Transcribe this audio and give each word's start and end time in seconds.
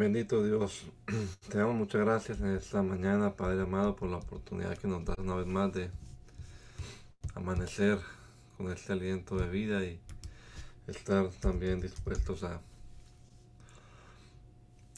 Bendito 0.00 0.42
Dios, 0.42 0.86
te 1.50 1.58
damos 1.58 1.74
muchas 1.74 2.00
gracias 2.00 2.40
en 2.40 2.56
esta 2.56 2.82
mañana, 2.82 3.36
Padre 3.36 3.60
amado, 3.60 3.96
por 3.96 4.08
la 4.08 4.16
oportunidad 4.16 4.78
que 4.78 4.88
nos 4.88 5.04
das 5.04 5.18
una 5.18 5.34
vez 5.34 5.46
más 5.46 5.74
de 5.74 5.90
amanecer 7.34 7.98
con 8.56 8.72
este 8.72 8.94
aliento 8.94 9.36
de 9.36 9.46
vida 9.50 9.84
y 9.84 10.00
estar 10.86 11.28
también 11.32 11.82
dispuestos 11.82 12.44
a, 12.44 12.62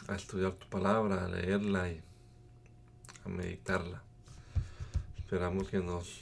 a 0.06 0.14
estudiar 0.14 0.52
tu 0.52 0.68
palabra, 0.68 1.24
a 1.24 1.28
leerla 1.28 1.90
y 1.90 2.00
a 3.24 3.28
meditarla. 3.28 4.04
Esperamos 5.18 5.68
que 5.68 5.80
nos 5.80 6.20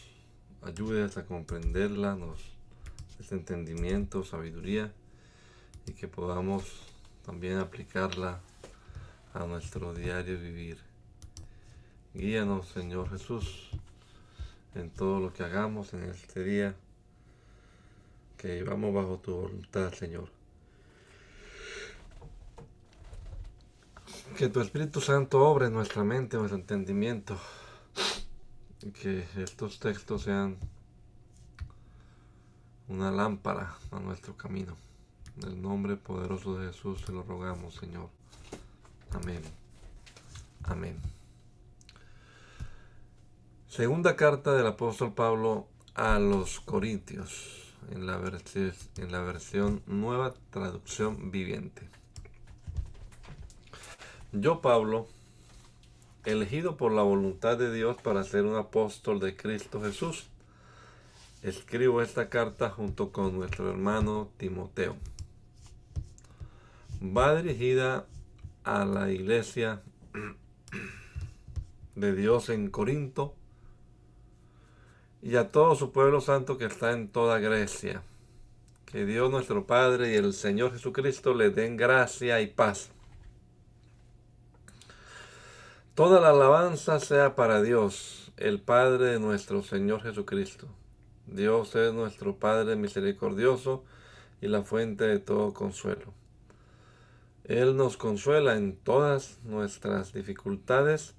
ayudes 0.63 1.19
a 1.19 1.27
comprenderla, 1.27 2.17
nos 2.17 2.39
des 3.19 3.31
entendimiento, 3.31 4.25
sabiduría 4.25 4.91
y 5.87 5.93
que 5.93 6.09
podamos 6.09 6.65
también 7.27 7.59
aplicarla 7.59 8.41
a 9.35 9.47
nuestro 9.47 9.95
diario 9.95 10.39
vivir. 10.39 10.79
Guíanos, 12.15 12.69
Señor 12.69 13.09
Jesús, 13.11 13.71
en 14.75 14.91
todo 14.91 15.21
lo 15.21 15.33
que 15.33 15.45
hagamos 15.45 15.95
en 15.95 16.05
este 16.05 16.43
día, 16.43 16.75
que 18.37 18.49
llevamos 18.57 18.93
bajo 18.93 19.19
tu 19.19 19.35
voluntad, 19.35 19.93
Señor. 19.93 20.29
Que 24.37 24.49
tu 24.49 24.61
Espíritu 24.61 25.01
Santo 25.01 25.41
obre 25.41 25.67
en 25.67 25.75
nuestra 25.75 26.03
mente, 26.03 26.37
en 26.37 26.43
nuestro 26.43 26.59
entendimiento, 26.59 27.39
y 28.83 28.91
que 28.91 29.25
estos 29.37 29.79
textos 29.79 30.23
sean 30.23 30.57
una 32.89 33.13
lámpara 33.13 33.77
a 33.93 34.01
nuestro 34.01 34.37
camino. 34.37 34.77
En 35.37 35.49
el 35.49 35.63
nombre 35.63 35.97
poderoso 35.97 36.59
de 36.59 36.73
Jesús 36.73 37.05
te 37.05 37.13
lo 37.13 37.23
rogamos, 37.23 37.75
Señor. 37.75 38.20
Amén. 39.13 39.43
Amén. 40.65 40.97
Segunda 43.69 44.17
carta 44.17 44.53
del 44.53 44.67
apóstol 44.67 45.15
Pablo 45.15 45.69
a 45.95 46.19
los 46.19 46.61
Corintios, 46.61 47.75
en 47.91 48.07
la, 48.07 48.21
en 48.97 49.13
la 49.13 49.21
versión 49.21 49.83
nueva 49.87 50.35
traducción 50.51 51.31
viviente. 51.31 51.89
Yo, 54.33 54.61
Pablo, 54.61 55.09
elegido 56.25 56.77
por 56.77 56.93
la 56.93 57.03
voluntad 57.03 57.59
de 57.59 57.73
Dios 57.73 57.97
para 58.01 58.23
ser 58.25 58.45
un 58.45 58.57
apóstol 58.57 59.19
de 59.19 59.37
Cristo 59.37 59.81
Jesús, 59.81 60.29
escribo 61.43 62.03
esta 62.03 62.29
carta 62.29 62.71
junto 62.71 63.11
con 63.11 63.35
nuestro 63.35 63.71
hermano 63.71 64.31
Timoteo. 64.37 64.97
Va 67.03 67.35
dirigida 67.35 67.97
a 67.97 68.05
la 68.79 69.11
iglesia 69.11 69.83
de 71.97 72.15
Dios 72.15 72.49
en 72.51 72.71
Corinto 72.71 73.35
y 75.23 75.37
a 75.37 75.49
todo 75.49 75.75
su 75.75 75.91
pueblo 75.91 76.21
santo 76.21 76.57
que 76.57 76.67
está 76.67 76.93
en 76.93 77.09
toda 77.09 77.41
Grecia. 77.41 78.03
Que 78.87 79.05
Dios 79.05 79.31
nuestro 79.31 79.67
Padre 79.67 80.13
y 80.13 80.17
el 80.17 80.33
Señor 80.33 80.73
Jesucristo 80.73 81.35
le 81.35 81.51
den 81.51 81.77
gracia 81.77 82.41
y 82.41 82.47
paz. 82.47 82.91
Toda 85.95 86.21
la 86.21 86.31
alabanza 86.31 87.01
sea 87.01 87.35
para 87.35 87.63
Dios, 87.63 88.33
el 88.37 88.61
Padre 88.61 89.07
de 89.07 89.21
nuestro 89.21 89.63
Señor 89.63 90.03
Jesucristo. 90.03 90.69
Dios 91.27 91.75
es 91.75 91.93
nuestro 91.93 92.37
Padre 92.37 92.77
misericordioso 92.77 93.85
y 94.41 94.47
la 94.47 94.63
fuente 94.63 95.05
de 95.05 95.19
todo 95.19 95.53
consuelo 95.53 96.20
él 97.51 97.77
nos 97.77 97.97
consuela 97.97 98.57
en 98.57 98.77
todas 98.77 99.41
nuestras 99.43 100.13
dificultades 100.13 101.15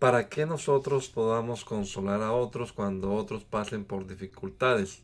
para 0.00 0.28
que 0.28 0.44
nosotros 0.44 1.08
podamos 1.08 1.64
consolar 1.64 2.22
a 2.22 2.32
otros 2.32 2.72
cuando 2.72 3.14
otros 3.14 3.44
pasen 3.44 3.84
por 3.84 4.08
dificultades. 4.08 5.02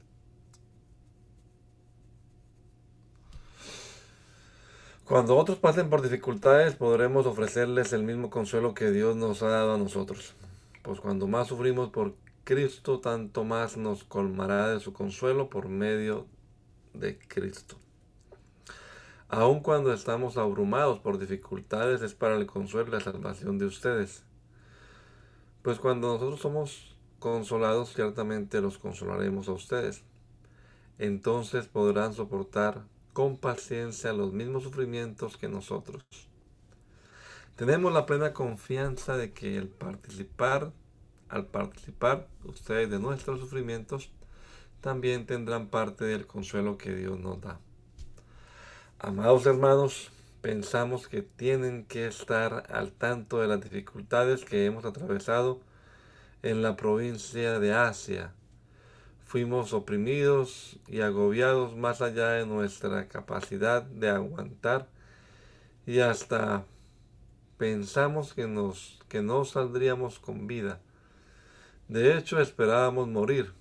Cuando 5.05 5.37
otros 5.37 5.59
pasen 5.59 5.89
por 5.89 6.03
dificultades 6.03 6.75
podremos 6.75 7.27
ofrecerles 7.27 7.93
el 7.93 8.03
mismo 8.03 8.29
consuelo 8.29 8.75
que 8.75 8.91
Dios 8.91 9.15
nos 9.15 9.45
ha 9.45 9.49
dado 9.49 9.75
a 9.75 9.79
nosotros. 9.79 10.35
Pues 10.83 10.99
cuando 10.99 11.29
más 11.29 11.47
sufrimos 11.47 11.91
por 11.91 12.15
Cristo, 12.43 12.99
tanto 12.99 13.45
más 13.45 13.77
nos 13.77 14.03
colmará 14.03 14.71
de 14.71 14.81
su 14.81 14.93
consuelo 14.93 15.49
por 15.49 15.69
medio 15.69 16.27
de 16.93 17.19
Cristo. 17.19 17.77
Aun 19.29 19.59
cuando 19.59 19.93
estamos 19.93 20.37
abrumados 20.37 21.01
por 21.01 21.19
dificultades, 21.19 22.01
es 22.01 22.15
para 22.15 22.37
el 22.37 22.47
consuelo 22.47 22.89
y 22.89 22.93
la 22.93 23.01
salvación 23.01 23.59
de 23.59 23.67
ustedes. 23.67 24.23
Pues 25.63 25.81
cuando 25.81 26.13
nosotros 26.13 26.39
somos 26.39 26.97
consolados, 27.19 27.93
ciertamente 27.93 28.61
los 28.61 28.79
consolaremos 28.79 29.49
a 29.49 29.53
ustedes. 29.53 30.05
Entonces 30.99 31.67
podrán 31.67 32.15
soportar 32.15 32.85
con 33.13 33.37
paciencia 33.37 34.13
los 34.13 34.33
mismos 34.33 34.63
sufrimientos 34.63 35.37
que 35.37 35.49
nosotros. 35.49 36.05
Tenemos 37.57 37.93
la 37.93 38.07
plena 38.07 38.33
confianza 38.33 39.17
de 39.17 39.33
que 39.33 39.59
al 39.59 39.69
participar 39.69 40.73
ustedes 42.45 42.91
de 42.91 43.01
nuestros 43.01 43.41
sufrimientos, 43.41 44.13
también 44.81 45.27
tendrán 45.27 45.67
parte 45.67 46.05
del 46.05 46.29
consuelo 46.29 46.79
que 46.79 46.95
Dios 46.95 47.19
nos 47.19 47.41
da. 47.41 47.59
Amados 48.99 49.45
hermanos, 49.45 50.11
pensamos 50.41 51.07
que 51.07 51.21
tienen 51.21 51.85
que 51.85 52.07
estar 52.07 52.65
al 52.71 52.93
tanto 52.93 53.43
de 53.43 53.47
las 53.47 53.61
dificultades 53.61 54.47
que 54.47 54.65
hemos 54.65 54.87
atravesado 54.87 55.61
en 56.43 56.63
la 56.63 56.77
provincia 56.77 57.59
de 57.61 57.75
Asia. 57.75 58.33
Fuimos 59.27 59.75
oprimidos 59.75 60.81
y 60.89 61.03
agobiados 61.03 61.77
más 61.77 62.01
allá 62.01 62.31
de 62.31 62.47
nuestra 62.47 63.07
capacidad 63.07 63.83
de 63.83 64.09
aguantar 64.09 64.89
y 65.85 65.99
hasta 65.99 66.65
pensamos 67.59 68.33
que, 68.33 68.47
nos, 68.47 68.99
que 69.11 69.21
no 69.21 69.45
saldríamos 69.45 70.19
con 70.19 70.47
vida. 70.47 70.81
De 71.89 72.17
hecho, 72.17 72.41
esperábamos 72.41 73.09
morir, 73.09 73.53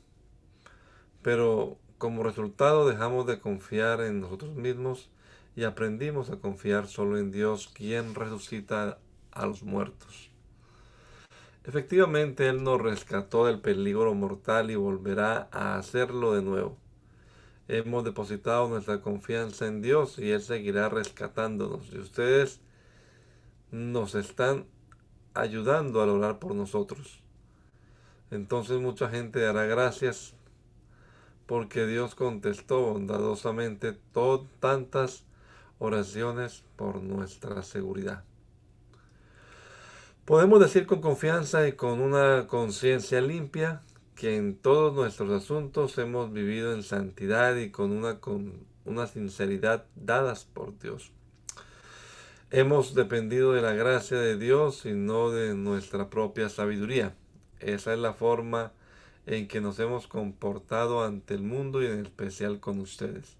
pero 1.22 1.78
como 1.98 2.24
resultado 2.24 2.88
dejamos 2.88 3.28
de 3.28 3.42
confiar 3.42 4.00
en 4.00 4.22
nosotros 4.22 4.56
mismos 4.56 5.10
y 5.56 5.64
aprendimos 5.64 6.30
a 6.30 6.38
confiar 6.38 6.88
solo 6.88 7.18
en 7.18 7.32
Dios, 7.32 7.70
quien 7.74 8.14
resucita 8.14 9.00
a 9.32 9.46
los 9.46 9.64
muertos. 9.64 10.30
Efectivamente, 11.64 12.48
Él 12.48 12.64
nos 12.64 12.82
rescató 12.82 13.46
del 13.46 13.60
peligro 13.60 14.14
mortal 14.14 14.70
y 14.70 14.76
volverá 14.76 15.48
a 15.52 15.78
hacerlo 15.78 16.34
de 16.34 16.42
nuevo. 16.42 16.78
Hemos 17.68 18.04
depositado 18.04 18.70
nuestra 18.70 19.02
confianza 19.02 19.66
en 19.66 19.82
Dios 19.82 20.20
y 20.20 20.30
Él 20.30 20.42
seguirá 20.42 20.90
rescatándonos. 20.90 21.92
Y 21.92 21.98
ustedes 21.98 22.62
nos 23.72 24.14
están 24.14 24.66
ayudando 25.34 26.02
a 26.02 26.06
orar 26.06 26.38
por 26.38 26.54
nosotros. 26.54 27.24
Entonces 28.30 28.80
mucha 28.80 29.10
gente 29.10 29.40
dará 29.40 29.66
gracias 29.66 30.36
porque 31.48 31.86
Dios 31.86 32.14
contestó 32.14 32.82
bondadosamente 32.82 33.98
tantas 34.60 35.26
oraciones 35.80 36.64
por 36.76 37.02
nuestra 37.02 37.64
seguridad. 37.64 38.24
Podemos 40.26 40.60
decir 40.60 40.88
con 40.88 41.02
confianza 41.02 41.68
y 41.68 41.74
con 41.74 42.02
una 42.02 42.48
conciencia 42.48 43.22
limpia 43.22 43.84
que 44.16 44.38
en 44.38 44.56
todos 44.56 44.94
nuestros 44.94 45.30
asuntos 45.30 45.98
hemos 45.98 46.32
vivido 46.32 46.74
en 46.74 46.84
santidad 46.84 47.56
y 47.58 47.70
con 47.70 47.92
una, 47.92 48.20
con 48.20 48.66
una 48.86 49.08
sinceridad 49.08 49.86
dadas 49.96 50.46
por 50.46 50.80
Dios. 50.80 51.12
Hemos 52.50 52.96
dependido 52.96 53.54
de 53.54 53.62
la 53.62 53.74
gracia 53.74 54.18
de 54.18 54.38
Dios 54.38 54.86
y 54.86 54.94
no 54.94 55.32
de 55.32 55.54
nuestra 55.54 56.10
propia 56.10 56.50
sabiduría. 56.50 57.14
Esa 57.60 57.94
es 57.94 58.00
la 58.00 58.14
forma 58.14 58.72
en 59.26 59.48
que 59.48 59.62
nos 59.62 59.80
hemos 59.80 60.08
comportado 60.08 61.04
ante 61.04 61.34
el 61.34 61.44
mundo 61.44 61.84
y 61.84 61.88
en 61.88 62.06
especial 62.06 62.60
con 62.60 62.80
ustedes. 62.80 63.38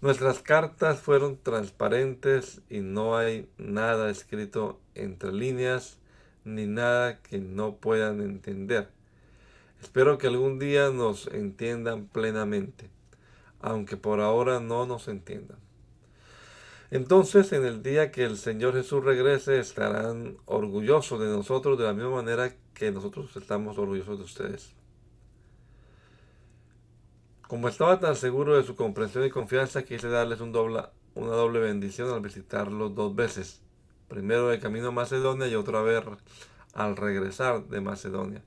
Nuestras 0.00 0.38
cartas 0.38 1.00
fueron 1.00 1.38
transparentes 1.42 2.60
y 2.70 2.78
no 2.78 3.16
hay 3.16 3.48
nada 3.58 4.10
escrito 4.10 4.78
entre 4.94 5.32
líneas 5.32 5.98
ni 6.44 6.66
nada 6.66 7.20
que 7.20 7.38
no 7.38 7.78
puedan 7.78 8.20
entender. 8.20 8.90
Espero 9.82 10.16
que 10.16 10.28
algún 10.28 10.60
día 10.60 10.90
nos 10.90 11.26
entiendan 11.26 12.06
plenamente, 12.06 12.90
aunque 13.60 13.96
por 13.96 14.20
ahora 14.20 14.60
no 14.60 14.86
nos 14.86 15.08
entiendan. 15.08 15.58
Entonces 16.92 17.52
en 17.52 17.64
el 17.64 17.82
día 17.82 18.12
que 18.12 18.22
el 18.22 18.36
Señor 18.36 18.74
Jesús 18.74 19.02
regrese 19.02 19.58
estarán 19.58 20.36
orgullosos 20.46 21.18
de 21.18 21.26
nosotros 21.26 21.76
de 21.76 21.84
la 21.84 21.92
misma 21.92 22.22
manera 22.22 22.54
que 22.72 22.92
nosotros 22.92 23.36
estamos 23.36 23.76
orgullosos 23.78 24.16
de 24.18 24.24
ustedes. 24.24 24.77
Como 27.48 27.70
estaba 27.70 27.98
tan 27.98 28.14
seguro 28.14 28.58
de 28.58 28.62
su 28.62 28.76
comprensión 28.76 29.24
y 29.24 29.30
confianza, 29.30 29.82
quise 29.82 30.10
darles 30.10 30.42
una 30.42 30.90
doble 31.14 31.60
bendición 31.60 32.12
al 32.12 32.20
visitarlos 32.20 32.94
dos 32.94 33.16
veces. 33.16 33.62
Primero 34.06 34.48
de 34.48 34.60
camino 34.60 34.88
a 34.88 34.92
Macedonia 34.92 35.48
y 35.48 35.54
otra 35.54 35.80
vez 35.80 36.04
al 36.74 36.94
regresar 36.94 37.64
de 37.64 37.80
Macedonia. 37.80 38.42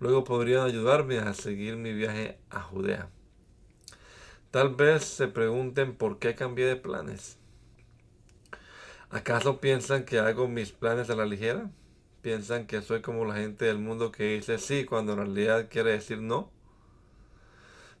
Luego 0.00 0.24
podrían 0.24 0.66
ayudarme 0.66 1.18
a 1.18 1.32
seguir 1.32 1.76
mi 1.76 1.92
viaje 1.92 2.38
a 2.50 2.60
Judea. 2.60 3.08
Tal 4.50 4.74
vez 4.74 5.04
se 5.04 5.28
pregunten 5.28 5.94
por 5.94 6.18
qué 6.18 6.34
cambié 6.34 6.66
de 6.66 6.74
planes. 6.74 7.38
¿Acaso 9.10 9.60
piensan 9.60 10.04
que 10.04 10.18
hago 10.18 10.48
mis 10.48 10.72
planes 10.72 11.08
a 11.08 11.14
la 11.14 11.24
ligera? 11.24 11.70
¿Piensan 12.20 12.66
que 12.66 12.82
soy 12.82 13.00
como 13.00 13.24
la 13.24 13.36
gente 13.36 13.66
del 13.66 13.78
mundo 13.78 14.10
que 14.10 14.34
dice 14.34 14.58
sí 14.58 14.84
cuando 14.84 15.12
en 15.12 15.18
realidad 15.18 15.68
quiere 15.70 15.92
decir 15.92 16.20
no? 16.20 16.50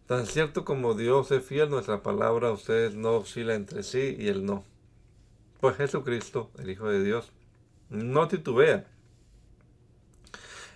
Tan 0.08 0.24
cierto 0.24 0.64
como 0.64 0.94
Dios 0.94 1.30
es 1.32 1.44
fiel, 1.44 1.68
nuestra 1.68 2.02
palabra 2.02 2.50
ustedes 2.50 2.94
no 2.94 3.16
oscila 3.16 3.54
entre 3.54 3.82
sí 3.82 4.16
y 4.18 4.28
el 4.28 4.46
no. 4.46 4.64
Pues 5.60 5.76
Jesucristo, 5.76 6.50
el 6.58 6.70
Hijo 6.70 6.88
de 6.88 7.04
Dios, 7.04 7.30
no 7.90 8.26
titubea 8.26 8.86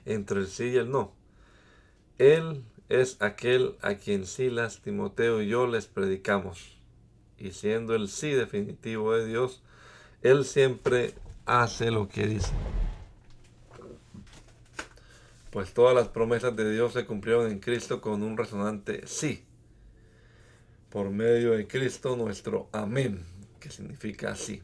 entre 0.05 0.41
el 0.41 0.49
sí 0.49 0.65
y 0.65 0.77
el 0.77 0.91
no. 0.91 1.15
Él 2.19 2.63
es 2.91 3.23
aquel 3.23 3.77
a 3.81 3.95
quien 3.95 4.27
Silas, 4.27 4.83
Timoteo 4.83 5.41
y 5.41 5.49
yo 5.49 5.67
les 5.67 5.87
predicamos. 5.87 6.77
Y 7.39 7.53
siendo 7.53 7.95
el 7.95 8.09
sí 8.09 8.33
definitivo 8.33 9.15
de 9.15 9.25
Dios, 9.25 9.63
Él 10.21 10.45
siempre 10.45 11.15
hace 11.47 11.91
lo 11.91 12.07
que 12.07 12.27
dice. 12.27 12.53
Pues 15.53 15.75
todas 15.75 15.95
las 15.95 16.09
promesas 16.09 16.57
de 16.57 16.73
Dios 16.73 16.95
se 16.95 17.05
cumplieron 17.05 17.51
en 17.51 17.59
Cristo 17.59 18.01
con 18.01 18.23
un 18.23 18.39
resonante 18.39 19.07
sí. 19.07 19.45
Por 20.89 21.11
medio 21.11 21.51
de 21.51 21.67
Cristo 21.67 22.17
nuestro 22.17 22.71
amén, 22.73 23.23
que 23.61 23.69
significa 23.69 24.35
sí. 24.35 24.63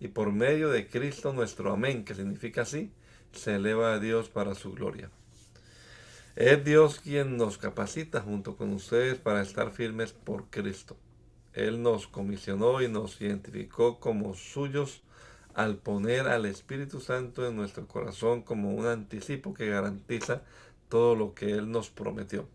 Y 0.00 0.08
por 0.08 0.32
medio 0.32 0.70
de 0.70 0.88
Cristo 0.88 1.34
nuestro 1.34 1.70
amén, 1.74 2.06
que 2.06 2.14
significa 2.14 2.64
sí, 2.64 2.90
se 3.32 3.56
eleva 3.56 3.92
a 3.92 3.98
Dios 3.98 4.30
para 4.30 4.54
su 4.54 4.72
gloria. 4.72 5.10
Es 6.36 6.64
Dios 6.64 7.00
quien 7.00 7.36
nos 7.36 7.58
capacita 7.58 8.22
junto 8.22 8.56
con 8.56 8.72
ustedes 8.72 9.18
para 9.18 9.42
estar 9.42 9.72
firmes 9.72 10.14
por 10.14 10.48
Cristo. 10.48 10.96
Él 11.52 11.82
nos 11.82 12.06
comisionó 12.06 12.80
y 12.80 12.88
nos 12.88 13.20
identificó 13.20 14.00
como 14.00 14.32
suyos 14.32 15.02
al 15.54 15.76
poner 15.76 16.28
al 16.28 16.46
Espíritu 16.46 17.00
Santo 17.00 17.46
en 17.46 17.56
nuestro 17.56 17.86
corazón 17.86 18.42
como 18.42 18.70
un 18.70 18.86
anticipo 18.86 19.54
que 19.54 19.68
garantiza 19.68 20.42
todo 20.88 21.14
lo 21.14 21.34
que 21.34 21.52
Él 21.52 21.70
nos 21.70 21.90
prometió. 21.90 22.46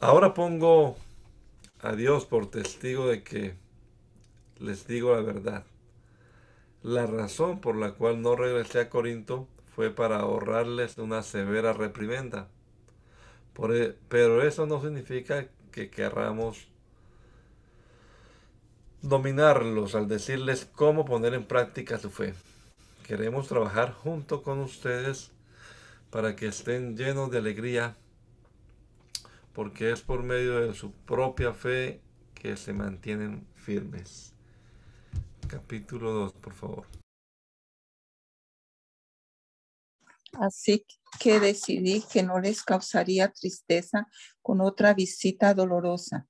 Ahora 0.00 0.34
pongo 0.34 0.96
a 1.80 1.92
Dios 1.92 2.26
por 2.26 2.50
testigo 2.50 3.08
de 3.08 3.22
que 3.22 3.54
les 4.58 4.86
digo 4.86 5.14
la 5.14 5.22
verdad. 5.22 5.64
La 6.82 7.06
razón 7.06 7.60
por 7.60 7.76
la 7.76 7.92
cual 7.92 8.20
no 8.20 8.36
regresé 8.36 8.80
a 8.80 8.90
Corinto 8.90 9.48
fue 9.74 9.90
para 9.90 10.18
ahorrarles 10.18 10.98
una 10.98 11.22
severa 11.22 11.72
reprimenda. 11.72 12.48
E, 13.70 13.96
pero 14.08 14.42
eso 14.42 14.66
no 14.66 14.82
significa 14.82 15.46
que 15.72 15.90
querramos 15.90 16.68
dominarlos 19.04 19.94
al 19.94 20.08
decirles 20.08 20.66
cómo 20.74 21.04
poner 21.04 21.34
en 21.34 21.46
práctica 21.46 21.98
su 21.98 22.10
fe. 22.10 22.34
Queremos 23.06 23.48
trabajar 23.48 23.92
junto 23.92 24.42
con 24.42 24.58
ustedes 24.60 25.30
para 26.10 26.36
que 26.36 26.46
estén 26.46 26.96
llenos 26.96 27.30
de 27.30 27.38
alegría, 27.38 27.96
porque 29.52 29.90
es 29.92 30.00
por 30.00 30.22
medio 30.22 30.60
de 30.60 30.74
su 30.74 30.90
propia 30.92 31.52
fe 31.52 32.00
que 32.34 32.56
se 32.56 32.72
mantienen 32.72 33.46
firmes 33.54 34.34
capítulo 35.54 36.12
2, 36.12 36.32
por 36.34 36.52
favor. 36.52 36.86
Así 40.32 40.84
que 41.20 41.38
decidí 41.38 42.02
que 42.12 42.24
no 42.24 42.40
les 42.40 42.64
causaría 42.64 43.32
tristeza 43.32 44.08
con 44.42 44.60
otra 44.60 44.94
visita 44.94 45.54
dolorosa. 45.54 46.26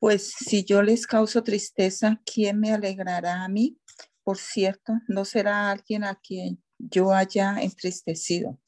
Pues 0.00 0.32
si 0.32 0.64
yo 0.64 0.82
les 0.82 1.06
causo 1.06 1.42
tristeza, 1.42 2.22
¿quién 2.24 2.58
me 2.58 2.72
alegrará 2.72 3.44
a 3.44 3.48
mí? 3.48 3.78
Por 4.24 4.38
cierto, 4.38 4.94
no 5.08 5.26
será 5.26 5.70
alguien 5.70 6.04
a 6.04 6.14
quien 6.14 6.62
yo 6.78 7.12
haya 7.12 7.60
entristecido. 7.60 8.58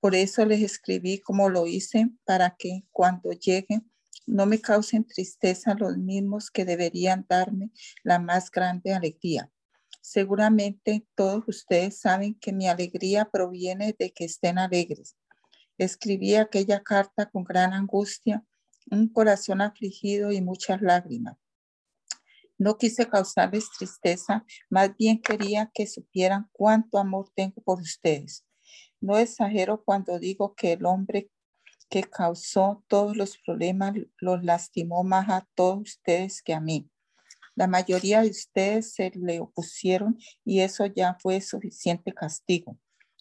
Por 0.00 0.16
eso 0.16 0.44
les 0.44 0.60
escribí 0.60 1.20
como 1.20 1.48
lo 1.48 1.68
hice, 1.68 2.10
para 2.24 2.56
que 2.58 2.82
cuando 2.90 3.30
llegue 3.30 3.82
no 4.26 4.44
me 4.44 4.60
causen 4.60 5.06
tristeza 5.06 5.74
los 5.74 5.96
mismos 5.98 6.50
que 6.50 6.64
deberían 6.64 7.26
darme 7.28 7.70
la 8.02 8.18
más 8.18 8.50
grande 8.50 8.92
alegría. 8.92 9.48
Seguramente 10.00 11.06
todos 11.14 11.44
ustedes 11.46 12.00
saben 12.00 12.34
que 12.34 12.52
mi 12.52 12.66
alegría 12.66 13.30
proviene 13.30 13.94
de 13.96 14.12
que 14.12 14.24
estén 14.24 14.58
alegres. 14.58 15.16
Escribí 15.78 16.34
aquella 16.34 16.82
carta 16.82 17.30
con 17.30 17.44
gran 17.44 17.72
angustia, 17.72 18.44
un 18.90 19.08
corazón 19.08 19.60
afligido 19.60 20.32
y 20.32 20.40
muchas 20.40 20.82
lágrimas. 20.82 21.36
No 22.58 22.78
quise 22.78 23.08
causarles 23.08 23.70
tristeza, 23.76 24.44
más 24.70 24.96
bien 24.96 25.20
quería 25.20 25.70
que 25.74 25.86
supieran 25.86 26.48
cuánto 26.52 26.98
amor 26.98 27.30
tengo 27.34 27.60
por 27.62 27.80
ustedes. 27.80 28.46
No 29.00 29.18
exagero 29.18 29.82
cuando 29.82 30.18
digo 30.18 30.54
que 30.54 30.74
el 30.74 30.86
hombre 30.86 31.30
que 31.88 32.04
causó 32.04 32.84
todos 32.86 33.16
los 33.16 33.36
problemas 33.44 33.94
los 34.18 34.44
lastimó 34.44 35.02
más 35.02 35.28
a 35.28 35.46
todos 35.54 35.80
ustedes 35.80 36.40
que 36.42 36.54
a 36.54 36.60
mí. 36.60 36.88
La 37.54 37.66
mayoría 37.66 38.22
de 38.22 38.30
ustedes 38.30 38.94
se 38.94 39.10
le 39.14 39.40
opusieron 39.40 40.18
y 40.44 40.60
eso 40.60 40.86
ya 40.86 41.18
fue 41.20 41.40
suficiente 41.40 42.14
castigo. 42.14 42.78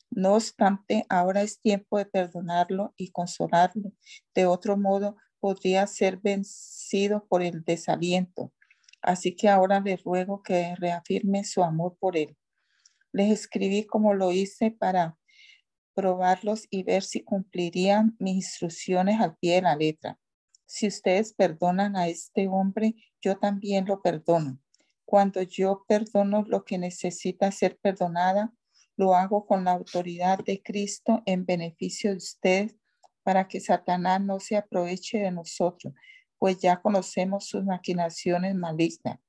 No 0.10 0.36
obstante, 0.36 1.06
ahora 1.10 1.42
es 1.42 1.60
tiempo 1.60 1.98
de 1.98 2.06
perdonarlo 2.06 2.94
y 2.96 3.12
consolarlo. 3.12 3.92
De 4.36 4.46
otro 4.46 4.78
modo, 4.78 5.18
podría 5.42 5.86
ser 5.88 6.18
vencido 6.18 7.26
por 7.28 7.42
el 7.42 7.66
desaliento. 7.66 8.54
Así 9.02 9.36
que 9.36 9.50
ahora 9.50 9.82
le 9.82 9.98
ruego 9.98 10.44
que 10.44 10.76
reafirme 10.76 11.44
su 11.44 11.64
amor 11.64 11.98
por 12.00 12.16
él. 12.16 12.38
Les 13.12 13.32
escribí 13.32 13.86
como 13.86 14.14
lo 14.14 14.32
hice 14.32 14.72
para 14.72 15.18
probarlos 15.94 16.68
y 16.70 16.84
ver 16.84 17.04
si 17.04 17.24
cumplirían 17.24 18.16
mis 18.20 18.36
instrucciones 18.36 19.20
al 19.20 19.36
pie 19.38 19.56
de 19.56 19.62
la 19.64 19.76
letra. 19.76 20.20
Si 20.66 20.88
ustedes 20.88 21.34
perdonan 21.34 21.98
a 21.98 22.08
este 22.08 22.48
hombre, 22.48 22.96
yo 23.20 23.38
también 23.38 23.86
lo 23.86 24.02
perdono. 24.02 24.60
Cuando 25.04 25.42
yo 25.42 25.84
perdono 25.88 26.46
lo 26.48 26.64
que 26.64 26.78
necesita 26.78 27.52
ser 27.52 27.78
perdonada, 27.82 28.54
lo 28.96 29.16
hago 29.16 29.46
con 29.46 29.66
la 29.66 29.72
autoridad 29.72 30.40
de 30.46 30.62
Cristo 30.62 31.24
en 31.26 31.46
beneficio 31.46 32.12
de 32.12 32.18
ustedes 32.18 32.76
para 33.24 33.48
que 33.48 33.60
Satanás 33.60 34.22
no 34.22 34.40
se 34.40 34.58
aproveche 34.58 35.20
de 35.20 35.32
nosotros, 35.32 35.94
pues 36.38 36.58
ya 36.58 36.82
conocemos 36.82 37.46
sus 37.46 37.64
maquinaciones 37.64 38.56
malignas. 38.56 39.20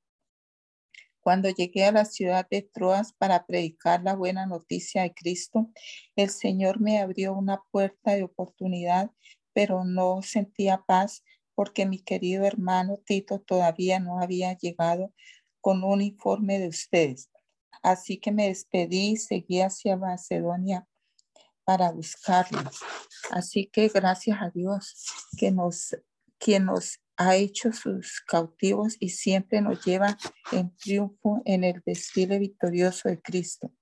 Cuando 1.20 1.48
llegué 1.50 1.84
a 1.84 1.92
la 1.92 2.04
ciudad 2.04 2.48
de 2.50 2.62
Troas 2.62 3.12
para 3.12 3.46
predicar 3.46 4.02
la 4.02 4.14
buena 4.14 4.44
noticia 4.44 5.02
de 5.02 5.14
Cristo, 5.14 5.70
el 6.16 6.30
Señor 6.30 6.80
me 6.80 7.00
abrió 7.00 7.32
una 7.34 7.62
puerta 7.70 8.14
de 8.14 8.24
oportunidad, 8.24 9.12
pero 9.52 9.84
no 9.84 10.22
sentía 10.22 10.82
paz 10.84 11.22
porque 11.54 11.86
mi 11.86 12.00
querido 12.00 12.44
hermano 12.44 12.98
Tito 13.04 13.40
todavía 13.40 14.00
no 14.00 14.20
había 14.20 14.56
llegado 14.56 15.12
con 15.60 15.84
un 15.84 16.00
informe 16.00 16.58
de 16.58 16.68
ustedes. 16.68 17.30
Así 17.82 18.18
que 18.18 18.32
me 18.32 18.48
despedí 18.48 19.12
y 19.12 19.16
seguí 19.16 19.60
hacia 19.60 19.96
Macedonia 19.96 20.88
para 21.64 21.90
buscarlos. 21.92 22.80
Así 23.30 23.66
que 23.66 23.88
gracias 23.88 24.38
a 24.40 24.50
Dios 24.50 24.94
que 25.36 25.50
nos, 25.50 25.96
quien 26.38 26.66
nos 26.66 27.00
ha 27.16 27.36
hecho 27.36 27.72
sus 27.72 28.20
cautivos 28.20 28.96
y 28.98 29.10
siempre 29.10 29.60
nos 29.60 29.84
lleva 29.84 30.16
en 30.50 30.74
triunfo 30.76 31.42
en 31.44 31.64
el 31.64 31.82
desfile 31.84 32.38
victorioso 32.38 33.08
de 33.08 33.20
Cristo. 33.20 33.72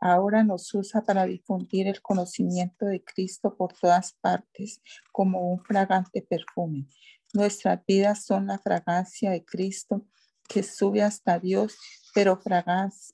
ahora 0.00 0.42
nos 0.42 0.74
usa 0.74 1.02
para 1.02 1.26
difundir 1.26 1.86
el 1.86 2.02
conocimiento 2.02 2.86
de 2.86 3.04
Cristo 3.04 3.56
por 3.56 3.72
todas 3.72 4.14
partes 4.14 4.80
como 5.12 5.52
un 5.52 5.62
fragante 5.64 6.22
perfume. 6.22 6.88
Nuestras 7.32 7.80
vidas 7.86 8.24
son 8.24 8.48
la 8.48 8.58
fragancia 8.58 9.30
de 9.30 9.44
Cristo 9.44 10.04
que 10.48 10.62
sube 10.64 11.02
hasta 11.02 11.38
Dios, 11.38 11.76
pero, 12.14 12.40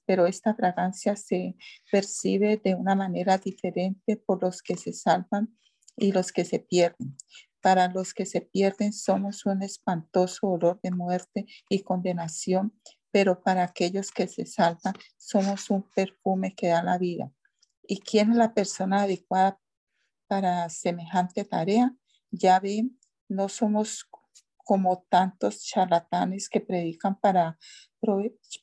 pero 0.07 0.27
esta 0.27 0.55
fragancia 0.55 1.17
se 1.17 1.57
percibe 1.91 2.61
de 2.63 2.75
una 2.75 2.95
manera 2.95 3.39
diferente 3.39 4.17
por 4.17 4.43
los 4.43 4.63
que 4.63 4.77
se 4.77 4.93
salvan 4.93 5.57
y 5.97 6.13
los 6.13 6.33
que 6.33 6.45
se 6.45 6.59
pierden. 6.59 7.17
Para 7.61 7.89
los 7.89 8.15
que 8.15 8.27
se 8.27 8.41
pierden 8.41 8.93
somos 8.93 9.45
un 9.47 9.63
espantoso 9.63 10.49
olor 10.49 10.81
de 10.83 10.91
muerte 10.91 11.47
y 11.69 11.83
condenación, 11.83 12.73
pero 13.11 13.43
para 13.43 13.65
aquellos 13.65 14.11
que 14.11 14.29
se 14.29 14.47
salvan 14.47 14.95
somos 15.17 15.71
un 15.71 15.89
perfume 15.91 16.55
que 16.55 16.69
da 16.69 16.83
la 16.83 16.99
vida. 16.99 17.33
¿Y 17.83 18.01
quién 18.01 18.33
es 18.33 18.37
la 18.37 18.55
persona 18.55 19.03
adecuada 19.03 19.59
para 20.29 20.69
semejante 20.69 21.45
tarea? 21.45 21.97
Ya 22.31 22.61
ven, 22.61 22.99
no 23.29 23.49
somos 23.49 24.07
como 24.57 25.07
tantos 25.09 25.63
charlatanes 25.65 26.51
que 26.51 26.61
predican 26.61 27.19
para 27.19 27.59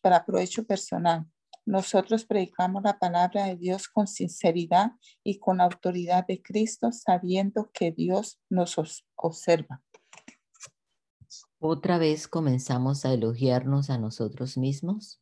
para 0.01 0.25
provecho 0.25 0.65
personal. 0.65 1.25
Nosotros 1.65 2.25
predicamos 2.25 2.84
la 2.84 3.00
palabra 3.00 3.46
de 3.46 3.56
Dios 3.56 3.88
con 3.88 4.08
sinceridad 4.08 4.92
y 5.24 5.39
con 5.39 5.62
autoridad 5.62 6.25
de 6.27 6.42
Cristo, 6.42 6.92
sabiendo 6.92 7.72
que 7.74 7.92
Dios 7.92 8.39
nos 8.50 8.75
observa. 9.15 9.82
¿Otra 11.60 11.98
vez 11.98 12.27
comenzamos 12.27 13.06
a 13.06 13.13
elogiarnos 13.13 13.89
a 13.89 13.98
nosotros 13.98 14.58
mismos? 14.58 15.20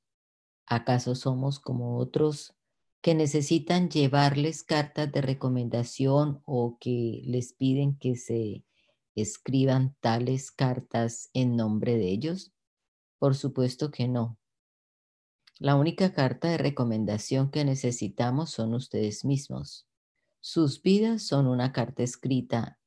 ¿Acaso 0.66 1.16
somos 1.16 1.60
como 1.60 1.98
otros 1.98 2.56
que 3.02 3.16
necesitan 3.16 3.90
llevarles 3.90 4.64
cartas 4.64 5.12
de 5.12 5.22
recomendación 5.22 6.42
o 6.46 6.78
que 6.80 7.22
les 7.26 7.54
piden 7.54 7.98
que 7.98 8.16
se 8.16 8.66
escriban 9.16 9.96
tales 10.02 10.52
cartas 10.52 11.30
en 11.34 11.56
nombre 11.56 11.98
de 11.98 12.10
ellos? 12.10 12.53
Por 13.24 13.36
supuesto 13.36 13.90
que 13.90 14.10
no. 14.10 14.38
La 15.58 15.78
única 15.78 16.12
carta 16.12 16.50
de 16.50 16.58
recomendación 16.58 17.52
que 17.52 17.64
necesitamos 17.64 18.50
son 18.50 18.74
ustedes 18.74 19.24
mismos. 19.24 19.88
Sus 20.42 20.82
vidas 20.82 21.24
son 21.24 21.48
una 21.48 21.72
carta 21.72 22.04
escrita 22.04 22.82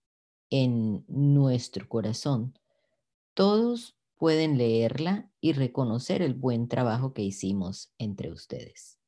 en 0.51 1.07
nuestro 1.09 1.89
corazón. 1.89 2.53
Todos 3.33 3.97
pueden 4.19 4.59
leerla 4.59 5.33
y 5.41 5.55
reconocer 5.55 6.21
el 6.21 6.35
buen 6.35 6.69
trabajo 6.69 7.15
que 7.15 7.23
hicimos 7.23 7.95
entre 7.97 8.31
ustedes. 8.31 8.99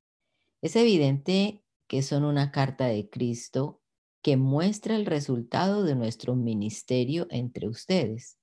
Es 0.62 0.76
evidente 0.76 1.62
que 1.88 2.00
son 2.00 2.24
una 2.24 2.52
carta 2.52 2.86
de 2.86 3.10
Cristo 3.10 3.82
que 4.22 4.38
muestra 4.38 4.96
el 4.96 5.04
resultado 5.04 5.84
de 5.84 5.94
nuestro 5.94 6.36
ministerio 6.36 7.26
entre 7.28 7.68
ustedes. 7.68 8.38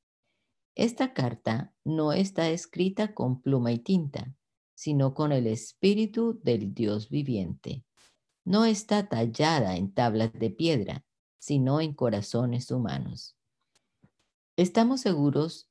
Esta 0.76 1.14
carta 1.14 1.74
no 1.86 2.12
está 2.12 2.50
escrita 2.50 3.14
con 3.14 3.42
pluma 3.42 3.72
y 3.72 3.80
tinta, 3.80 4.36
sino 4.74 5.14
con 5.14 5.32
el 5.32 5.48
espíritu 5.48 6.40
del 6.44 6.74
Dios 6.74 7.10
viviente. 7.10 7.86
No 8.44 8.66
está 8.66 9.08
tallada 9.08 9.78
en 9.78 9.94
tablas 9.94 10.34
de 10.34 10.50
piedra, 10.50 11.06
sino 11.40 11.80
en 11.80 11.94
corazones 11.94 12.72
humanos. 12.72 13.38
Estamos 14.58 15.02
seguros 15.02 15.70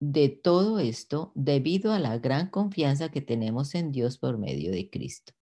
de 0.00 0.28
todo 0.28 0.78
esto 0.80 1.32
debido 1.34 1.92
a 1.92 1.98
la 1.98 2.18
gran 2.18 2.50
confianza 2.50 3.10
que 3.10 3.22
tenemos 3.22 3.74
en 3.74 3.90
Dios 3.90 4.18
por 4.18 4.36
medio 4.36 4.70
de 4.70 4.90
Cristo. 4.90 5.32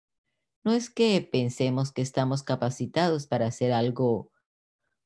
No 0.62 0.72
es 0.72 0.88
que 0.88 1.20
pensemos 1.20 1.92
que 1.92 2.02
estamos 2.02 2.44
capacitados 2.44 3.26
para 3.26 3.46
hacer 3.46 3.72
algo 3.72 4.30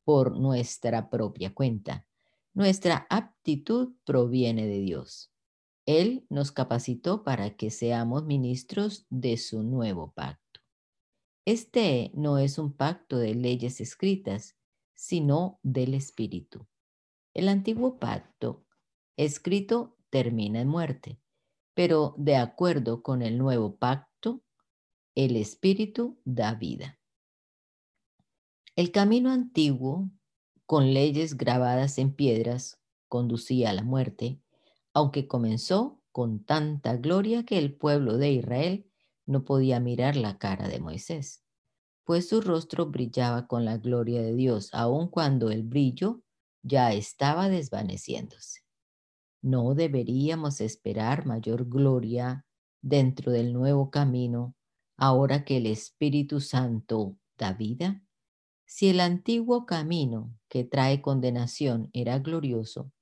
por 0.04 0.38
nuestra 0.38 1.09
propia 1.09 1.54
cuenta. 1.54 2.07
Nuestra 2.58 3.06
aptitud 3.08 3.94
proviene 4.04 4.66
de 4.66 4.80
Dios. 4.80 5.30
Él 5.86 6.26
nos 6.28 6.50
capacitó 6.50 7.22
para 7.22 7.56
que 7.56 7.70
seamos 7.70 8.24
ministros 8.24 9.06
de 9.10 9.36
su 9.36 9.62
nuevo 9.62 10.10
pacto. 10.10 10.60
Este 11.44 12.10
no 12.14 12.36
es 12.38 12.58
un 12.58 12.72
pacto 12.72 13.16
de 13.16 13.36
leyes 13.36 13.80
escritas, 13.80 14.56
sino 14.96 15.60
del 15.62 15.94
Espíritu. 15.94 16.66
El 17.32 17.48
antiguo 17.48 18.00
pacto 18.00 18.66
escrito 19.16 19.96
termina 20.10 20.60
en 20.60 20.66
muerte, 20.66 21.20
pero 21.74 22.16
de 22.18 22.34
acuerdo 22.34 23.04
con 23.04 23.22
el 23.22 23.38
nuevo 23.38 23.76
pacto, 23.76 24.42
el 25.14 25.36
Espíritu 25.36 26.20
da 26.24 26.54
vida. 26.54 26.98
El 28.74 28.90
camino 28.90 29.30
antiguo, 29.30 30.10
con 30.68 30.92
leyes 30.92 31.38
grabadas 31.38 31.96
en 31.96 32.12
piedras, 32.12 32.78
conducía 33.08 33.70
a 33.70 33.72
la 33.72 33.84
muerte, 33.84 34.42
aunque 34.92 35.26
comenzó 35.26 36.02
con 36.12 36.44
tanta 36.44 36.98
gloria 36.98 37.46
que 37.46 37.56
el 37.56 37.75
pueblo 37.75 38.18
de 38.18 38.32
Israel 38.32 38.87
no 39.25 39.46
podía 39.46 39.80
mirar 39.80 40.14
la 40.14 40.37
cara 40.37 40.68
de 40.68 40.78
Moisés, 40.78 41.42
pues 42.04 42.28
su 42.28 42.42
rostro 42.42 42.90
brillaba 42.90 43.46
con 43.46 43.64
la 43.64 43.78
gloria 43.78 44.20
de 44.20 44.34
Dios, 44.34 44.68
aun 44.75 45.08
cuando 45.08 45.50
el 45.50 45.62
brillo 45.62 46.20
ya 46.62 46.92
estaba 46.92 47.48
desvaneciéndose. 47.48 48.60
¿No 49.40 49.75
deberíamos 49.75 50.60
esperar 50.60 51.25
mayor 51.25 51.66
gloria 51.66 52.44
dentro 52.82 53.32
del 53.32 53.54
nuevo 53.54 53.88
camino 53.90 54.54
ahora 54.98 55.46
que 55.46 55.56
el 55.56 55.64
Espíritu 55.64 56.42
Santo 56.42 57.16
da 57.38 57.54
vida? 57.54 58.02
Si 58.70 58.88
el 58.90 59.00
antiguo 59.00 59.64
camino 59.64 60.37
que 60.46 60.62
trae 60.62 61.00
condenación 61.00 61.88
era 61.94 62.18
glorioso, 62.18 62.92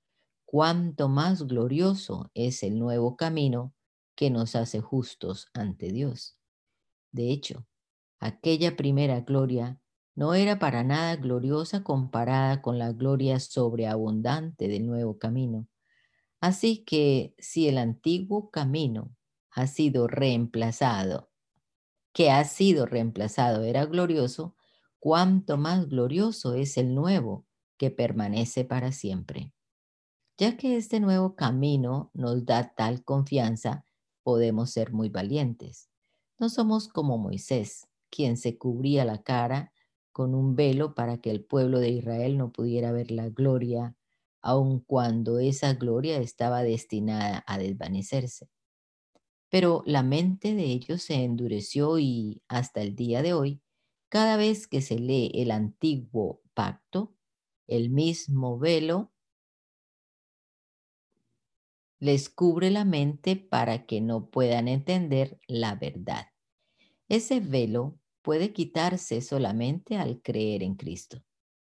cuánto 0.45 1.09
más 1.09 1.43
glorioso 1.49 2.31
es 2.35 2.63
el 2.63 2.79
nuevo 2.79 3.17
camino 3.17 3.75
que 4.15 4.31
nos 4.31 4.55
hace 4.55 4.81
justos 4.81 5.49
ante 5.55 5.91
Dios. 5.91 6.39
De 7.13 7.33
hecho, 7.33 7.67
aquella 8.21 8.77
primera 8.77 9.23
gloria 9.23 9.81
no 10.15 10.35
era 10.35 10.61
para 10.61 10.85
nada 10.85 11.17
gloriosa 11.17 11.83
comparada 11.83 12.63
con 12.63 12.79
la 12.79 12.93
gloria 12.93 13.41
sobreabundante 13.41 14.69
del 14.69 14.87
nuevo 14.87 15.19
camino. 15.19 15.67
Así 16.41 16.85
que 16.85 17.35
si 17.39 17.69
el 17.69 17.79
antiguo 17.79 18.51
camino 18.53 19.17
ha 19.51 19.67
sido 19.67 20.07
reemplazado 20.07 21.31
que 22.13 22.31
ha 22.31 22.45
sido 22.45 22.87
reemplazado 22.87 23.63
era 23.65 23.85
glorioso, 23.85 24.56
cuánto 25.07 25.57
más 25.57 25.89
glorioso 25.89 26.55
es 26.55 26.77
el 26.77 26.93
nuevo 26.93 27.47
que 27.79 27.93
permanece 27.93 28.65
para 28.65 28.91
siempre. 28.91 29.55
Ya 30.37 30.57
que 30.57 30.77
este 30.77 30.99
nuevo 30.99 31.37
camino 31.37 32.11
nos 32.13 32.45
da 32.45 32.75
tal 32.75 33.05
confianza, 33.05 33.85
podemos 34.25 34.73
ser 34.73 34.93
muy 34.93 35.09
valientes. 35.09 35.91
No 36.41 36.49
somos 36.49 36.89
como 36.89 37.19
Moisés, 37.19 37.87
quien 38.11 38.37
se 38.37 38.59
cubría 38.59 39.05
la 39.05 39.23
cara 39.23 39.73
con 40.11 40.35
un 40.35 40.57
velo 40.57 40.97
para 40.97 41.19
que 41.19 41.31
el 41.31 41.45
pueblo 41.45 41.79
de 41.79 41.91
Israel 41.91 42.37
no 42.37 42.51
pudiera 42.51 42.91
ver 42.91 43.13
la 43.13 43.29
gloria, 43.29 43.95
aun 44.43 44.81
cuando 44.81 45.39
esa 45.39 45.75
gloria 45.75 46.19
estaba 46.19 46.65
destinada 46.65 47.45
a 47.47 47.59
desvanecerse. 47.59 48.51
Pero 49.51 49.85
la 49.87 50.03
mente 50.03 50.57
de 50.57 50.65
ellos 50.65 51.01
se 51.01 51.23
endureció 51.23 52.01
y 52.01 52.43
hasta 52.49 52.83
el 52.83 52.97
día 52.97 53.23
de 53.23 53.35
hoy, 53.35 53.63
cada 54.17 54.39
vez 54.39 54.67
que 54.67 54.81
se 54.81 54.99
lee 54.99 55.31
el 55.35 55.51
antiguo 55.51 56.41
pacto, 56.55 57.15
el 57.67 57.91
mismo 57.91 58.59
velo 58.59 59.13
les 61.99 62.31
cubre 62.31 62.71
la 62.71 62.87
mente 62.87 63.37
para 63.37 63.85
que 63.85 64.01
no 64.01 64.31
puedan 64.31 64.69
entender 64.69 65.39
la 65.49 65.75
verdad. 65.75 66.29
Ese 67.11 67.41
velo 67.41 67.99
puede 68.23 68.55
quitarse 68.55 69.21
solamente 69.21 69.99
al 69.99 70.23
creer 70.23 70.63
en 70.63 70.77
Cristo. 70.77 71.23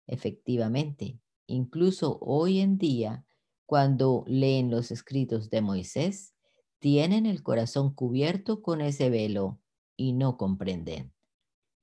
Efectivamente, 0.06 1.18
incluso 1.46 2.18
hoy 2.20 2.60
en 2.60 2.76
día, 2.76 3.24
cuando 3.64 4.22
leen 4.26 4.70
los 4.70 4.90
escritos 4.90 5.48
de 5.48 5.62
Moisés, 5.62 6.34
tienen 6.78 7.24
el 7.24 7.42
corazón 7.42 7.94
cubierto 7.94 8.60
con 8.60 8.82
ese 8.82 9.08
velo 9.08 9.62
y 9.96 10.12
no 10.12 10.36
comprenden. 10.36 11.14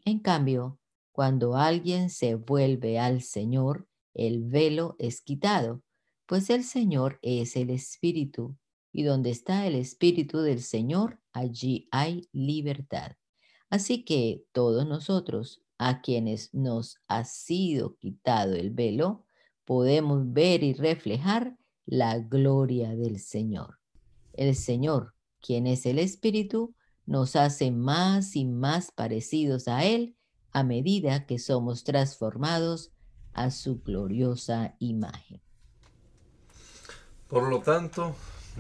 En 0.06 0.20
cambio, 0.20 0.80
cuando 1.12 1.56
alguien 1.56 2.10
se 2.10 2.36
vuelve 2.36 2.98
al 3.00 3.22
Señor, 3.22 3.88
el 4.14 4.44
velo 4.44 4.96
es 5.00 5.22
quitado, 5.22 5.84
pues 6.26 6.50
el 6.50 6.64
Señor 6.64 7.20
es 7.22 7.56
el 7.56 7.70
Espíritu, 7.70 8.56
y 8.92 9.04
donde 9.04 9.30
está 9.30 9.68
el 9.68 9.76
Espíritu 9.76 10.40
del 10.40 10.62
Señor, 10.62 11.20
allí 11.34 11.88
hay 11.92 12.28
libertad. 12.32 13.14
Así 13.70 14.04
que 14.04 14.44
todos 14.52 14.88
nosotros, 14.88 15.62
a 15.78 16.02
quienes 16.02 16.54
nos 16.54 16.98
ha 17.08 17.24
sido 17.24 17.96
quitado 17.98 18.56
el 18.56 18.72
velo, 18.72 19.26
podemos 19.66 20.32
ver 20.32 20.64
y 20.64 20.74
reflejar 20.74 21.58
la 21.86 22.20
gloria 22.20 22.96
del 22.96 23.20
Señor. 23.20 23.80
El 24.34 24.56
Señor, 24.56 25.14
quien 25.40 25.68
es 25.68 25.86
el 25.86 26.00
Espíritu, 26.00 26.76
nos 27.12 27.36
hace 27.36 27.72
más 27.72 28.38
y 28.38 28.46
más 28.46 28.94
parecidos 28.94 29.68
a 29.68 29.84
Él 29.84 30.16
a 30.54 30.64
medida 30.64 31.26
que 31.26 31.40
somos 31.40 31.84
transformados 31.84 32.94
a 33.34 33.52
su 33.52 33.82
gloriosa 33.82 34.76
imagen. 34.80 35.42
Por 37.28 37.50
lo 37.50 37.60
tanto, 37.60 38.16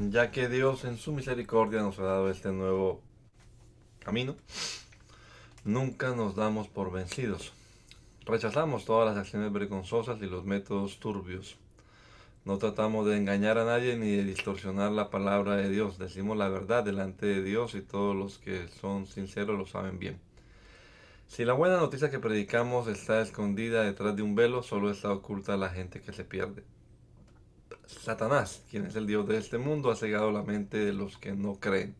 ya 0.10 0.32
que 0.32 0.50
Dios 0.50 0.84
en 0.84 0.98
su 0.98 1.14
misericordia 1.14 1.82
nos 1.82 1.98
ha 2.00 2.04
dado 2.04 2.30
este 2.30 2.52
nuevo 2.52 3.00
camino, 4.00 4.36
nunca 5.64 6.14
nos 6.14 6.36
damos 6.36 6.68
por 6.68 6.92
vencidos. 6.92 7.54
Rechazamos 8.26 8.84
todas 8.84 9.08
las 9.08 9.18
acciones 9.18 9.54
vergonzosas 9.54 10.22
y 10.22 10.26
los 10.26 10.44
métodos 10.44 11.00
turbios. 11.00 11.56
No 12.44 12.58
tratamos 12.58 13.06
de 13.06 13.18
engañar 13.18 13.60
a 13.60 13.66
nadie 13.66 13.96
ni 13.96 14.16
de 14.16 14.24
distorsionar 14.24 14.92
la 14.92 15.12
palabra 15.12 15.56
de 15.58 15.70
Dios. 15.70 16.00
Decimos 16.00 16.36
la 16.36 16.50
verdad 16.50 16.84
delante 16.84 17.28
de 17.28 17.44
Dios 17.44 17.76
y 17.76 17.82
todos 17.82 18.16
los 18.16 18.40
que 18.40 18.68
son 18.68 19.06
sinceros 19.06 19.58
lo 19.58 19.68
saben 19.68 20.00
bien. 20.00 20.20
Si 21.28 21.46
la 21.46 21.54
buena 21.54 21.78
noticia 21.78 22.10
que 22.10 22.20
predicamos 22.20 22.88
está 22.88 23.22
escondida 23.22 23.84
detrás 23.84 24.16
de 24.16 24.24
un 24.24 24.34
velo, 24.34 24.64
solo 24.64 24.90
está 24.90 25.12
oculta 25.12 25.54
a 25.54 25.58
la 25.58 25.70
gente 25.70 26.02
que 26.02 26.14
se 26.14 26.26
pierde. 26.26 26.64
Satanás, 27.86 28.64
quien 28.70 28.86
es 28.88 28.96
el 28.96 29.06
Dios 29.06 29.28
de 29.28 29.38
este 29.38 29.60
mundo, 29.60 29.92
ha 29.92 29.96
cegado 29.96 30.32
la 30.32 30.42
mente 30.42 30.78
de 30.78 30.94
los 30.94 31.20
que 31.20 31.34
no 31.34 31.60
creen. 31.60 31.96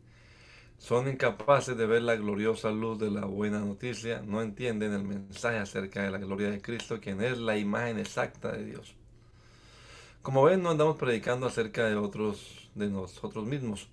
Son 0.80 1.08
incapaces 1.08 1.78
de 1.78 1.86
ver 1.86 2.02
la 2.02 2.16
gloriosa 2.16 2.72
luz 2.72 2.98
de 2.98 3.12
la 3.12 3.26
buena 3.26 3.60
noticia, 3.60 4.24
no 4.26 4.42
entienden 4.42 4.92
el 4.94 5.04
mensaje 5.04 5.60
acerca 5.60 6.02
de 6.02 6.10
la 6.10 6.18
gloria 6.18 6.50
de 6.50 6.62
Cristo, 6.62 7.00
quien 7.00 7.22
es 7.22 7.38
la 7.38 7.58
imagen 7.58 8.00
exacta 8.00 8.52
de 8.52 8.66
Dios. 8.66 8.96
Como 10.22 10.44
ven, 10.44 10.62
no 10.62 10.70
andamos 10.70 10.98
predicando 10.98 11.48
acerca 11.48 11.86
de 11.86 11.96
otros, 11.96 12.70
de 12.76 12.90
nosotros 12.90 13.44
mismos. 13.48 13.90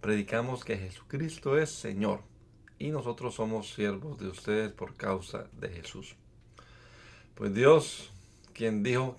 Predicamos 0.00 0.64
que 0.64 0.78
Jesucristo 0.78 1.58
es 1.58 1.70
Señor 1.70 2.20
y 2.78 2.90
nosotros 2.90 3.34
somos 3.34 3.74
siervos 3.74 4.16
de 4.16 4.28
ustedes 4.28 4.70
por 4.70 4.94
causa 4.94 5.48
de 5.58 5.68
Jesús. 5.70 6.14
Pues 7.34 7.52
Dios, 7.52 8.12
quien 8.52 8.84
dijo 8.84 9.16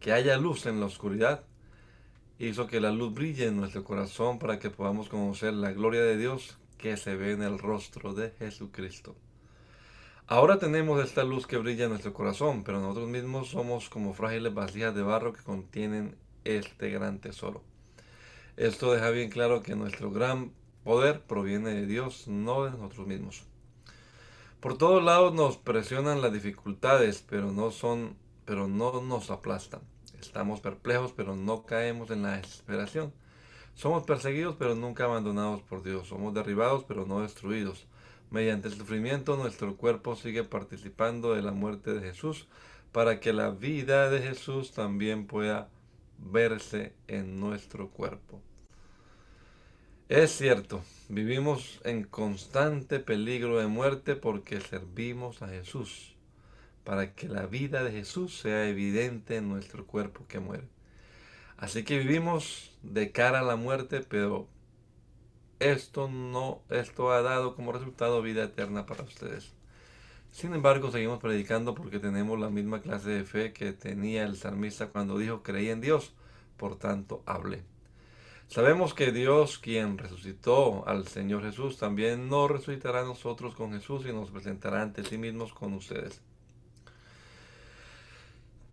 que 0.00 0.12
haya 0.12 0.36
luz 0.36 0.66
en 0.66 0.80
la 0.80 0.86
oscuridad, 0.86 1.44
hizo 2.38 2.66
que 2.66 2.78
la 2.78 2.92
luz 2.92 3.14
brille 3.14 3.46
en 3.46 3.56
nuestro 3.56 3.84
corazón 3.84 4.38
para 4.38 4.58
que 4.58 4.68
podamos 4.68 5.08
conocer 5.08 5.54
la 5.54 5.72
gloria 5.72 6.02
de 6.02 6.18
Dios 6.18 6.58
que 6.76 6.98
se 6.98 7.16
ve 7.16 7.32
en 7.32 7.42
el 7.42 7.58
rostro 7.58 8.12
de 8.12 8.32
Jesucristo. 8.32 9.16
Ahora 10.26 10.58
tenemos 10.58 11.04
esta 11.04 11.22
luz 11.22 11.46
que 11.46 11.58
brilla 11.58 11.84
en 11.84 11.90
nuestro 11.90 12.14
corazón, 12.14 12.64
pero 12.64 12.80
nosotros 12.80 13.10
mismos 13.10 13.50
somos 13.50 13.90
como 13.90 14.14
frágiles 14.14 14.54
vasijas 14.54 14.94
de 14.94 15.02
barro 15.02 15.34
que 15.34 15.42
contienen 15.42 16.16
este 16.44 16.88
gran 16.88 17.18
tesoro. 17.18 17.60
Esto 18.56 18.94
deja 18.94 19.10
bien 19.10 19.28
claro 19.28 19.62
que 19.62 19.76
nuestro 19.76 20.10
gran 20.10 20.50
poder 20.82 21.20
proviene 21.20 21.74
de 21.74 21.84
Dios, 21.84 22.26
no 22.26 22.64
de 22.64 22.70
nosotros 22.70 23.06
mismos. 23.06 23.44
Por 24.60 24.78
todos 24.78 25.04
lados 25.04 25.34
nos 25.34 25.58
presionan 25.58 26.22
las 26.22 26.32
dificultades, 26.32 27.22
pero 27.28 27.52
no 27.52 27.70
son, 27.70 28.16
pero 28.46 28.66
no 28.66 29.02
nos 29.02 29.30
aplastan. 29.30 29.82
Estamos 30.18 30.60
perplejos, 30.60 31.12
pero 31.12 31.36
no 31.36 31.66
caemos 31.66 32.10
en 32.10 32.22
la 32.22 32.38
desesperación. 32.38 33.12
Somos 33.74 34.04
perseguidos, 34.04 34.56
pero 34.58 34.74
nunca 34.74 35.04
abandonados 35.04 35.60
por 35.60 35.82
Dios. 35.82 36.08
Somos 36.08 36.32
derribados, 36.32 36.84
pero 36.84 37.04
no 37.04 37.20
destruidos. 37.20 37.86
Mediante 38.34 38.66
el 38.66 38.74
sufrimiento 38.74 39.36
nuestro 39.36 39.76
cuerpo 39.76 40.16
sigue 40.16 40.42
participando 40.42 41.34
de 41.34 41.42
la 41.42 41.52
muerte 41.52 41.94
de 41.94 42.00
Jesús 42.00 42.48
para 42.90 43.20
que 43.20 43.32
la 43.32 43.50
vida 43.50 44.10
de 44.10 44.20
Jesús 44.22 44.72
también 44.72 45.28
pueda 45.28 45.68
verse 46.18 46.94
en 47.06 47.38
nuestro 47.38 47.90
cuerpo. 47.90 48.42
Es 50.08 50.32
cierto, 50.32 50.82
vivimos 51.08 51.80
en 51.84 52.02
constante 52.02 52.98
peligro 52.98 53.60
de 53.60 53.68
muerte 53.68 54.16
porque 54.16 54.60
servimos 54.60 55.40
a 55.40 55.46
Jesús, 55.46 56.16
para 56.82 57.14
que 57.14 57.28
la 57.28 57.46
vida 57.46 57.84
de 57.84 57.92
Jesús 57.92 58.36
sea 58.36 58.68
evidente 58.68 59.36
en 59.36 59.48
nuestro 59.48 59.86
cuerpo 59.86 60.24
que 60.26 60.40
muere. 60.40 60.66
Así 61.56 61.84
que 61.84 61.98
vivimos 62.00 62.72
de 62.82 63.12
cara 63.12 63.38
a 63.38 63.44
la 63.44 63.54
muerte, 63.54 64.00
pero 64.00 64.48
esto 65.72 66.08
no, 66.08 66.60
esto 66.70 67.10
ha 67.10 67.22
dado 67.22 67.54
como 67.54 67.72
resultado 67.72 68.22
vida 68.22 68.44
eterna 68.44 68.86
para 68.86 69.04
ustedes. 69.04 69.52
Sin 70.30 70.52
embargo, 70.52 70.90
seguimos 70.90 71.20
predicando 71.20 71.74
porque 71.74 71.98
tenemos 71.98 72.38
la 72.38 72.50
misma 72.50 72.80
clase 72.80 73.10
de 73.10 73.24
fe 73.24 73.52
que 73.52 73.72
tenía 73.72 74.24
el 74.24 74.36
salmista 74.36 74.88
cuando 74.88 75.16
dijo 75.16 75.42
creí 75.42 75.70
en 75.70 75.80
Dios, 75.80 76.12
por 76.56 76.76
tanto 76.76 77.22
hablé. 77.24 77.62
Sabemos 78.48 78.94
que 78.94 79.10
Dios, 79.10 79.58
quien 79.58 79.96
resucitó 79.96 80.86
al 80.86 81.08
Señor 81.08 81.42
Jesús, 81.42 81.78
también 81.78 82.28
nos 82.28 82.50
resucitará 82.50 83.00
a 83.00 83.04
nosotros 83.04 83.54
con 83.54 83.72
Jesús 83.72 84.04
y 84.06 84.12
nos 84.12 84.30
presentará 84.30 84.82
ante 84.82 85.04
sí 85.04 85.18
mismos 85.18 85.54
con 85.54 85.72
ustedes. 85.72 86.20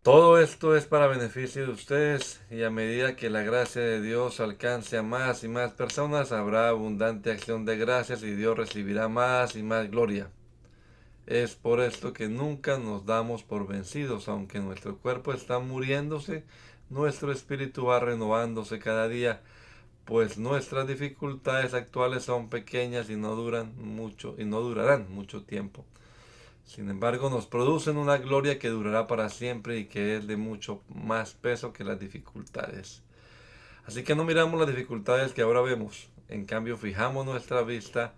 Todo 0.03 0.39
esto 0.39 0.75
es 0.75 0.85
para 0.87 1.05
beneficio 1.05 1.63
de 1.63 1.73
ustedes 1.73 2.41
y 2.49 2.63
a 2.63 2.71
medida 2.71 3.15
que 3.15 3.29
la 3.29 3.43
gracia 3.43 3.83
de 3.83 4.01
Dios 4.01 4.39
alcance 4.39 4.97
a 4.97 5.03
más 5.03 5.43
y 5.43 5.47
más 5.47 5.73
personas, 5.73 6.31
habrá 6.31 6.69
abundante 6.69 7.29
acción 7.29 7.65
de 7.65 7.77
gracias 7.77 8.23
y 8.23 8.31
Dios 8.31 8.57
recibirá 8.57 9.09
más 9.09 9.55
y 9.55 9.61
más 9.61 9.91
gloria. 9.91 10.31
Es 11.27 11.53
por 11.53 11.81
esto 11.81 12.13
que 12.13 12.29
nunca 12.29 12.79
nos 12.79 13.05
damos 13.05 13.43
por 13.43 13.67
vencidos, 13.67 14.27
aunque 14.27 14.57
nuestro 14.59 14.97
cuerpo 14.97 15.33
está 15.33 15.59
muriéndose, 15.59 16.45
nuestro 16.89 17.31
espíritu 17.31 17.85
va 17.85 17.99
renovándose 17.99 18.79
cada 18.79 19.07
día, 19.07 19.43
pues 20.05 20.39
nuestras 20.39 20.87
dificultades 20.87 21.75
actuales 21.75 22.23
son 22.23 22.49
pequeñas 22.49 23.11
y 23.11 23.17
no 23.17 23.35
duran 23.35 23.75
mucho 23.77 24.33
y 24.39 24.45
no 24.45 24.61
durarán 24.61 25.11
mucho 25.11 25.43
tiempo. 25.43 25.85
Sin 26.73 26.89
embargo, 26.89 27.29
nos 27.29 27.47
producen 27.47 27.97
una 27.97 28.17
gloria 28.17 28.57
que 28.57 28.69
durará 28.69 29.05
para 29.05 29.27
siempre 29.27 29.77
y 29.77 29.85
que 29.87 30.15
es 30.15 30.25
de 30.25 30.37
mucho 30.37 30.81
más 30.87 31.33
peso 31.33 31.73
que 31.73 31.83
las 31.83 31.99
dificultades. 31.99 33.03
Así 33.85 34.03
que 34.05 34.15
no 34.15 34.23
miramos 34.23 34.57
las 34.57 34.69
dificultades 34.69 35.33
que 35.33 35.41
ahora 35.41 35.59
vemos, 35.59 36.07
en 36.29 36.45
cambio 36.45 36.77
fijamos 36.77 37.25
nuestra 37.25 37.61
vista 37.63 38.13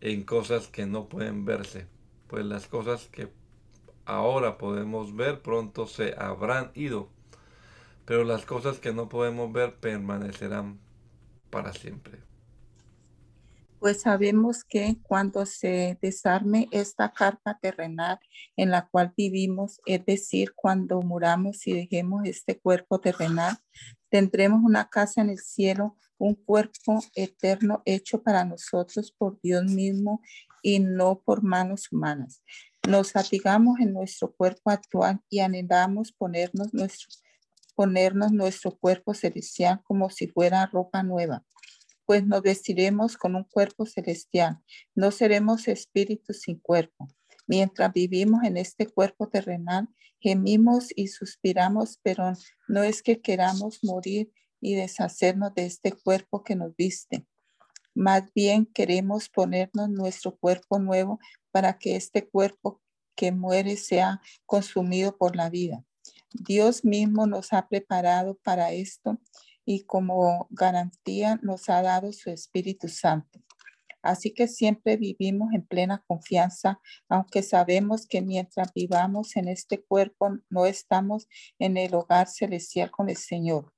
en 0.00 0.22
cosas 0.22 0.68
que 0.68 0.86
no 0.86 1.08
pueden 1.08 1.44
verse, 1.44 1.88
pues 2.28 2.44
las 2.44 2.68
cosas 2.68 3.08
que 3.08 3.32
ahora 4.04 4.58
podemos 4.58 5.16
ver 5.16 5.42
pronto 5.42 5.88
se 5.88 6.14
habrán 6.16 6.70
ido, 6.76 7.08
pero 8.04 8.22
las 8.22 8.46
cosas 8.46 8.78
que 8.78 8.92
no 8.92 9.08
podemos 9.08 9.52
ver 9.52 9.74
permanecerán 9.74 10.78
para 11.50 11.72
siempre 11.72 12.27
pues 13.78 14.02
sabemos 14.02 14.64
que 14.64 14.96
cuando 15.02 15.46
se 15.46 15.98
desarme 16.02 16.68
esta 16.70 17.12
carpa 17.12 17.58
terrenal 17.60 18.18
en 18.56 18.70
la 18.70 18.88
cual 18.88 19.12
vivimos, 19.16 19.80
es 19.86 20.04
decir, 20.04 20.52
cuando 20.54 21.00
muramos 21.02 21.66
y 21.66 21.72
dejemos 21.72 22.22
este 22.24 22.58
cuerpo 22.58 23.00
terrenal, 23.00 23.56
tendremos 24.10 24.60
una 24.62 24.88
casa 24.88 25.20
en 25.20 25.30
el 25.30 25.38
cielo, 25.38 25.96
un 26.18 26.34
cuerpo 26.34 27.00
eterno 27.14 27.82
hecho 27.84 28.22
para 28.22 28.44
nosotros 28.44 29.12
por 29.16 29.40
Dios 29.40 29.64
mismo 29.64 30.20
y 30.62 30.80
no 30.80 31.20
por 31.24 31.42
manos 31.42 31.92
humanas. 31.92 32.42
Nos 32.88 33.12
fatigamos 33.12 33.78
en 33.80 33.92
nuestro 33.92 34.32
cuerpo 34.32 34.70
actual 34.70 35.20
y 35.28 35.40
anhelamos 35.40 36.12
ponernos 36.12 36.74
nuestro, 36.74 37.08
ponernos 37.76 38.32
nuestro 38.32 38.76
cuerpo 38.76 39.14
celestial 39.14 39.80
como 39.84 40.10
si 40.10 40.26
fuera 40.26 40.66
ropa 40.66 41.02
nueva 41.02 41.44
pues 42.08 42.26
nos 42.26 42.40
vestiremos 42.40 43.18
con 43.18 43.36
un 43.36 43.44
cuerpo 43.44 43.84
celestial. 43.84 44.62
No 44.94 45.10
seremos 45.10 45.68
espíritus 45.68 46.40
sin 46.40 46.58
cuerpo. 46.58 47.06
Mientras 47.46 47.92
vivimos 47.92 48.44
en 48.44 48.56
este 48.56 48.86
cuerpo 48.86 49.28
terrenal, 49.28 49.90
gemimos 50.18 50.88
y 50.96 51.08
suspiramos, 51.08 51.98
pero 52.02 52.32
no 52.66 52.82
es 52.82 53.02
que 53.02 53.20
queramos 53.20 53.80
morir 53.82 54.32
y 54.58 54.74
deshacernos 54.74 55.54
de 55.54 55.66
este 55.66 55.92
cuerpo 55.92 56.42
que 56.42 56.56
nos 56.56 56.74
viste. 56.76 57.26
Más 57.94 58.22
bien 58.34 58.64
queremos 58.64 59.28
ponernos 59.28 59.90
nuestro 59.90 60.34
cuerpo 60.34 60.78
nuevo 60.78 61.18
para 61.50 61.78
que 61.78 61.94
este 61.94 62.26
cuerpo 62.26 62.80
que 63.16 63.32
muere 63.32 63.76
sea 63.76 64.22
consumido 64.46 65.14
por 65.18 65.36
la 65.36 65.50
vida. 65.50 65.84
Dios 66.32 66.86
mismo 66.86 67.26
nos 67.26 67.52
ha 67.52 67.68
preparado 67.68 68.38
para 68.42 68.72
esto 68.72 69.20
y 69.70 69.84
como 69.84 70.46
garantía 70.48 71.38
nos 71.42 71.68
ha 71.68 71.82
dado 71.82 72.10
su 72.14 72.30
Espíritu 72.30 72.88
Santo. 72.88 73.38
Así 74.00 74.32
que 74.32 74.48
siempre 74.48 74.96
vivimos 74.96 75.52
en 75.52 75.66
plena 75.66 76.02
confianza, 76.06 76.80
aunque 77.06 77.42
sabemos 77.42 78.06
que 78.06 78.22
mientras 78.22 78.72
vivamos 78.72 79.36
en 79.36 79.46
este 79.46 79.84
cuerpo 79.84 80.38
no 80.48 80.64
estamos 80.64 81.28
en 81.58 81.76
el 81.76 81.94
hogar 81.94 82.28
celestial 82.28 82.90
con 82.90 83.10
el 83.10 83.18
Señor, 83.18 83.74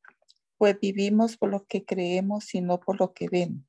pues 0.58 0.78
vivimos 0.78 1.36
por 1.36 1.50
lo 1.50 1.66
que 1.66 1.84
creemos 1.84 2.54
y 2.54 2.60
no 2.60 2.78
por 2.78 3.00
lo 3.00 3.12
que 3.12 3.28
vemos. 3.28 3.64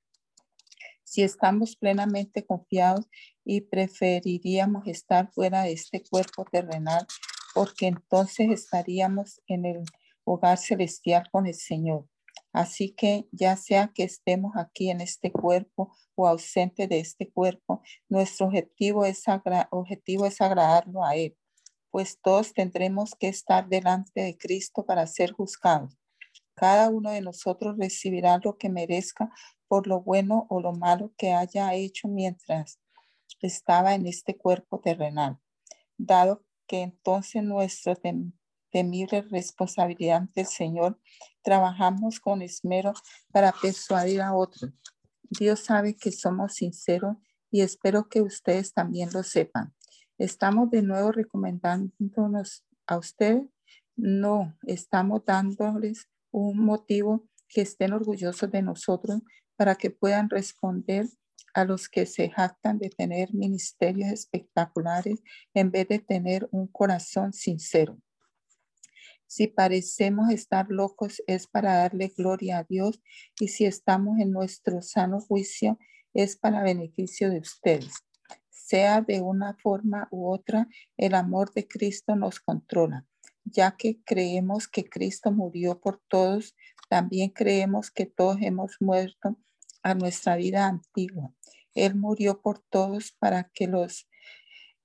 Si 1.04 1.24
estamos 1.24 1.76
plenamente 1.76 2.46
confiados 2.46 3.08
y 3.44 3.62
preferiríamos 3.62 4.86
estar 4.86 5.32
fuera 5.34 5.64
de 5.64 5.72
este 5.72 6.04
cuerpo 6.08 6.46
terrenal, 6.46 7.08
porque 7.56 7.88
entonces 7.88 8.52
estaríamos 8.52 9.42
en 9.48 9.66
el 9.66 9.84
hogar 10.24 10.60
celestial 10.60 11.28
con 11.32 11.48
el 11.48 11.56
Señor. 11.56 12.11
Así 12.54 12.94
que 12.94 13.28
ya 13.32 13.56
sea 13.56 13.92
que 13.94 14.04
estemos 14.04 14.54
aquí 14.58 14.90
en 14.90 15.02
este 15.02 15.32
cuerpo 15.32 15.96
o 16.16 16.28
ausente 16.28 16.88
de 16.88 17.00
este 17.00 17.32
cuerpo, 17.32 17.82
nuestro 18.10 18.48
objetivo 18.48 19.06
es, 19.06 19.24
objetivo 19.70 20.26
es 20.26 20.42
agradarlo 20.42 21.04
a 21.04 21.16
Él, 21.16 21.38
pues 21.92 22.20
todos 22.22 22.54
tendremos 22.54 23.16
que 23.16 23.28
estar 23.28 23.68
delante 23.68 24.22
de 24.22 24.38
Cristo 24.38 24.86
para 24.86 25.08
ser 25.08 25.32
juzgados. 25.32 25.98
Cada 26.54 26.90
uno 26.90 27.12
de 27.12 27.22
nosotros 27.22 27.78
recibirá 27.78 28.40
lo 28.44 28.58
que 28.58 28.70
merezca 28.70 29.32
por 29.68 29.88
lo 29.88 30.02
bueno 30.02 30.48
o 30.50 30.60
lo 30.60 30.74
malo 30.74 31.14
que 31.18 31.32
haya 31.32 31.74
hecho 31.74 32.08
mientras 32.08 32.80
estaba 33.40 33.96
en 33.96 34.06
este 34.06 34.38
cuerpo 34.38 34.80
terrenal, 34.80 35.40
dado 35.98 36.44
que 36.68 36.82
entonces 36.82 37.44
nuestra 37.44 37.96
temible 38.72 39.22
responsabilidad 39.24 40.18
ante 40.18 40.42
el 40.42 40.48
Señor, 40.48 41.00
trabajamos 41.44 42.20
con 42.20 42.42
esmero 42.42 42.94
para 43.32 43.52
persuadir 43.52 44.22
a 44.22 44.34
otros. 44.34 44.72
Dios 45.24 45.60
sabe 45.62 45.96
que 45.96 46.12
somos 46.12 46.56
sinceros 46.56 47.18
y 47.52 47.62
espero 47.62 48.10
que 48.10 48.22
ustedes 48.22 48.74
también 48.74 49.10
lo 49.14 49.24
sepan. 49.24 49.74
¿Estamos 50.18 50.70
de 50.70 50.82
nuevo 50.82 51.12
recomendándonos 51.12 52.66
a 52.88 52.98
ustedes? 52.98 53.44
No, 53.96 54.58
estamos 54.64 55.24
dándoles 55.26 56.10
un 56.32 56.60
motivo 56.60 57.28
que 57.48 57.62
estén 57.62 57.94
orgullosos 57.94 58.50
de 58.52 58.62
nosotros 58.62 59.22
para 59.56 59.76
que 59.76 59.92
puedan 59.92 60.30
responder 60.30 61.08
a 61.54 61.66
los 61.66 61.90
que 61.90 62.06
se 62.06 62.30
jactan 62.30 62.78
de 62.78 62.90
tener 62.90 63.34
ministerios 63.34 64.10
espectaculares 64.10 65.22
en 65.54 65.72
vez 65.72 65.88
de 65.88 66.00
tener 66.00 66.48
un 66.52 66.68
corazón 66.68 67.34
sincero. 67.34 67.98
Si 69.32 69.48
parecemos 69.48 70.30
estar 70.30 70.68
locos 70.68 71.24
es 71.26 71.48
para 71.48 71.76
darle 71.76 72.10
gloria 72.10 72.58
a 72.58 72.64
Dios 72.66 73.02
y 73.40 73.48
si 73.48 73.64
estamos 73.64 74.20
en 74.20 74.34
nuestro 74.34 74.82
sano 74.82 75.22
juicio 75.22 75.80
es 76.14 76.36
para 76.36 76.64
beneficio 76.64 77.30
de 77.30 77.40
ustedes. 77.40 77.94
Sea 78.50 79.00
de 79.00 79.22
una 79.22 79.56
forma 79.64 80.10
u 80.12 80.30
otra, 80.30 80.68
el 80.98 81.16
amor 81.16 81.54
de 81.54 81.66
Cristo 81.66 82.18
nos 82.18 82.42
controla. 82.42 83.06
Ya 83.46 83.78
que 83.78 84.04
creemos 84.04 84.68
que 84.68 84.84
Cristo 84.84 85.32
murió 85.32 85.80
por 85.80 86.02
todos, 86.10 86.54
también 86.90 87.30
creemos 87.30 87.90
que 87.90 88.08
todos 88.08 88.36
hemos 88.42 88.76
muerto 88.82 89.38
a 89.82 89.96
nuestra 89.96 90.36
vida 90.36 90.68
antigua. 90.68 91.34
Él 91.74 91.96
murió 91.96 92.42
por 92.42 92.60
todos 92.70 93.14
para 93.14 93.50
que 93.54 93.68
los 93.68 94.10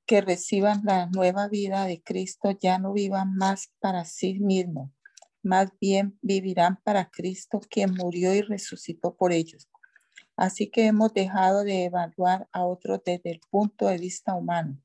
que 0.07 0.21
reciban 0.21 0.83
la 0.85 1.07
nueva 1.07 1.49
vida 1.49 1.85
de 1.85 2.03
Cristo 2.03 2.51
ya 2.53 2.79
no 2.79 2.93
vivan 2.93 3.35
más 3.35 3.73
para 3.81 4.05
sí 4.05 4.39
mismos, 4.39 4.91
más 5.43 5.71
bien 5.81 6.19
vivirán 6.23 6.81
para 6.85 7.11
Cristo 7.11 7.61
quien 7.69 7.95
murió 7.95 8.35
y 8.35 8.43
resucitó 8.43 9.17
por 9.17 9.33
ellos. 9.33 9.69
Así 10.37 10.71
que 10.71 10.87
hemos 10.87 11.13
dejado 11.13 11.65
de 11.65 11.85
evaluar 11.85 12.49
a 12.53 12.65
otros 12.65 13.01
desde 13.05 13.31
el 13.31 13.41
punto 13.51 13.87
de 13.87 13.99
vista 13.99 14.35
humano. 14.35 14.81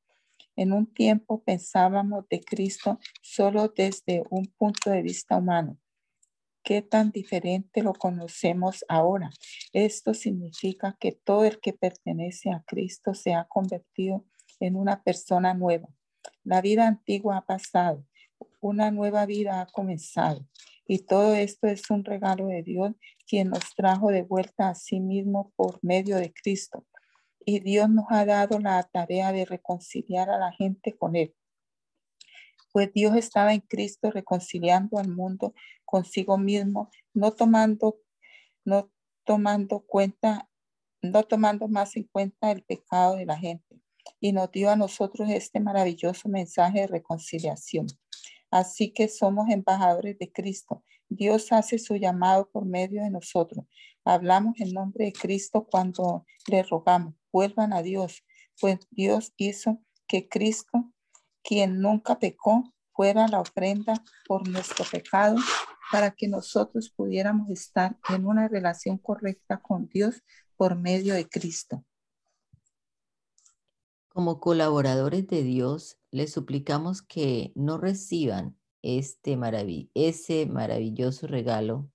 En 0.55 0.73
un 0.73 0.91
tiempo 0.91 1.43
pensábamos 1.43 2.27
de 2.29 2.41
Cristo 2.41 2.99
solo 3.21 3.73
desde 3.75 4.23
un 4.29 4.47
punto 4.47 4.89
de 4.89 5.01
vista 5.01 5.37
humano, 5.37 5.77
qué 6.63 6.81
tan 6.81 7.11
diferente 7.11 7.81
lo 7.81 7.93
conocemos 7.93 8.85
ahora. 8.87 9.29
Esto 9.73 10.13
significa 10.13 10.95
que 10.99 11.11
todo 11.11 11.45
el 11.45 11.59
que 11.59 11.73
pertenece 11.73 12.51
a 12.51 12.63
Cristo 12.65 13.13
se 13.13 13.33
ha 13.33 13.45
convertido 13.45 14.25
en 14.61 14.77
una 14.77 15.03
persona 15.03 15.53
nueva. 15.53 15.89
La 16.43 16.61
vida 16.61 16.87
antigua 16.87 17.37
ha 17.37 17.45
pasado, 17.45 18.05
una 18.61 18.91
nueva 18.91 19.25
vida 19.25 19.61
ha 19.61 19.65
comenzado. 19.65 20.47
Y 20.87 20.99
todo 20.99 21.35
esto 21.35 21.67
es 21.67 21.89
un 21.89 22.05
regalo 22.05 22.47
de 22.47 22.63
Dios, 22.63 22.93
quien 23.27 23.49
nos 23.49 23.75
trajo 23.75 24.09
de 24.09 24.23
vuelta 24.23 24.69
a 24.69 24.75
sí 24.75 24.99
mismo 24.99 25.51
por 25.55 25.79
medio 25.81 26.17
de 26.17 26.33
Cristo. 26.33 26.85
Y 27.45 27.59
Dios 27.59 27.89
nos 27.89 28.05
ha 28.09 28.25
dado 28.25 28.59
la 28.59 28.81
tarea 28.83 29.31
de 29.31 29.45
reconciliar 29.45 30.29
a 30.29 30.37
la 30.37 30.51
gente 30.51 30.95
con 30.95 31.15
Él 31.15 31.35
pues 32.71 32.91
Dios 32.93 33.15
estaba 33.15 33.53
en 33.53 33.61
Cristo 33.61 34.11
reconciliando 34.11 34.97
al 34.97 35.09
mundo 35.09 35.53
consigo 35.85 36.37
mismo, 36.37 36.89
no 37.13 37.31
tomando, 37.33 37.99
no 38.63 38.89
tomando 39.25 39.81
cuenta, 39.81 40.49
no 41.01 41.23
tomando 41.23 41.67
más 41.67 41.95
en 41.95 42.03
cuenta 42.03 42.51
el 42.51 42.63
pecado 42.63 43.15
de 43.15 43.25
la 43.25 43.37
gente. 43.37 43.80
Y 44.19 44.31
nos 44.31 44.51
dio 44.51 44.69
a 44.69 44.75
nosotros 44.75 45.29
este 45.29 45.59
maravilloso 45.59 46.29
mensaje 46.29 46.81
de 46.81 46.87
reconciliación. 46.87 47.87
Así 48.49 48.91
que 48.91 49.07
somos 49.07 49.49
embajadores 49.49 50.17
de 50.19 50.31
Cristo. 50.31 50.83
Dios 51.09 51.51
hace 51.51 51.79
su 51.79 51.95
llamado 51.95 52.49
por 52.49 52.65
medio 52.65 53.03
de 53.03 53.09
nosotros. 53.09 53.65
Hablamos 54.05 54.59
en 54.59 54.73
nombre 54.73 55.05
de 55.05 55.13
Cristo 55.13 55.67
cuando 55.69 56.25
le 56.47 56.63
rogamos, 56.63 57.13
vuelvan 57.31 57.73
a 57.73 57.81
Dios, 57.81 58.23
pues 58.59 58.79
Dios 58.91 59.33
hizo 59.37 59.79
que 60.07 60.27
Cristo 60.27 60.91
quien 61.43 61.81
nunca 61.81 62.19
pecó, 62.19 62.63
fuera 62.93 63.27
la 63.27 63.39
ofrenda 63.39 63.93
por 64.27 64.47
nuestro 64.47 64.85
pecado 64.89 65.37
para 65.91 66.11
que 66.11 66.27
nosotros 66.27 66.89
pudiéramos 66.95 67.49
estar 67.49 67.97
en 68.09 68.25
una 68.25 68.47
relación 68.47 68.97
correcta 68.97 69.61
con 69.61 69.87
Dios 69.87 70.23
por 70.55 70.75
medio 70.75 71.13
de 71.13 71.27
Cristo. 71.27 71.83
Como 74.13 74.41
colaboradores 74.41 75.25
de 75.27 75.41
Dios, 75.41 75.97
les 76.11 76.33
suplicamos 76.33 77.01
que 77.01 77.53
no 77.55 77.77
reciban 77.77 78.59
este 78.81 79.39
ese 79.93 80.45
maravilloso 80.47 81.27
regalo 81.27 81.89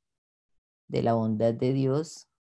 de 0.88 1.02
la 1.02 1.12
bondad 1.12 1.52
de 1.52 1.74
Dios 1.74 2.30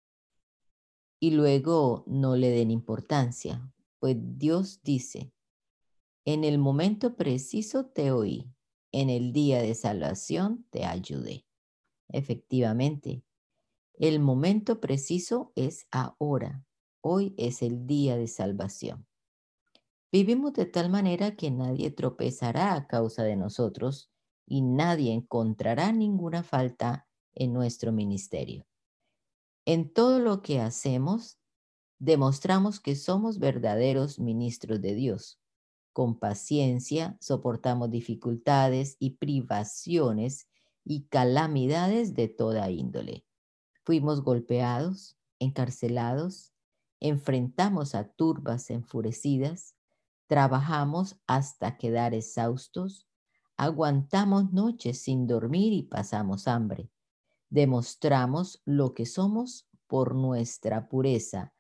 y 1.20 1.32
luego 1.32 2.04
no 2.06 2.36
le 2.36 2.48
den 2.48 2.70
importancia, 2.70 3.70
pues 3.98 4.16
Dios 4.18 4.80
dice, 4.82 5.30
en 6.24 6.44
el 6.44 6.56
momento 6.56 7.14
preciso 7.14 7.84
te 7.84 8.12
oí, 8.12 8.50
en 8.92 9.10
el 9.10 9.34
día 9.34 9.60
de 9.60 9.74
salvación 9.74 10.64
te 10.70 10.86
ayudé. 10.86 11.44
Efectivamente, 12.08 13.24
el 13.92 14.20
momento 14.20 14.80
preciso 14.80 15.52
es 15.54 15.86
ahora. 15.90 16.64
Hoy 17.02 17.34
es 17.36 17.60
el 17.60 17.86
día 17.86 18.16
de 18.16 18.26
salvación. 18.26 19.06
Vivimos 20.18 20.54
de 20.54 20.64
tal 20.64 20.88
manera 20.88 21.36
que 21.36 21.50
nadie 21.50 21.90
tropezará 21.90 22.72
a 22.72 22.86
causa 22.86 23.22
de 23.22 23.36
nosotros 23.36 24.10
y 24.46 24.62
nadie 24.62 25.12
encontrará 25.12 25.92
ninguna 25.92 26.42
falta 26.42 27.06
en 27.34 27.52
nuestro 27.52 27.92
ministerio. 27.92 28.66
En 29.66 29.92
todo 29.92 30.18
lo 30.18 30.40
que 30.40 30.58
hacemos, 30.62 31.38
demostramos 31.98 32.80
que 32.80 32.96
somos 32.96 33.38
verdaderos 33.38 34.18
ministros 34.18 34.80
de 34.80 34.94
Dios 34.94 35.38
con 35.92 36.18
paciencia 36.18 37.18
soportamos 37.20 37.90
dificultades 37.90 38.96
y 38.98 39.16
privaciones 39.16 40.48
y 40.82 41.08
calamidades 41.08 42.14
de 42.14 42.28
toda 42.28 42.70
índole. 42.70 43.26
Fuimos 43.84 44.22
golpeados, 44.22 45.18
encarcelados, 45.40 46.54
enfrentamos 47.00 47.94
a 47.94 48.08
turbas 48.08 48.70
enfurecidas, 48.70 49.75
trabajamos 50.26 51.16
hasta 51.26 51.76
quedar 51.76 52.14
exhaustos, 52.14 53.06
aguantamos 53.56 54.52
noches 54.52 55.00
sin 55.02 55.26
dormir 55.26 55.72
y 55.72 55.82
pasamos 55.82 56.48
hambre. 56.48 56.90
Demostramos 57.48 58.62
lo 58.64 58.94
que 58.94 59.06
somos 59.06 59.68
por 59.86 60.14
nuestra 60.14 60.88
pureza, 60.88 61.54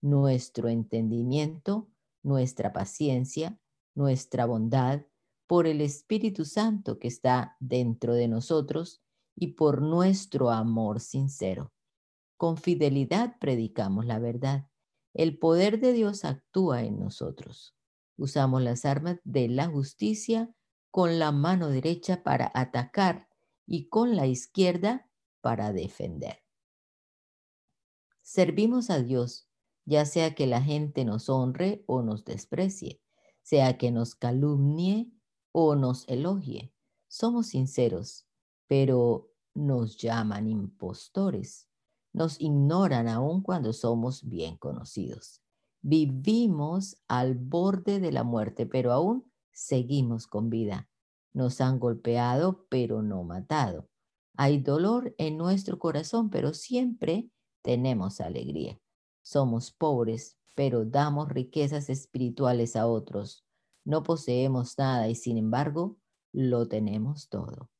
nuestro 0.00 0.68
entendimiento, 0.68 1.88
nuestra 2.22 2.72
paciencia, 2.72 3.58
nuestra 3.94 4.46
bondad, 4.46 5.02
por 5.46 5.66
el 5.66 5.80
Espíritu 5.80 6.44
Santo 6.44 6.98
que 6.98 7.08
está 7.08 7.56
dentro 7.58 8.12
de 8.12 8.28
nosotros 8.28 9.02
y 9.34 9.54
por 9.54 9.80
nuestro 9.80 10.50
amor 10.50 11.00
sincero. 11.00 11.72
Con 12.36 12.58
fidelidad 12.58 13.36
predicamos 13.40 14.04
la 14.04 14.18
verdad. 14.18 14.68
El 15.14 15.38
poder 15.38 15.80
de 15.80 15.94
Dios 15.94 16.24
actúa 16.24 16.82
en 16.82 17.00
nosotros. 17.00 17.77
Usamos 18.18 18.60
las 18.60 18.84
armas 18.84 19.18
de 19.24 19.48
la 19.48 19.66
justicia 19.66 20.54
con 20.90 21.18
la 21.18 21.32
mano 21.32 21.70
derecha 21.70 22.22
para 22.22 22.52
atacar 22.54 23.30
y 23.66 23.88
con 23.88 24.14
la 24.16 24.26
izquierda 24.26 25.08
para 25.40 25.72
defender. 25.72 26.44
Servimos 28.20 28.90
a 28.90 29.00
Dios, 29.00 29.48
ya 29.86 30.04
sea 30.04 30.34
que 30.34 30.46
la 30.46 30.60
gente 30.60 31.06
nos 31.06 31.30
honre 31.30 31.82
o 31.86 32.02
nos 32.02 32.26
desprecie 32.26 33.00
sea 33.48 33.78
que 33.78 33.90
nos 33.90 34.14
calumnie 34.14 35.10
o 35.52 35.74
nos 35.74 36.06
elogie. 36.06 36.74
Somos 37.08 37.46
sinceros, 37.46 38.26
pero 38.66 39.30
nos 39.54 39.96
llaman 39.96 40.48
impostores. 40.48 41.66
Nos 42.12 42.38
ignoran 42.42 43.08
aún 43.08 43.42
cuando 43.42 43.72
somos 43.72 44.28
bien 44.28 44.58
conocidos. 44.58 45.40
Vivimos 45.80 46.96
al 47.08 47.34
borde 47.36 48.00
de 48.00 48.12
la 48.12 48.24
muerte, 48.24 48.66
pero 48.66 48.92
aún 48.92 49.30
seguimos 49.52 50.26
con 50.26 50.50
vida. 50.50 50.88
Nos 51.32 51.60
han 51.60 51.78
golpeado, 51.78 52.66
pero 52.68 53.02
no 53.02 53.22
matado. 53.22 53.88
Hay 54.36 54.58
dolor 54.58 55.14
en 55.18 55.36
nuestro 55.36 55.78
corazón, 55.78 56.30
pero 56.30 56.54
siempre 56.54 57.30
tenemos 57.62 58.20
alegría. 58.20 58.80
Somos 59.22 59.72
pobres, 59.72 60.38
pero 60.54 60.84
damos 60.84 61.28
riquezas 61.28 61.90
espirituales 61.90 62.76
a 62.76 62.86
otros. 62.86 63.44
No 63.84 64.02
poseemos 64.02 64.76
nada 64.78 65.08
y 65.08 65.14
sin 65.14 65.38
embargo 65.38 65.98
lo 66.32 66.68
tenemos 66.68 67.28
todo. 67.28 67.70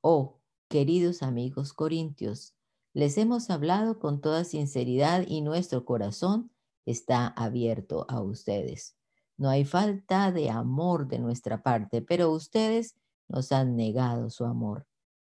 Oh, 0.00 0.40
queridos 0.68 1.22
amigos 1.22 1.72
corintios, 1.72 2.54
les 2.92 3.18
hemos 3.18 3.50
hablado 3.50 3.98
con 3.98 4.20
toda 4.20 4.44
sinceridad 4.44 5.24
y 5.26 5.42
nuestro 5.42 5.84
corazón 5.84 6.50
está 6.86 7.28
abierto 7.28 8.06
a 8.08 8.20
ustedes. 8.20 8.96
No 9.36 9.48
hay 9.48 9.64
falta 9.64 10.32
de 10.32 10.50
amor 10.50 11.08
de 11.08 11.18
nuestra 11.18 11.62
parte, 11.62 12.02
pero 12.02 12.30
ustedes 12.30 12.96
nos 13.28 13.52
han 13.52 13.76
negado 13.76 14.28
su 14.30 14.44
amor. 14.44 14.86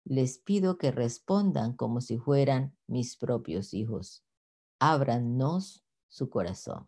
Les 0.04 0.38
pido 0.38 0.78
que 0.78 0.92
respondan 0.92 1.74
como 1.74 2.02
si 2.02 2.18
fueran 2.18 2.78
mis 2.88 3.18
propios 3.18 3.74
hijos. 3.74 4.24
Ábranos 4.80 5.84
su 6.08 6.30
corazón. 6.30 6.88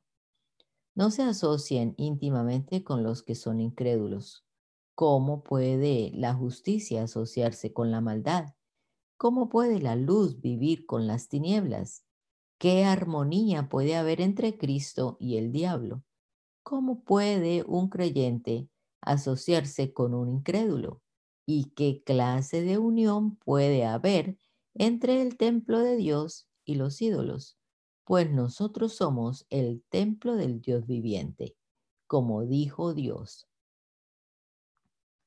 No 0.93 1.11
se 1.11 1.23
asocien 1.23 1.93
íntimamente 1.97 2.83
con 2.83 3.03
los 3.03 3.23
que 3.23 3.35
son 3.35 3.61
incrédulos. 3.61 4.45
¿Cómo 4.95 5.43
puede 5.43 6.11
la 6.15 6.33
justicia 6.33 7.03
asociarse 7.03 7.71
con 7.71 7.91
la 7.91 8.01
maldad? 8.01 8.55
¿Cómo 9.15 9.47
puede 9.47 9.79
la 9.79 9.95
luz 9.95 10.41
vivir 10.41 10.85
con 10.85 11.05
las 11.05 11.27
tinieblas? 11.29 12.06
¿Qué 12.59 12.85
armonía 12.85 13.69
puede 13.69 13.95
haber 13.95 14.19
entre 14.19 14.57
Cristo 14.57 15.15
y 15.19 15.37
el 15.37 15.51
diablo? 15.51 16.03
¿Cómo 16.63 17.03
puede 17.03 17.63
un 17.67 17.87
creyente 17.87 18.67
asociarse 18.99 19.93
con 19.93 20.15
un 20.15 20.27
incrédulo? 20.29 21.03
¿Y 21.45 21.71
qué 21.75 22.01
clase 22.03 22.63
de 22.63 22.79
unión 22.79 23.35
puede 23.35 23.85
haber 23.85 24.39
entre 24.73 25.21
el 25.21 25.37
templo 25.37 25.79
de 25.79 25.97
Dios 25.97 26.49
y 26.65 26.75
los 26.75 26.99
ídolos? 26.99 27.59
Pues 28.05 28.31
nosotros 28.31 28.93
somos 28.93 29.45
el 29.51 29.83
templo 29.89 30.35
del 30.35 30.59
Dios 30.59 30.87
viviente, 30.87 31.55
como 32.07 32.43
dijo 32.43 32.95
Dios. 32.95 33.47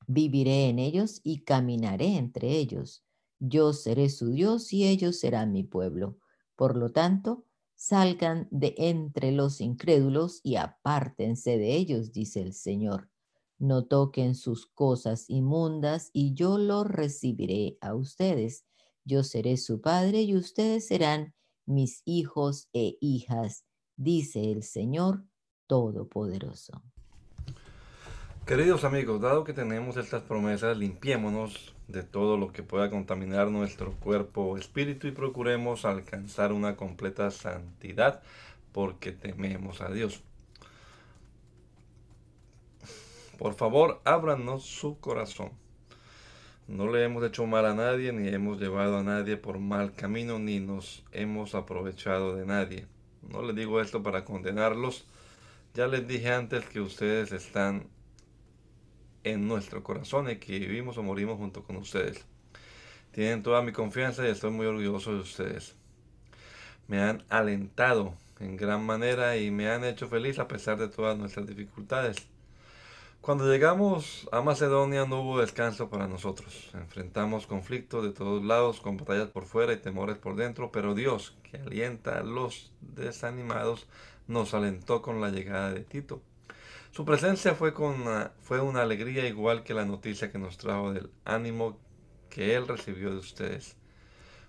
Viviré 0.05 0.67
en 0.67 0.79
ellos 0.79 1.21
y 1.23 1.43
caminaré 1.45 2.17
entre 2.17 2.57
ellos. 2.57 3.05
Yo 3.39 3.71
seré 3.71 4.09
su 4.09 4.31
Dios 4.31 4.73
y 4.73 4.85
ellos 4.85 5.17
serán 5.17 5.53
mi 5.53 5.63
pueblo. 5.63 6.17
Por 6.55 6.77
lo 6.77 6.91
tanto, 6.91 7.45
salgan 7.75 8.47
de 8.51 8.75
entre 8.77 9.31
los 9.31 9.61
incrédulos 9.61 10.39
y 10.43 10.55
apártense 10.55 11.57
de 11.57 11.75
ellos, 11.75 12.11
dice 12.11 12.41
el 12.41 12.53
Señor. 12.53 13.09
No 13.57 13.85
toquen 13.85 14.35
sus 14.35 14.67
cosas 14.67 15.29
inmundas 15.29 16.09
y 16.13 16.33
yo 16.33 16.57
los 16.57 16.87
recibiré 16.87 17.77
a 17.81 17.93
ustedes. 17.93 18.65
Yo 19.03 19.23
seré 19.23 19.57
su 19.57 19.81
padre 19.81 20.21
y 20.21 20.35
ustedes 20.35 20.87
serán 20.87 21.33
mis 21.65 22.01
hijos 22.05 22.69
e 22.73 22.97
hijas, 23.01 23.65
dice 23.95 24.51
el 24.51 24.63
Señor 24.63 25.25
Todopoderoso. 25.67 26.83
Queridos 28.45 28.83
amigos, 28.83 29.21
dado 29.21 29.43
que 29.43 29.53
tenemos 29.53 29.97
estas 29.97 30.23
promesas, 30.23 30.75
limpiémonos 30.75 31.75
de 31.91 32.03
todo 32.03 32.37
lo 32.37 32.51
que 32.51 32.63
pueda 32.63 32.89
contaminar 32.89 33.49
nuestro 33.49 33.91
cuerpo 33.93 34.41
o 34.41 34.57
espíritu 34.57 35.07
y 35.07 35.11
procuremos 35.11 35.85
alcanzar 35.85 36.53
una 36.53 36.75
completa 36.75 37.31
santidad 37.31 38.21
porque 38.71 39.11
tememos 39.11 39.81
a 39.81 39.89
Dios. 39.91 40.23
Por 43.37 43.55
favor, 43.55 44.01
ábranos 44.05 44.63
su 44.63 44.99
corazón. 44.99 45.51
No 46.67 46.87
le 46.87 47.03
hemos 47.03 47.23
hecho 47.23 47.45
mal 47.47 47.65
a 47.65 47.73
nadie, 47.73 48.13
ni 48.13 48.29
hemos 48.29 48.59
llevado 48.59 48.97
a 48.97 49.03
nadie 49.03 49.35
por 49.35 49.59
mal 49.59 49.93
camino, 49.93 50.39
ni 50.39 50.59
nos 50.59 51.03
hemos 51.11 51.55
aprovechado 51.55 52.35
de 52.35 52.45
nadie. 52.45 52.85
No 53.29 53.41
les 53.41 53.55
digo 53.55 53.81
esto 53.81 54.03
para 54.03 54.25
condenarlos. 54.25 55.05
Ya 55.73 55.87
les 55.87 56.07
dije 56.07 56.31
antes 56.31 56.65
que 56.65 56.81
ustedes 56.81 57.31
están 57.31 57.87
en 59.23 59.47
nuestro 59.47 59.83
corazón 59.83 60.29
y 60.29 60.37
que 60.37 60.59
vivimos 60.59 60.97
o 60.97 61.03
morimos 61.03 61.37
junto 61.37 61.63
con 61.63 61.75
ustedes. 61.77 62.25
Tienen 63.11 63.43
toda 63.43 63.61
mi 63.61 63.71
confianza 63.71 64.25
y 64.25 64.31
estoy 64.31 64.51
muy 64.51 64.65
orgulloso 64.65 65.13
de 65.13 65.19
ustedes. 65.19 65.75
Me 66.87 67.01
han 67.01 67.23
alentado 67.29 68.13
en 68.39 68.57
gran 68.57 68.85
manera 68.85 69.37
y 69.37 69.51
me 69.51 69.69
han 69.69 69.83
hecho 69.83 70.07
feliz 70.07 70.39
a 70.39 70.47
pesar 70.47 70.77
de 70.77 70.87
todas 70.87 71.17
nuestras 71.17 71.45
dificultades. 71.45 72.17
Cuando 73.21 73.51
llegamos 73.51 74.27
a 74.31 74.41
Macedonia 74.41 75.05
no 75.05 75.21
hubo 75.21 75.41
descanso 75.41 75.91
para 75.91 76.07
nosotros. 76.07 76.71
Enfrentamos 76.73 77.45
conflictos 77.45 78.03
de 78.03 78.13
todos 78.13 78.43
lados, 78.43 78.81
con 78.81 78.97
batallas 78.97 79.29
por 79.29 79.45
fuera 79.45 79.73
y 79.73 79.77
temores 79.77 80.17
por 80.17 80.35
dentro, 80.35 80.71
pero 80.71 80.95
Dios, 80.95 81.35
que 81.43 81.57
alienta 81.57 82.17
a 82.17 82.23
los 82.23 82.71
desanimados, 82.81 83.87
nos 84.27 84.55
alentó 84.55 85.03
con 85.03 85.21
la 85.21 85.29
llegada 85.29 85.71
de 85.71 85.81
Tito. 85.81 86.23
Su 86.91 87.05
presencia 87.05 87.55
fue, 87.55 87.73
con 87.73 88.01
una, 88.01 88.33
fue 88.41 88.59
una 88.59 88.81
alegría 88.81 89.25
igual 89.25 89.63
que 89.63 89.73
la 89.73 89.85
noticia 89.85 90.29
que 90.29 90.37
nos 90.37 90.57
trajo 90.57 90.91
del 90.91 91.09
ánimo 91.23 91.79
que 92.29 92.55
Él 92.55 92.67
recibió 92.67 93.11
de 93.11 93.17
ustedes. 93.17 93.77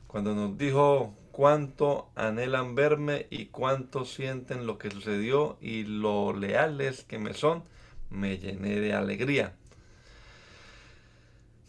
Cuando 0.08 0.34
nos 0.34 0.58
dijo 0.58 1.14
cuánto 1.30 2.10
anhelan 2.16 2.74
verme 2.74 3.28
y 3.30 3.46
cuánto 3.46 4.04
sienten 4.04 4.66
lo 4.66 4.76
que 4.76 4.90
sucedió 4.90 5.56
y 5.60 5.84
lo 5.84 6.32
leales 6.32 7.04
que 7.04 7.18
me 7.18 7.32
son, 7.32 7.62
me 8.10 8.36
llené 8.38 8.80
de 8.80 8.92
alegría. 8.92 9.54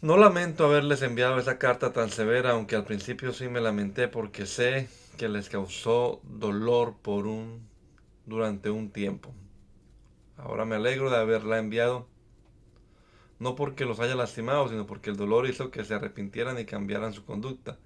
No 0.00 0.16
lamento 0.16 0.66
haberles 0.66 1.02
enviado 1.02 1.38
esa 1.38 1.56
carta 1.56 1.92
tan 1.92 2.10
severa, 2.10 2.50
aunque 2.50 2.74
al 2.74 2.84
principio 2.84 3.32
sí 3.32 3.48
me 3.48 3.60
lamenté 3.60 4.08
porque 4.08 4.44
sé 4.44 4.88
que 5.16 5.28
les 5.28 5.48
causó 5.48 6.20
dolor 6.24 6.96
por 7.00 7.28
un 7.28 7.66
durante 8.26 8.70
un 8.70 8.90
tiempo. 8.90 9.32
Ahora 10.36 10.64
me 10.64 10.76
alegro 10.76 11.10
de 11.10 11.16
haberla 11.16 11.58
enviado, 11.58 12.06
no 13.38 13.54
porque 13.54 13.84
los 13.84 14.00
haya 14.00 14.14
lastimado, 14.14 14.68
sino 14.68 14.86
porque 14.86 15.10
el 15.10 15.16
dolor 15.16 15.48
hizo 15.48 15.70
que 15.70 15.84
se 15.84 15.94
arrepintieran 15.94 16.58
y 16.58 16.64
cambiaran 16.64 17.12
su 17.12 17.24
conducta. 17.24 17.78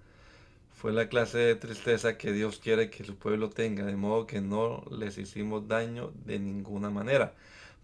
Fue 0.72 0.92
la 0.92 1.08
clase 1.08 1.38
de 1.38 1.56
tristeza 1.56 2.16
que 2.16 2.32
Dios 2.32 2.61
quiere 2.61 2.90
que 2.90 3.04
su 3.04 3.16
pueblo 3.16 3.50
tenga, 3.50 3.84
de 3.84 3.96
modo 3.96 4.26
que 4.26 4.40
no 4.40 4.84
les 4.90 5.18
hicimos 5.18 5.66
daño 5.66 6.12
de 6.24 6.38
ninguna 6.38 6.90
manera. 6.90 7.34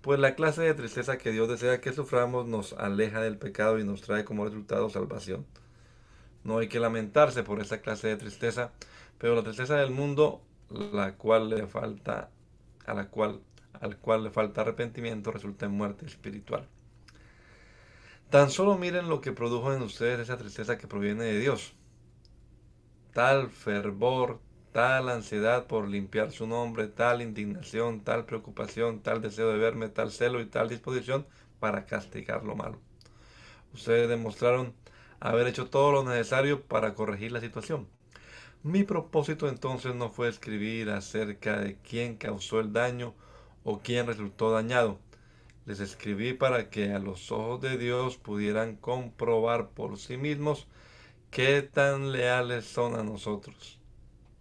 Pues 0.01 0.21
la 0.21 0.35
clase 0.35 0.63
de 0.63 0.75
tristeza 0.75 1.19
que 1.19 1.33
Dios 1.33 1.49
desea 1.49 1.81
que 1.81 1.93
suframos 1.93 2.47
nos 2.47 2.75
aleja 2.75 3.21
del 3.21 3.39
pecado 3.39 3.79
y 3.79 3.85
nos 3.85 4.03
trae 4.03 4.25
como 4.25 4.45
resultado 4.45 4.91
salvación. 4.91 5.45
No 6.45 6.59
hay 6.59 6.69
que 6.69 6.79
lamentarse 6.79 7.43
por 7.43 7.61
esa 7.61 7.81
clase 7.81 8.09
de 8.09 8.17
tristeza, 8.17 8.71
pero 9.19 9.35
la 9.35 9.43
tristeza 9.43 9.77
del 9.77 9.91
mundo, 9.91 10.43
la 10.71 11.17
cual 11.17 11.49
le 11.49 11.67
falta, 11.67 12.31
a 12.87 12.95
la 12.95 13.09
cual 13.09 13.41
al 13.81 13.99
cual 13.99 14.25
le 14.25 14.31
falta 14.31 14.61
arrepentimiento 14.61 15.31
resulta 15.31 15.67
en 15.67 15.73
muerte 15.73 16.07
espiritual. 16.07 16.69
Tan 18.31 18.51
solo 18.51 18.77
miren 18.77 19.09
lo 19.09 19.21
que 19.21 19.33
produjo 19.33 19.73
en 19.73 19.83
ustedes 19.83 20.21
esa 20.21 20.37
tristeza 20.37 20.79
que 20.79 20.89
proviene 20.89 21.25
de 21.25 21.39
Dios. 21.39 21.75
Tal 23.13 23.49
fervor, 23.49 24.41
tal 24.73 25.09
ansiedad 25.09 25.67
por 25.67 25.89
limpiar 25.89 26.33
su 26.33 26.47
nombre, 26.47 26.89
tal 26.89 27.23
indignación, 27.23 28.01
tal 28.03 28.25
preocupación, 28.25 29.01
tal 29.01 29.23
deseo 29.23 29.53
de 29.53 29.59
verme, 29.59 29.89
tal 29.89 30.11
celo 30.11 30.41
y 30.41 30.47
tal 30.47 30.69
disposición 30.69 31.27
para 31.61 31.87
castigar 31.87 32.43
lo 32.43 32.57
malo. 32.57 32.81
Ustedes 33.73 34.09
demostraron 34.09 34.75
haber 35.21 35.47
hecho 35.47 35.71
todo 35.71 35.93
lo 35.93 36.05
necesario 36.05 36.63
para 36.63 36.95
corregir 36.95 37.31
la 37.31 37.41
situación. 37.41 37.87
Mi 38.65 38.83
propósito 38.83 39.49
entonces 39.49 39.95
no 39.95 40.11
fue 40.11 40.29
escribir 40.29 40.91
acerca 40.91 41.59
de 41.59 41.77
quién 41.77 42.17
causó 42.17 42.61
el 42.61 42.73
daño 42.73 43.15
o 43.65 43.81
quien 43.81 44.07
resultó 44.07 44.53
dañado. 44.53 44.99
Les 45.67 45.81
escribí 45.81 46.35
para 46.35 46.71
que 46.71 46.93
a 46.93 46.99
los 46.99 47.33
ojos 47.33 47.61
de 47.61 47.79
Dios 47.79 48.19
pudieran 48.19 48.77
comprobar 48.77 49.71
por 49.71 49.99
sí 49.99 50.17
mismos 50.17 50.67
qué 51.31 51.63
tan 51.63 52.13
leales 52.13 52.67
son 52.67 52.95
a 52.95 53.03
nosotros. 53.03 53.81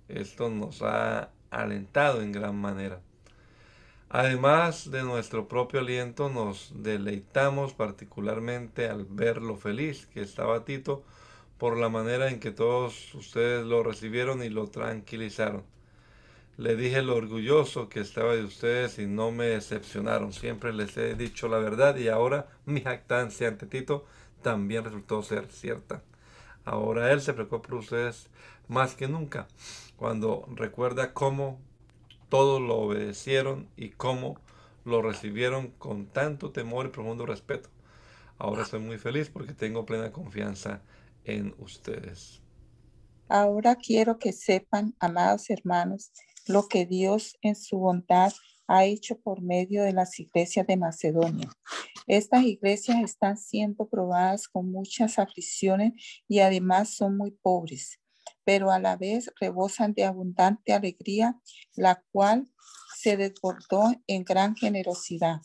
Esto 0.10 0.50
nos 0.50 0.82
ha 0.82 1.32
alentado 1.50 2.22
en 2.22 2.32
gran 2.32 2.56
manera. 2.56 3.02
Además 4.10 4.92
de 4.92 5.02
nuestro 5.02 5.48
propio 5.48 5.80
aliento, 5.80 6.30
nos 6.30 6.72
deleitamos 6.76 7.74
particularmente 7.74 8.88
al 8.88 9.06
ver 9.06 9.42
lo 9.42 9.56
feliz 9.56 10.06
que 10.06 10.22
estaba 10.22 10.66
Tito 10.66 11.04
por 11.58 11.78
la 11.78 11.90
manera 11.90 12.30
en 12.30 12.40
que 12.40 12.52
todos 12.52 13.16
ustedes 13.16 13.66
lo 13.66 13.82
recibieron 13.82 14.44
y 14.44 14.50
lo 14.50 14.68
tranquilizaron. 14.68 15.64
Le 16.56 16.76
dije 16.76 17.02
lo 17.02 17.16
orgulloso 17.16 17.90
que 17.90 18.00
estaba 18.00 18.36
de 18.36 18.44
ustedes 18.44 19.00
y 19.00 19.08
no 19.08 19.32
me 19.32 19.46
decepcionaron. 19.46 20.34
Siempre 20.34 20.72
les 20.72 20.96
he 20.98 21.16
dicho 21.16 21.48
la 21.48 21.58
verdad 21.58 21.96
y 21.98 22.10
ahora 22.10 22.48
mi 22.66 22.82
jactancia 22.82 23.48
ante 23.48 23.66
Tito 23.66 24.06
también 24.44 24.84
resultó 24.84 25.24
ser 25.24 25.52
cierta. 25.52 26.04
Ahora 26.64 27.12
él 27.12 27.22
se 27.22 27.34
preocupa 27.34 27.64
por 27.64 27.80
ustedes 27.80 28.30
más 28.68 28.96
que 28.96 29.08
nunca 29.08 29.48
cuando 29.98 30.48
recuerda 30.52 31.14
cómo 31.14 31.60
todos 32.30 32.62
lo 32.62 32.76
obedecieron 32.76 33.68
y 33.76 33.90
cómo 33.90 34.40
lo 34.86 35.02
recibieron 35.02 35.70
con 35.72 36.06
tanto 36.06 36.52
temor 36.52 36.86
y 36.86 36.90
profundo 36.90 37.26
respeto. 37.26 37.70
Ahora 38.38 38.64
estoy 38.64 38.80
muy 38.80 38.98
feliz 38.98 39.30
porque 39.30 39.54
tengo 39.54 39.86
plena 39.86 40.12
confianza 40.12 40.82
en 41.24 41.56
ustedes. 41.58 42.42
Ahora 43.30 43.76
quiero 43.76 44.20
que 44.20 44.34
sepan, 44.34 44.94
amados 45.00 45.50
hermanos, 45.50 46.12
lo 46.46 46.68
que 46.68 46.86
Dios 46.86 47.38
en 47.42 47.56
su 47.56 47.78
bondad 47.78 48.34
ha 48.68 48.86
hecho 48.86 49.20
por 49.20 49.42
medio 49.42 49.84
de 49.84 49.94
las 49.94 50.20
iglesias 50.20 50.66
de 50.68 50.78
Macedonia. 50.78 51.50
Estas 52.08 52.44
iglesias 52.44 52.98
están 53.04 53.38
siendo 53.38 53.88
probadas 53.88 54.48
con 54.48 54.72
muchas 54.72 55.20
aflicciones 55.20 55.94
y 56.28 56.40
además 56.40 56.90
son 56.96 57.18
muy 57.18 57.32
pobres, 57.32 58.00
pero 58.44 58.72
a 58.72 58.80
la 58.80 58.98
vez 58.98 59.32
rebosan 59.40 59.94
de 59.94 60.06
abundante 60.06 60.74
alegría, 60.74 61.40
la 61.76 62.04
cual 62.12 62.50
se 62.98 63.18
desbordó 63.18 63.94
en 64.08 64.24
gran 64.24 64.56
generosidad. 64.56 65.42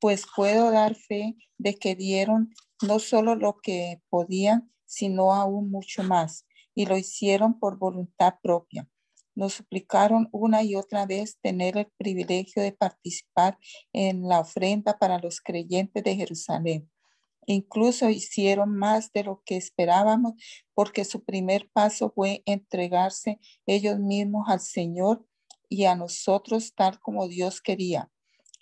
Pues 0.00 0.24
puedo 0.34 0.70
dar 0.70 0.94
fe 0.94 1.36
de 1.58 1.74
que 1.74 1.94
dieron 1.94 2.54
no 2.82 2.98
solo 2.98 3.34
lo 3.34 3.58
que 3.62 4.02
podían, 4.10 4.70
sino 4.84 5.32
aún 5.32 5.70
mucho 5.70 6.02
más, 6.02 6.46
y 6.74 6.86
lo 6.86 6.96
hicieron 6.96 7.58
por 7.58 7.78
voluntad 7.78 8.34
propia 8.42 8.88
nos 9.36 9.54
suplicaron 9.54 10.28
una 10.32 10.62
y 10.64 10.74
otra 10.74 11.06
vez 11.06 11.38
tener 11.40 11.76
el 11.76 11.86
privilegio 11.96 12.62
de 12.62 12.72
participar 12.72 13.58
en 13.92 14.26
la 14.26 14.40
ofrenda 14.40 14.98
para 14.98 15.18
los 15.18 15.40
creyentes 15.40 16.02
de 16.02 16.16
Jerusalén. 16.16 16.90
Incluso 17.46 18.10
hicieron 18.10 18.74
más 18.74 19.12
de 19.12 19.22
lo 19.22 19.42
que 19.44 19.56
esperábamos 19.56 20.32
porque 20.74 21.04
su 21.04 21.22
primer 21.22 21.70
paso 21.72 22.10
fue 22.12 22.42
entregarse 22.44 23.38
ellos 23.66 24.00
mismos 24.00 24.48
al 24.48 24.60
Señor 24.60 25.24
y 25.68 25.84
a 25.84 25.94
nosotros 25.94 26.74
tal 26.74 26.98
como 26.98 27.28
Dios 27.28 27.60
quería. 27.60 28.10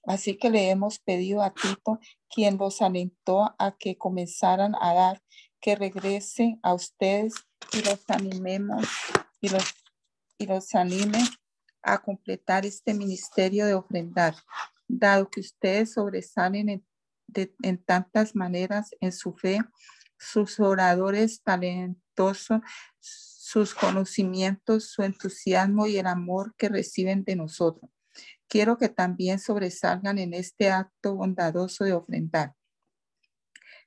Así 0.07 0.37
que 0.37 0.51
le 0.51 0.69
hemos 0.69 0.99
pedido 0.99 1.43
a 1.43 1.55
Tito, 1.55 1.99
quien 2.29 2.59
los 2.59 2.83
alentó 2.83 3.55
a 3.59 3.77
que 3.79 3.97
comenzaran 3.97 4.75
a 4.81 4.93
dar, 4.93 5.23
que 5.61 5.77
regrese 5.77 6.59
a 6.63 6.75
ustedes 6.75 7.33
y 7.73 7.81
los 7.83 8.05
animemos 8.09 8.87
y 9.41 9.49
los 9.49 9.84
y 10.39 10.47
los 10.47 10.75
anime 10.75 11.23
a 11.83 11.99
completar 11.99 12.65
este 12.67 12.95
ministerio 12.95 13.67
de 13.67 13.75
ofrendar, 13.75 14.35
dado 14.89 15.29
que 15.31 15.41
ustedes 15.41 15.93
sobresalen 15.95 16.69
en, 16.69 16.87
en 17.63 17.85
tantas 17.85 18.35
maneras 18.35 18.91
en 19.01 19.13
su 19.13 19.35
fe, 19.35 19.61
sus 20.19 20.59
oradores 20.61 21.43
talentosos, 21.43 22.61
sus 23.01 23.75
conocimientos, 23.75 24.91
su 24.91 25.03
entusiasmo 25.03 25.87
y 25.87 25.99
el 25.99 26.07
amor 26.07 26.55
que 26.57 26.69
reciben 26.69 27.25
de 27.25 27.37
nosotros. 27.37 27.91
Quiero 28.49 28.79
que 28.79 28.89
también 28.89 29.39
sobresalgan 29.39 30.19
en 30.19 30.35
este 30.35 30.71
acto 30.71 31.15
bondadoso 31.15 31.85
de 31.85 31.93
ofrendar. 31.93 32.55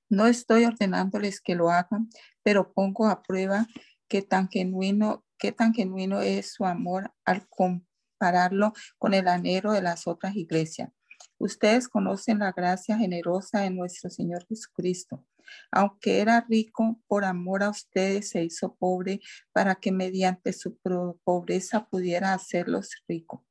No 0.10 0.28
estoy 0.28 0.66
ordenándoles 0.66 1.42
que 1.42 1.56
lo 1.56 1.70
hagan, 1.70 2.10
pero 2.44 2.74
pongo 2.74 3.08
a 3.08 3.24
prueba 3.24 3.68
que 4.08 4.22
tan 4.22 4.50
genuino 4.50 5.26
qué 5.38 5.52
tan 5.52 5.73
genuino 5.73 6.21
es 6.21 6.54
su 6.54 6.65
amor 6.65 7.13
al 7.26 7.47
compararlo 7.47 8.73
con 8.97 9.13
el 9.13 9.28
anhelo 9.28 9.71
de 9.71 9.82
las 9.82 10.08
otras 10.08 10.36
iglesias. 10.36 10.89
Ustedes 11.38 11.88
conocen 11.88 12.39
la 12.39 12.52
gracia 12.52 12.97
generosa 12.97 13.62
de 13.62 13.69
nuestro 13.69 14.10
Señor 14.10 14.45
Jesucristo. 14.47 15.23
Aunque 15.71 16.19
era 16.19 16.45
rico, 16.47 17.00
por 17.08 17.23
amor 17.23 17.63
a 17.63 17.69
ustedes 17.69 18.30
se 18.30 18.43
hizo 18.43 18.76
pobre 18.76 19.21
para 19.54 19.76
que 19.76 19.91
mediante 19.91 20.52
su 20.52 20.78
pobreza 21.23 21.88
pudiera 21.88 22.34
hacerlos 22.34 22.89
ricos. 23.08 23.41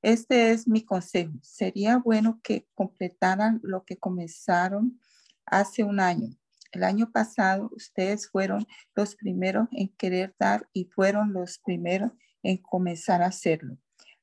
Este 0.00 0.52
es 0.52 0.66
mi 0.66 0.84
consejo. 0.84 1.34
Sería 1.42 1.98
bueno 1.98 2.40
que 2.42 2.66
completaran 2.74 3.60
lo 3.62 3.84
que 3.84 3.98
comenzaron 3.98 4.98
hace 5.44 5.84
un 5.84 6.00
año 6.00 6.36
el 6.72 6.84
año 6.84 7.12
pasado 7.12 7.70
ustedes 7.76 8.28
fueron 8.30 8.66
los 8.94 9.14
primeros 9.14 9.68
en 9.72 9.88
querer 9.96 10.34
dar 10.38 10.68
y 10.72 10.86
fueron 10.86 11.34
los 11.34 11.58
primeros 11.58 12.12
en 12.42 12.56
comenzar 12.56 13.22
a 13.22 13.26
hacerlo. 13.26 13.76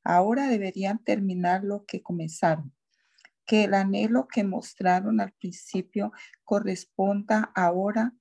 Ahora 0.04 0.48
deberían 0.48 1.04
terminar 1.04 1.64
lo 1.64 1.86
que 1.86 2.02
comenzaron. 2.02 2.74
Que 3.46 3.66
el 3.66 3.76
anhelo 3.76 4.28
que 4.28 4.44
mostraron 4.44 5.22
al 5.22 5.32
principio 5.34 6.12
corresponda 6.44 7.52
ahora 7.56 8.16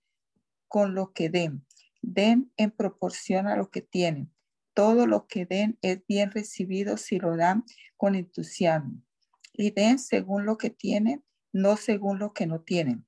con 0.68 0.94
lo 0.94 1.12
que 1.12 1.30
den. 1.30 1.66
Den 2.02 2.52
en 2.58 2.70
proporción 2.70 3.46
a 3.46 3.56
lo 3.56 3.70
que 3.70 3.80
tienen. 3.80 4.30
Todo 4.74 5.06
lo 5.06 5.26
que 5.26 5.46
den 5.46 5.78
es 5.80 6.06
bien 6.06 6.30
recibido 6.30 6.98
si 6.98 7.18
lo 7.18 7.36
dan 7.36 7.64
con 7.96 8.14
entusiasmo. 8.14 9.02
Y 9.54 9.70
den 9.70 9.98
según 9.98 10.44
lo 10.44 10.58
que 10.58 10.70
tienen, 10.70 11.24
no 11.52 11.76
según 11.76 12.18
lo 12.18 12.32
que 12.32 12.46
no 12.46 12.60
tienen 12.60 13.07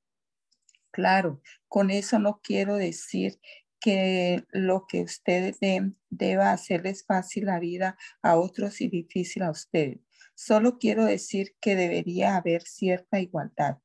Claro, 0.92 1.40
con 1.68 1.90
eso 1.90 2.18
no 2.18 2.40
quiero 2.42 2.76
decir 2.76 3.40
que 3.80 4.44
lo 4.50 4.86
que 4.86 5.02
ustedes 5.02 5.58
den 5.60 5.96
deba 6.10 6.52
hacerles 6.52 7.04
fácil 7.06 7.46
la 7.46 7.58
vida 7.58 7.96
a 8.22 8.36
otros 8.36 8.80
y 8.80 8.88
difícil 8.88 9.42
a 9.42 9.50
ustedes. 9.50 10.00
Solo 10.34 10.78
quiero 10.78 11.04
decir 11.04 11.54
que 11.60 11.76
debería 11.76 12.36
haber 12.36 12.62
cierta 12.62 13.20
igualdad. 13.20 13.78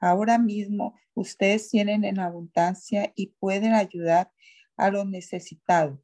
Ahora 0.00 0.38
mismo 0.38 0.98
ustedes 1.14 1.70
tienen 1.70 2.04
en 2.04 2.20
abundancia 2.20 3.12
y 3.14 3.28
pueden 3.38 3.72
ayudar 3.74 4.30
a 4.76 4.90
los 4.90 5.06
necesitados. 5.06 5.98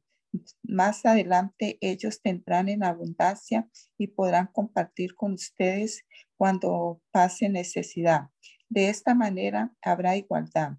Más 0.63 1.05
adelante 1.05 1.77
ellos 1.81 2.21
tendrán 2.21 2.69
en 2.69 2.83
abundancia 2.83 3.69
y 3.97 4.07
podrán 4.07 4.47
compartir 4.47 5.15
con 5.15 5.33
ustedes 5.33 6.05
cuando 6.37 7.01
pase 7.11 7.49
necesidad. 7.49 8.29
De 8.71 8.87
esta 8.87 9.13
manera 9.13 9.75
habrá 9.81 10.15
igualdad, 10.15 10.77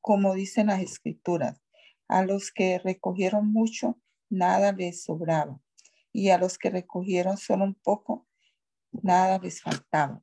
como 0.00 0.32
dicen 0.32 0.68
las 0.68 0.80
escrituras. 0.80 1.60
A 2.08 2.24
los 2.24 2.50
que 2.50 2.78
recogieron 2.78 3.52
mucho, 3.52 4.00
nada 4.30 4.72
les 4.72 5.04
sobraba. 5.04 5.60
Y 6.10 6.30
a 6.30 6.38
los 6.38 6.56
que 6.56 6.70
recogieron 6.70 7.36
solo 7.36 7.64
un 7.64 7.74
poco, 7.74 8.26
nada 8.92 9.38
les 9.38 9.60
faltaba. 9.60 10.22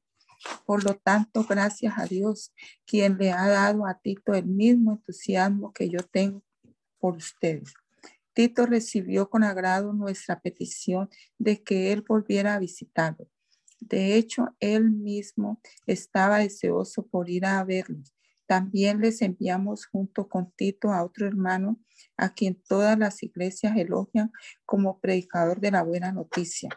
Por 0.66 0.84
lo 0.84 0.96
tanto, 0.96 1.46
gracias 1.48 1.94
a 1.96 2.08
Dios, 2.08 2.56
quien 2.88 3.20
le 3.20 3.32
ha 3.32 3.48
dado 3.48 3.86
a 3.86 4.00
Tito 4.00 4.34
el 4.34 4.48
mismo 4.48 4.94
entusiasmo 4.94 5.74
que 5.74 5.90
yo 5.90 6.00
tengo 6.00 6.42
por 6.98 7.18
ustedes. 7.18 7.72
Tito 8.34 8.66
recibió 8.66 9.30
con 9.30 9.44
agrado 9.44 9.94
nuestra 9.94 10.42
petición 10.42 11.08
de 11.38 11.62
que 11.62 11.92
él 11.92 12.02
volviera 12.02 12.56
a 12.56 12.60
visitarlo 12.60 13.30
de 13.82 14.15
hecho, 14.15 14.56
él 14.60 14.91
mismo 14.91 15.60
estaba 15.88 16.38
deseoso 16.38 17.08
por 17.08 17.30
ir 17.30 17.46
a 17.46 17.63
verlos. 17.63 18.13
También 18.46 19.02
les 19.02 19.22
enviamos 19.22 19.88
junto 19.88 20.30
con 20.30 20.52
Tito 20.52 20.91
a 20.91 21.04
otro 21.04 21.26
hermano 21.26 21.80
a 22.15 22.34
quien 22.34 22.62
todas 22.67 22.98
las 22.98 23.24
iglesias 23.24 23.76
elogian 23.76 24.32
como 24.65 25.00
predicador 25.00 25.60
de 25.60 25.71
la 25.71 25.84
buena 25.84 26.12
noticia. 26.12 26.69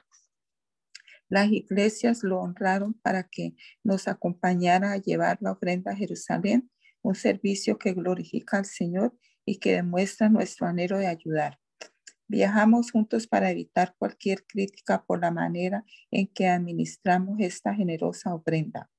Las 1.29 1.51
iglesias 1.51 2.23
lo 2.23 2.41
honraron 2.41 2.95
para 2.95 3.25
que 3.25 3.55
nos 3.83 4.09
acompañara 4.09 4.93
a 4.93 4.99
llevar 4.99 5.39
la 5.41 5.53
ofrenda 5.53 5.93
a 5.93 5.97
Jerusalén, 5.97 6.71
un 7.03 7.15
servicio 7.15 7.79
que 7.79 7.93
glorifica 7.93 8.59
al 8.59 8.65
Señor 8.65 9.17
y 9.45 9.59
que 9.59 9.73
demuestra 9.73 10.31
nuestro 10.31 10.67
anhelo 10.67 10.99
de 10.99 11.07
ayudar. 11.07 11.59
Viajamos 12.27 12.91
juntos 12.91 13.27
para 13.27 13.51
evitar 13.51 13.95
cualquier 13.99 14.47
crítica 14.47 15.05
por 15.05 15.21
la 15.21 15.31
manera 15.31 15.85
en 16.11 16.27
que 16.27 16.49
administramos 16.49 17.39
esta 17.39 17.75
generosa 17.75 18.35
ofrenda. 18.35 18.91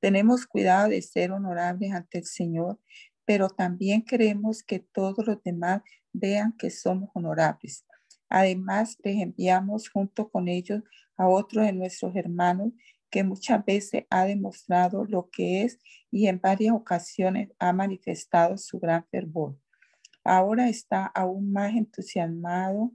Tenemos 0.00 0.46
cuidado 0.46 0.88
de 0.88 1.02
ser 1.02 1.32
honorables 1.32 1.92
ante 1.92 2.18
el 2.18 2.24
Señor, 2.24 2.80
pero 3.26 3.50
también 3.50 4.02
queremos 4.02 4.62
que 4.62 4.78
todos 4.78 5.26
los 5.26 5.42
demás 5.42 5.82
vean 6.14 6.54
que 6.56 6.70
somos 6.70 7.10
honorables. 7.14 7.84
Además, 8.30 8.96
les 9.04 9.20
enviamos 9.20 9.90
junto 9.90 10.30
con 10.30 10.48
ellos 10.48 10.82
a 11.18 11.28
otro 11.28 11.62
de 11.62 11.74
nuestros 11.74 12.16
hermanos 12.16 12.72
que 13.10 13.22
muchas 13.22 13.62
veces 13.66 14.04
ha 14.08 14.24
demostrado 14.24 15.04
lo 15.04 15.28
que 15.30 15.62
es 15.62 15.78
y 16.10 16.26
en 16.26 16.40
varias 16.40 16.74
ocasiones 16.74 17.50
ha 17.58 17.74
manifestado 17.74 18.56
su 18.56 18.78
gran 18.80 19.06
fervor 19.10 19.61
ahora 20.24 20.68
está 20.68 21.06
aún 21.06 21.52
más 21.52 21.74
entusiasmado 21.74 22.92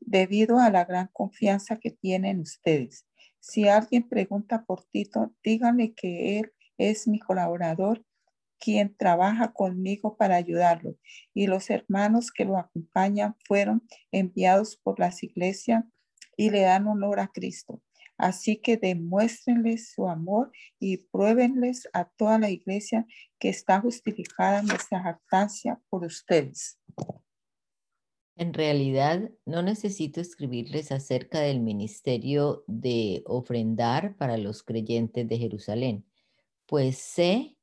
debido 0.00 0.58
a 0.58 0.70
la 0.70 0.84
gran 0.84 1.08
confianza 1.12 1.78
que 1.78 1.90
tienen 1.90 2.40
ustedes. 2.40 3.06
Si 3.40 3.68
alguien 3.68 4.08
pregunta 4.08 4.64
por 4.64 4.84
Tito, 4.84 5.32
díganle 5.42 5.94
que 5.94 6.38
él 6.38 6.52
es 6.78 7.06
mi 7.06 7.18
colaborador, 7.18 8.04
quien 8.58 8.96
trabaja 8.96 9.52
conmigo 9.52 10.16
para 10.16 10.36
ayudarlo. 10.36 10.96
Y 11.34 11.46
los 11.46 11.70
hermanos 11.70 12.32
que 12.32 12.44
lo 12.44 12.58
acompañan 12.58 13.36
fueron 13.46 13.86
enviados 14.10 14.76
por 14.76 14.98
las 14.98 15.22
iglesias 15.22 15.84
y 16.36 16.50
le 16.50 16.62
dan 16.62 16.86
honor 16.86 17.20
a 17.20 17.28
Cristo. 17.28 17.82
Así 18.18 18.56
que 18.56 18.76
demuéstrenles 18.76 19.92
su 19.92 20.08
amor 20.08 20.50
y 20.78 20.98
pruébenles 20.98 21.88
a 21.92 22.04
toda 22.04 22.38
la 22.38 22.50
iglesia 22.50 23.06
que 23.38 23.48
está 23.48 23.80
justificada 23.80 24.62
nuestra 24.62 25.02
jactancia 25.02 25.80
por 25.90 26.04
ustedes. 26.04 26.78
En 28.36 28.52
realidad, 28.52 29.30
no 29.46 29.62
necesito 29.62 30.20
escribirles 30.20 30.92
acerca 30.92 31.40
del 31.40 31.60
ministerio 31.60 32.64
de 32.66 33.22
ofrendar 33.24 34.16
para 34.16 34.36
los 34.36 34.62
creyentes 34.62 35.26
de 35.26 35.38
Jerusalén, 35.38 36.06
pues 36.66 36.98
sé 36.98 37.56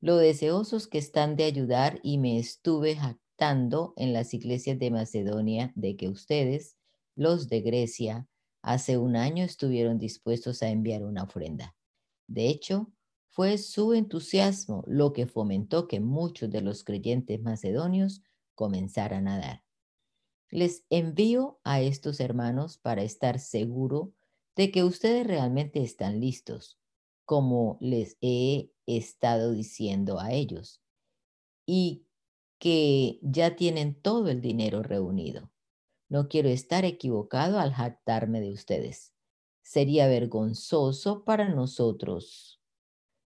lo 0.00 0.18
deseosos 0.18 0.86
que 0.86 0.98
están 0.98 1.36
de 1.36 1.44
ayudar 1.44 2.00
y 2.02 2.18
me 2.18 2.38
estuve 2.38 2.96
jactando 2.96 3.94
en 3.96 4.12
las 4.12 4.34
iglesias 4.34 4.78
de 4.78 4.90
Macedonia 4.90 5.72
de 5.74 5.96
que 5.96 6.10
ustedes, 6.10 6.76
los 7.16 7.48
de 7.48 7.62
Grecia, 7.62 8.28
hace 8.64 8.96
un 8.98 9.14
año 9.14 9.44
estuvieron 9.44 9.98
dispuestos 9.98 10.62
a 10.62 10.70
enviar 10.70 11.04
una 11.04 11.24
ofrenda. 11.24 11.76
De 12.26 12.48
hecho, 12.48 12.90
fue 13.28 13.58
su 13.58 13.92
entusiasmo 13.92 14.84
lo 14.86 15.12
que 15.12 15.26
fomentó 15.26 15.86
que 15.86 16.00
muchos 16.00 16.50
de 16.50 16.62
los 16.62 16.82
creyentes 16.82 17.42
macedonios 17.42 18.22
comenzaran 18.54 19.28
a 19.28 19.38
dar. 19.38 19.64
Les 20.50 20.84
envío 20.88 21.60
a 21.64 21.82
estos 21.82 22.20
hermanos 22.20 22.78
para 22.78 23.02
estar 23.02 23.38
seguro 23.38 24.14
de 24.56 24.70
que 24.70 24.84
ustedes 24.84 25.26
realmente 25.26 25.82
están 25.82 26.20
listos, 26.20 26.78
como 27.24 27.76
les 27.80 28.16
he 28.20 28.70
estado 28.86 29.52
diciendo 29.52 30.20
a 30.20 30.32
ellos, 30.32 30.80
y 31.66 32.06
que 32.58 33.18
ya 33.22 33.56
tienen 33.56 34.00
todo 34.00 34.28
el 34.30 34.40
dinero 34.40 34.82
reunido. 34.82 35.50
No 36.14 36.28
quiero 36.28 36.48
estar 36.48 36.84
equivocado 36.84 37.58
al 37.58 37.72
jactarme 37.72 38.40
de 38.40 38.52
ustedes. 38.52 39.12
Sería 39.62 40.06
vergonzoso 40.06 41.24
para 41.24 41.48
nosotros, 41.48 42.62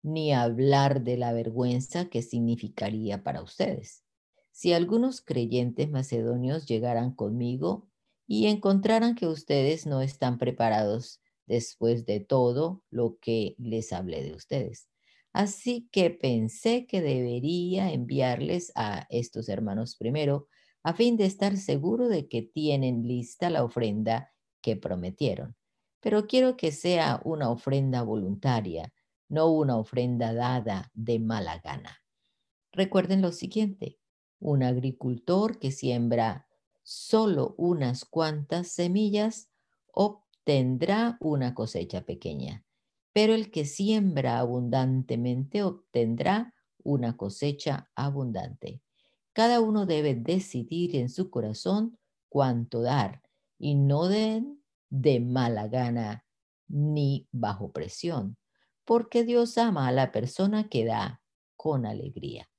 ni 0.05 0.33
hablar 0.33 1.03
de 1.03 1.16
la 1.16 1.33
vergüenza 1.33 2.09
que 2.09 2.22
significaría 2.22 3.24
para 3.24 3.43
ustedes. 3.43 4.05
Si 4.53 4.74
algunos 4.74 5.22
creyentes 5.22 5.91
macedonios 5.91 6.66
llegaran 6.66 7.12
conmigo 7.12 7.89
y 8.29 8.47
encontraran 8.47 9.16
que 9.16 9.26
ustedes 9.26 9.85
no 9.85 10.01
están 10.01 10.39
preparados 10.39 11.20
después 11.47 12.07
de 12.07 12.20
todo 12.20 12.85
lo 12.91 13.18
que 13.20 13.57
les 13.59 13.93
hablé 13.93 14.22
de 14.22 14.35
ustedes. 14.35 14.89
Así 15.33 15.89
que 15.91 16.11
pensé 16.11 16.87
que 16.87 17.03
debería 17.03 17.93
enviarles 17.93 18.70
a 18.76 19.09
estos 19.11 19.49
hermanos 19.49 19.97
primero 19.97 20.47
a 20.83 20.95
fin 20.95 21.16
de 21.16 21.26
estar 21.26 21.57
seguro 21.57 22.09
de 22.09 22.29
que 22.29 22.43
tienen 22.43 23.07
lista 23.07 23.51
la 23.51 23.64
ofrenda 23.64 24.33
que 24.61 24.76
prometieron. 24.76 25.57
Pero 26.01 26.26
quiero 26.26 26.57
que 26.57 26.72
sea 26.72 27.20
una 27.24 27.51
ofrenda 27.51 28.03
voluntaria, 28.03 28.93
no 29.29 29.51
una 29.51 29.76
ofrenda 29.76 30.33
dada 30.33 30.91
de 30.95 31.18
mala 31.18 31.59
gana. 31.59 32.03
Recuerden 32.72 33.22
lo 33.22 33.33
siguiente, 33.33 33.99
un 34.39 34.62
agricultor 34.62 35.59
que 35.59 35.72
siembra 35.72 36.47
solo 36.83 37.55
unas 37.59 38.05
cuantas 38.05 38.68
semillas 38.68 39.51
obtendrá 39.93 41.18
una 41.20 41.55
cosecha 41.55 42.03
pequeña, 42.03 42.64
pero 43.12 43.35
el 43.35 43.51
que 43.51 43.64
siembra 43.64 44.39
abundantemente 44.39 45.62
obtendrá 45.62 46.55
una 46.83 47.16
cosecha 47.16 47.91
abundante. 47.95 48.81
Cada 49.39 49.61
uno 49.61 49.86
debe 49.86 50.16
decidir 50.16 50.97
en 50.97 51.09
su 51.09 51.30
corazón 51.30 51.97
cuánto 52.28 52.82
dar 52.82 53.22
y 53.57 53.76
no 53.76 54.09
den 54.09 54.64
de 54.91 55.20
mala 55.20 55.68
gana 55.68 56.26
ni 56.66 57.28
bajo 57.30 57.70
presión, 57.70 58.36
porque 58.84 59.22
Dios 59.22 59.57
ama 59.57 59.86
a 59.86 59.93
la 59.93 60.11
persona 60.11 60.68
que 60.68 60.84
da 60.84 61.22
con 61.55 61.86
alegría. 61.86 62.51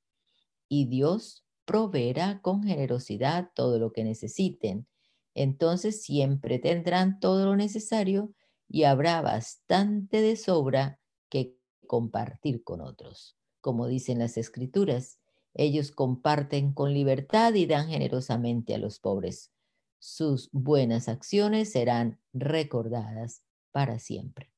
Y 0.70 0.86
Dios 0.86 1.46
proveerá 1.66 2.42
con 2.42 2.64
generosidad 2.64 3.52
todo 3.54 3.78
lo 3.78 3.92
que 3.92 4.06
necesiten. 4.06 4.88
Entonces 5.34 6.02
siempre 6.02 6.60
tendrán 6.60 7.20
todo 7.20 7.46
lo 7.46 7.58
necesario 7.58 8.34
y 8.70 8.84
habrá 8.84 9.20
bastante 9.20 10.22
de 10.22 10.38
sobra 10.38 11.02
que 11.28 11.58
compartir 11.88 12.64
con 12.64 12.80
otros. 12.80 13.36
Como 13.60 13.86
dicen 13.88 14.20
las 14.20 14.38
escrituras, 14.38 15.19
ellos 15.60 15.92
comparten 15.92 16.74
con 16.74 16.94
libertad 16.94 17.54
y 17.54 17.66
dan 17.66 17.90
generosamente 17.90 18.74
a 18.74 18.78
los 18.78 19.00
pobres. 19.00 19.52
Sus 20.00 20.50
buenas 20.54 21.10
acciones 21.10 21.74
serán 21.74 22.18
recordadas 22.32 23.44
para 23.72 24.00
siempre. 24.00 24.54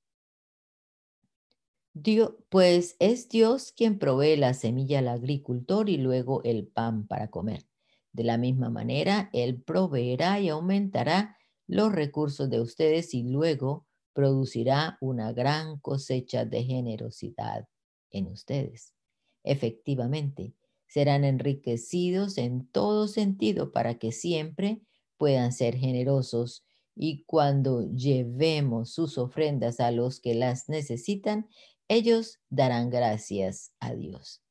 Dios, 1.93 2.35
pues 2.49 2.95
es 2.99 3.29
Dios 3.29 3.71
quien 3.71 3.97
provee 3.97 4.37
la 4.37 4.53
semilla 4.53 4.99
al 4.99 5.07
agricultor 5.07 5.89
y 5.89 5.97
luego 5.97 6.43
el 6.43 6.67
pan 6.67 7.07
para 7.07 7.29
comer. 7.29 7.65
De 8.13 8.23
la 8.23 8.37
misma 8.37 8.69
manera, 8.69 9.29
Él 9.33 9.59
proveerá 9.59 10.39
y 10.39 10.49
aumentará 10.49 11.35
los 11.65 11.91
recursos 11.91 12.47
de 12.49 12.61
ustedes 12.61 13.15
y 13.15 13.23
luego 13.23 13.87
producirá 14.13 14.97
una 15.01 15.33
gran 15.33 15.79
cosecha 15.79 16.45
de 16.45 16.63
generosidad 16.63 17.67
en 18.11 18.27
ustedes. 18.27 18.93
Efectivamente, 19.43 20.53
serán 20.91 21.23
enriquecidos 21.23 22.37
en 22.37 22.67
todo 22.67 23.07
sentido 23.07 23.71
para 23.71 23.97
que 23.97 24.11
siempre 24.11 24.81
puedan 25.17 25.53
ser 25.53 25.77
generosos 25.77 26.65
y 26.97 27.23
cuando 27.23 27.89
llevemos 27.95 28.91
sus 28.91 29.17
ofrendas 29.17 29.79
a 29.79 29.91
los 29.91 30.19
que 30.19 30.35
las 30.35 30.67
necesitan, 30.67 31.47
ellos 31.87 32.41
darán 32.49 32.89
gracias 32.89 33.71
a 33.79 33.95
Dios. 33.95 34.43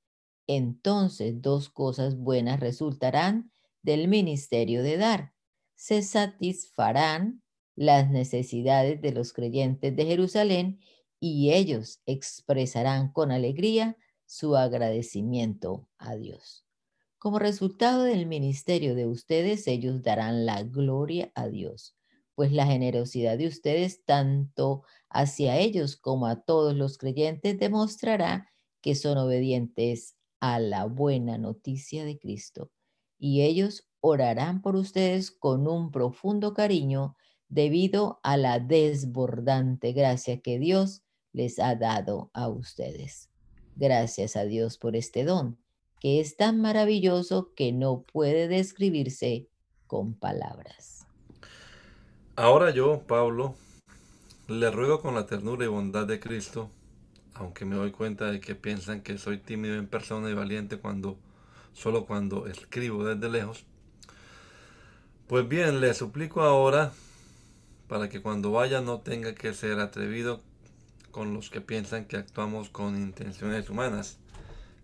Entonces 0.47 1.43
dos 1.43 1.69
cosas 1.69 2.17
buenas 2.17 2.59
resultarán 2.59 3.53
del 3.83 4.09
ministerio 4.09 4.83
de 4.83 4.97
dar. 4.97 5.35
Se 5.75 6.01
satisfarán 6.01 7.43
las 7.77 8.09
necesidades 8.09 9.03
de 9.03 9.13
los 9.13 9.35
creyentes 9.35 9.95
de 9.95 10.07
Jerusalén 10.07 10.81
y 11.21 11.53
ellos 11.53 12.01
expresarán 12.07 13.13
con 13.13 13.31
alegría 13.31 13.99
su 14.31 14.57
agradecimiento 14.57 15.89
a 15.99 16.17
Dios. 16.17 16.65
Como 17.19 17.39
resultado 17.39 18.05
del 18.05 18.27
ministerio 18.27 18.95
de 18.95 19.07
ustedes, 19.07 19.67
ellos 19.67 20.03
darán 20.03 20.47
la 20.47 20.63
gloria 20.63 21.33
a 21.35 21.49
Dios 21.49 21.97
pues 22.41 22.53
la 22.53 22.65
generosidad 22.65 23.37
de 23.37 23.47
ustedes 23.47 24.03
tanto 24.07 24.83
hacia 25.11 25.59
ellos 25.59 25.97
como 25.97 26.27
a 26.27 26.41
todos 26.41 26.75
los 26.75 26.97
creyentes 26.97 27.59
demostrará 27.59 28.51
que 28.81 28.95
son 28.95 29.19
obedientes 29.19 30.17
a 30.41 30.59
la 30.59 30.87
buena 30.87 31.37
noticia 31.37 32.03
de 32.07 32.19
Cristo. 32.19 32.71
Y 33.19 33.43
ellos 33.43 33.91
orarán 34.01 34.63
por 34.63 34.77
ustedes 34.77 35.31
con 35.31 35.69
un 35.69 35.91
profundo 35.91 36.55
cariño 36.55 37.15
debido 37.51 38.21
a 38.23 38.39
la 38.39 38.59
desbordante 38.59 39.93
gracia 39.93 40.41
que 40.41 40.59
Dios 40.59 41.03
les 41.35 41.59
ha 41.59 41.75
dado 41.75 42.31
a 42.33 42.49
ustedes. 42.49 43.30
Gracias 43.81 44.37
a 44.37 44.45
Dios 44.45 44.77
por 44.77 44.95
este 44.95 45.25
don, 45.25 45.57
que 46.01 46.21
es 46.21 46.37
tan 46.37 46.61
maravilloso 46.61 47.55
que 47.57 47.73
no 47.73 48.03
puede 48.03 48.47
describirse 48.47 49.49
con 49.87 50.13
palabras. 50.13 51.07
Ahora 52.37 52.73
yo, 52.73 53.01
Pablo, 53.07 53.55
le 54.49 54.71
ruego 54.71 55.01
con 55.01 55.15
la 55.15 55.25
ternura 55.25 55.65
y 55.65 55.69
bondad 55.69 56.07
de 56.07 56.21
Cristo, 56.21 56.69
aunque 57.33 57.65
me 57.65 57.75
doy 57.75 57.91
cuenta 57.91 58.31
de 58.31 58.39
que 58.39 58.55
piensan 58.55 59.01
que 59.01 59.17
soy 59.17 59.39
tímido 59.39 59.77
en 59.77 59.87
persona 59.87 60.29
y 60.29 60.35
valiente 60.35 60.77
cuando 60.77 61.17
solo 61.73 62.05
cuando 62.05 62.49
escribo 62.49 63.03
desde 63.03 63.31
lejos. 63.31 63.65
Pues 65.27 65.49
bien, 65.49 65.81
le 65.81 65.95
suplico 65.95 66.43
ahora 66.43 66.93
para 67.89 68.11
que 68.11 68.21
cuando 68.21 68.51
vaya 68.51 68.83
no 68.83 69.01
tenga 69.01 69.35
que 69.35 69.55
ser 69.55 69.81
atrevido 69.81 70.43
con 71.11 71.35
los 71.35 71.51
que 71.51 71.61
piensan 71.61 72.07
que 72.07 72.17
actuamos 72.17 72.71
con 72.71 72.97
intenciones 72.97 73.69
humanas. 73.71 74.19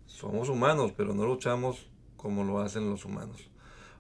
Somos 0.07 0.49
humanos, 0.49 0.93
pero 0.97 1.15
no 1.15 1.27
luchamos 1.27 1.87
como 2.17 2.45
lo 2.45 2.61
hacen 2.61 2.91
los 2.91 3.05
humanos. 3.05 3.49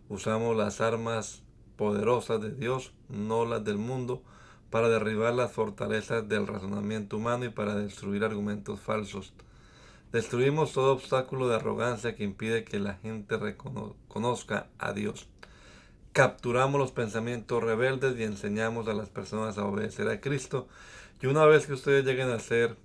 Usamos 0.08 0.56
las 0.56 0.80
armas 0.80 1.42
poderosas 1.76 2.40
de 2.40 2.52
Dios, 2.52 2.92
no 3.08 3.44
las 3.44 3.64
del 3.64 3.78
mundo, 3.78 4.22
para 4.70 4.88
derribar 4.88 5.34
las 5.34 5.52
fortalezas 5.52 6.28
del 6.28 6.46
razonamiento 6.46 7.16
humano 7.16 7.44
y 7.44 7.50
para 7.50 7.74
destruir 7.74 8.24
argumentos 8.24 8.80
falsos. 8.80 9.32
Destruimos 10.12 10.72
todo 10.72 10.92
obstáculo 10.92 11.48
de 11.48 11.56
arrogancia 11.56 12.14
que 12.14 12.24
impide 12.24 12.64
que 12.64 12.78
la 12.78 12.94
gente 12.94 13.36
reconozca 13.36 14.68
a 14.78 14.92
Dios. 14.92 15.28
Capturamos 16.12 16.80
los 16.80 16.92
pensamientos 16.92 17.62
rebeldes 17.62 18.18
y 18.18 18.22
enseñamos 18.22 18.88
a 18.88 18.94
las 18.94 19.10
personas 19.10 19.58
a 19.58 19.66
obedecer 19.66 20.08
a 20.08 20.20
Cristo. 20.20 20.68
Y 21.22 21.26
una 21.26 21.46
vez 21.46 21.66
que 21.66 21.72
ustedes 21.72 22.04
lleguen 22.04 22.30
a 22.30 22.38
ser 22.38 22.76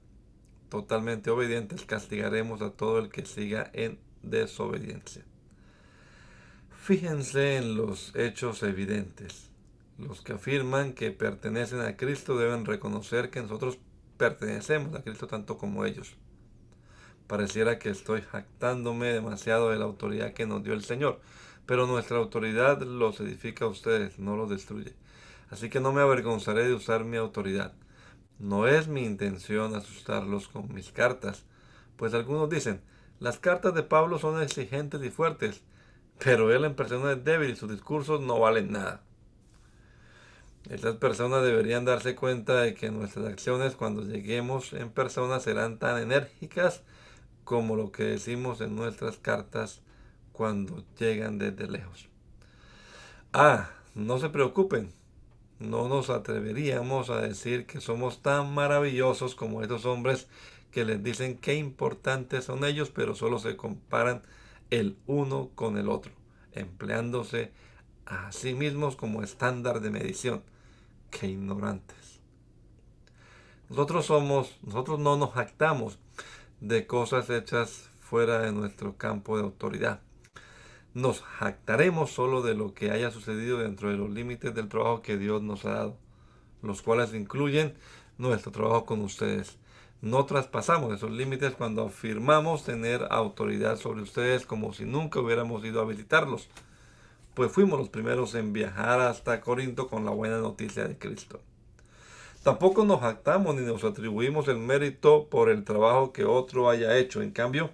totalmente 0.70 1.30
obedientes, 1.30 1.84
castigaremos 1.84 2.62
a 2.62 2.72
todo 2.72 3.00
el 3.00 3.10
que 3.10 3.26
siga 3.26 3.70
en 3.74 4.00
desobediencia. 4.24 5.24
Fíjense 6.82 7.58
en 7.58 7.76
los 7.76 8.16
hechos 8.16 8.64
evidentes. 8.64 9.50
Los 9.98 10.22
que 10.22 10.34
afirman 10.34 10.94
que 10.94 11.12
pertenecen 11.12 11.82
a 11.82 11.98
Cristo 11.98 12.38
deben 12.38 12.66
reconocer 12.66 13.30
que 13.30 13.42
nosotros 13.42 13.78
pertenecemos 14.18 14.96
a 14.96 15.04
Cristo 15.04 15.28
tanto 15.28 15.58
como 15.58 15.86
ellos. 15.86 16.16
Pareciera 17.28 17.80
que 17.80 17.90
estoy 17.90 18.22
jactándome 18.22 19.08
demasiado 19.08 19.70
de 19.70 19.78
la 19.78 19.86
autoridad 19.86 20.34
que 20.34 20.46
nos 20.46 20.64
dio 20.64 20.74
el 20.74 20.84
Señor, 20.84 21.20
pero 21.66 21.86
nuestra 21.86 22.18
autoridad 22.18 22.82
los 22.82 23.20
edifica 23.20 23.66
a 23.66 23.70
ustedes, 23.70 24.20
no 24.20 24.36
los 24.36 24.50
destruye. 24.50 24.94
Así 25.50 25.70
que 25.70 25.80
no 25.80 25.92
me 25.92 26.02
avergonzaré 26.02 26.68
de 26.68 26.74
usar 26.74 27.04
mi 27.04 27.18
autoridad. 27.18 27.74
No 28.42 28.66
es 28.66 28.88
mi 28.88 29.06
intención 29.06 29.76
asustarlos 29.76 30.48
con 30.48 30.74
mis 30.74 30.92
cartas, 30.92 31.46
pues 31.96 32.16
algunos 32.16 32.50
dicen, 32.50 32.82
las 33.20 33.38
cartas 33.38 33.76
de 33.76 33.84
Pablo 33.84 34.18
son 34.18 34.42
exigentes 34.42 35.04
y 35.04 35.12
fuertes, 35.12 35.62
pero 36.18 36.52
él 36.52 36.66
en 36.66 36.74
persona 36.74 37.12
es 37.12 37.24
débil 37.24 37.52
y 37.52 37.56
sus 37.56 37.70
discursos 37.70 38.20
no 38.20 38.40
valen 38.40 38.72
nada. 38.72 39.04
Estas 40.72 40.96
personas 40.96 41.44
deberían 41.44 41.86
darse 41.86 42.16
cuenta 42.16 42.62
de 42.62 42.74
que 42.74 42.90
nuestras 42.90 43.28
acciones 43.28 43.76
cuando 43.76 44.02
lleguemos 44.02 44.74
en 44.74 44.90
persona 44.90 45.40
serán 45.40 45.78
tan 45.78 46.02
enérgicas 46.02 46.82
como 47.44 47.76
lo 47.76 47.92
que 47.92 48.06
decimos 48.06 48.60
en 48.62 48.76
nuestras 48.76 49.18
cartas 49.18 49.82
cuando 50.32 50.84
llegan 50.98 51.38
desde 51.38 51.70
lejos. 51.70 52.10
Ah, 53.34 53.70
no 53.94 54.18
se 54.18 54.30
preocupen, 54.30 54.92
no 55.62 55.88
nos 55.88 56.10
atreveríamos 56.10 57.10
a 57.10 57.22
decir 57.22 57.66
que 57.66 57.82
somos 57.82 58.22
tan 58.22 58.54
maravillosos 58.54 59.36
como 59.36 59.62
estos 59.62 59.86
hombres 59.86 60.28
que 60.72 60.86
les 60.86 61.04
dicen 61.04 61.38
qué 61.38 61.56
importantes 61.56 62.46
son 62.46 62.64
ellos, 62.66 62.90
pero 62.90 63.16
solo 63.16 63.40
se 63.40 63.56
comparan 63.56 64.22
el 64.70 64.98
uno 65.06 65.50
con 65.56 65.78
el 65.78 65.90
otro, 65.90 66.12
empleándose 66.54 67.52
a 68.06 68.32
sí 68.32 68.54
mismos 68.54 68.96
como 68.96 69.22
estándar 69.22 69.82
de 69.82 69.92
medición. 69.92 70.44
Qué 71.12 71.28
ignorantes. 71.28 72.20
Nosotros 73.70 74.06
somos, 74.06 74.58
nosotros 74.64 75.00
no 75.00 75.18
nos 75.18 75.32
jactamos 75.32 76.00
de 76.60 76.88
cosas 76.88 77.30
hechas 77.30 77.90
fuera 78.00 78.40
de 78.40 78.52
nuestro 78.52 78.98
campo 78.98 79.38
de 79.38 79.44
autoridad. 79.44 80.02
Nos 80.94 81.22
jactaremos 81.22 82.12
solo 82.12 82.42
de 82.42 82.54
lo 82.54 82.74
que 82.74 82.92
haya 82.92 83.12
sucedido 83.12 83.60
dentro 83.60 83.90
de 83.90 83.96
los 83.96 84.10
límites 84.10 84.54
del 84.54 84.68
trabajo 84.68 85.02
que 85.02 85.18
Dios 85.18 85.42
nos 85.42 85.64
ha 85.64 85.72
dado, 85.72 85.98
los 86.62 86.82
cuales 86.82 87.14
incluyen 87.14 87.76
nuestro 88.18 88.52
trabajo 88.52 88.86
con 88.86 89.02
ustedes. 89.02 89.58
No 90.02 90.26
traspasamos 90.26 90.94
esos 90.94 91.12
límites 91.12 91.54
cuando 91.54 91.86
afirmamos 91.86 92.66
tener 92.66 93.08
autoridad 93.10 93.78
sobre 93.78 94.02
ustedes 94.02 94.46
como 94.46 94.74
si 94.74 94.84
nunca 94.84 95.22
hubiéramos 95.22 95.64
ido 95.64 95.80
a 95.80 95.86
visitarlos, 95.86 96.50
pues 97.36 97.52
fuimos 97.52 97.80
los 97.80 97.90
primeros 97.90 98.36
en 98.36 98.52
viajar 98.52 99.00
hasta 99.00 99.40
Corinto 99.40 99.88
con 99.88 100.04
la 100.04 100.12
buena 100.12 100.40
noticia 100.40 100.88
de 100.88 100.98
Cristo. 100.98 101.40
Tampoco 102.44 102.84
nos 102.84 103.00
jactamos 103.02 103.56
ni 103.56 103.62
nos 103.62 103.84
atribuimos 103.84 104.48
el 104.48 104.58
mérito 104.58 105.28
por 105.30 105.50
el 105.50 105.64
trabajo 105.64 106.12
que 106.12 106.26
otro 106.26 106.70
haya 106.70 106.98
hecho. 106.98 107.22
En 107.22 107.32
cambio, 107.32 107.70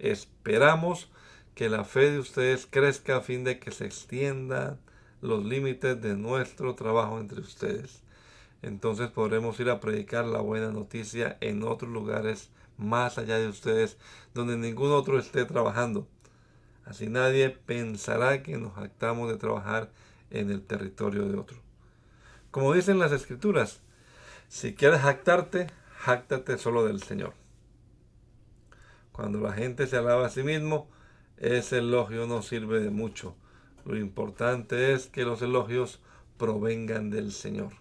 esperamos 0.00 1.11
que 1.54 1.68
la 1.68 1.84
fe 1.84 2.10
de 2.10 2.18
ustedes 2.18 2.66
crezca 2.68 3.16
a 3.16 3.20
fin 3.20 3.44
de 3.44 3.58
que 3.58 3.70
se 3.70 3.84
extiendan 3.84 4.80
los 5.20 5.44
límites 5.44 6.00
de 6.00 6.16
nuestro 6.16 6.74
trabajo 6.74 7.20
entre 7.20 7.40
ustedes. 7.40 8.02
Entonces 8.62 9.10
podremos 9.10 9.58
ir 9.60 9.70
a 9.70 9.80
predicar 9.80 10.24
la 10.24 10.40
buena 10.40 10.70
noticia 10.70 11.36
en 11.40 11.62
otros 11.62 11.90
lugares 11.90 12.50
más 12.76 13.18
allá 13.18 13.38
de 13.38 13.48
ustedes, 13.48 13.98
donde 14.34 14.56
ningún 14.56 14.92
otro 14.92 15.18
esté 15.18 15.44
trabajando. 15.44 16.06
Así 16.84 17.08
nadie 17.08 17.50
pensará 17.50 18.42
que 18.42 18.56
nos 18.56 18.74
jactamos 18.74 19.30
de 19.30 19.36
trabajar 19.36 19.90
en 20.30 20.50
el 20.50 20.62
territorio 20.62 21.28
de 21.28 21.38
otro. 21.38 21.58
Como 22.50 22.72
dicen 22.72 22.98
las 22.98 23.12
escrituras, 23.12 23.80
si 24.48 24.74
quieres 24.74 25.00
jactarte, 25.00 25.68
jáctate 25.98 26.58
solo 26.58 26.84
del 26.84 27.02
Señor. 27.02 27.34
Cuando 29.12 29.40
la 29.40 29.52
gente 29.52 29.86
se 29.86 29.96
alaba 29.96 30.26
a 30.26 30.30
sí 30.30 30.42
mismo, 30.42 30.88
ese 31.42 31.78
elogio 31.78 32.26
no 32.26 32.40
sirve 32.40 32.80
de 32.80 32.90
mucho. 32.90 33.34
Lo 33.84 33.98
importante 33.98 34.92
es 34.92 35.08
que 35.08 35.24
los 35.24 35.42
elogios 35.42 36.00
provengan 36.38 37.10
del 37.10 37.32
Señor. 37.32 37.72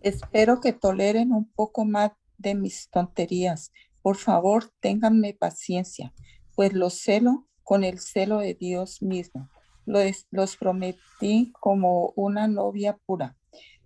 Espero 0.00 0.60
que 0.60 0.72
toleren 0.72 1.32
un 1.32 1.48
poco 1.48 1.84
más 1.84 2.10
de 2.36 2.56
mis 2.56 2.90
tonterías. 2.90 3.72
Por 4.02 4.16
favor, 4.16 4.64
ténganme 4.80 5.32
paciencia, 5.32 6.12
pues 6.56 6.72
los 6.72 6.94
celo 6.94 7.46
con 7.62 7.84
el 7.84 8.00
celo 8.00 8.38
de 8.38 8.54
Dios 8.54 9.00
mismo. 9.00 9.48
Los, 9.86 10.26
los 10.30 10.56
prometí 10.56 11.52
como 11.60 12.12
una 12.16 12.48
novia 12.48 12.98
pura 13.06 13.36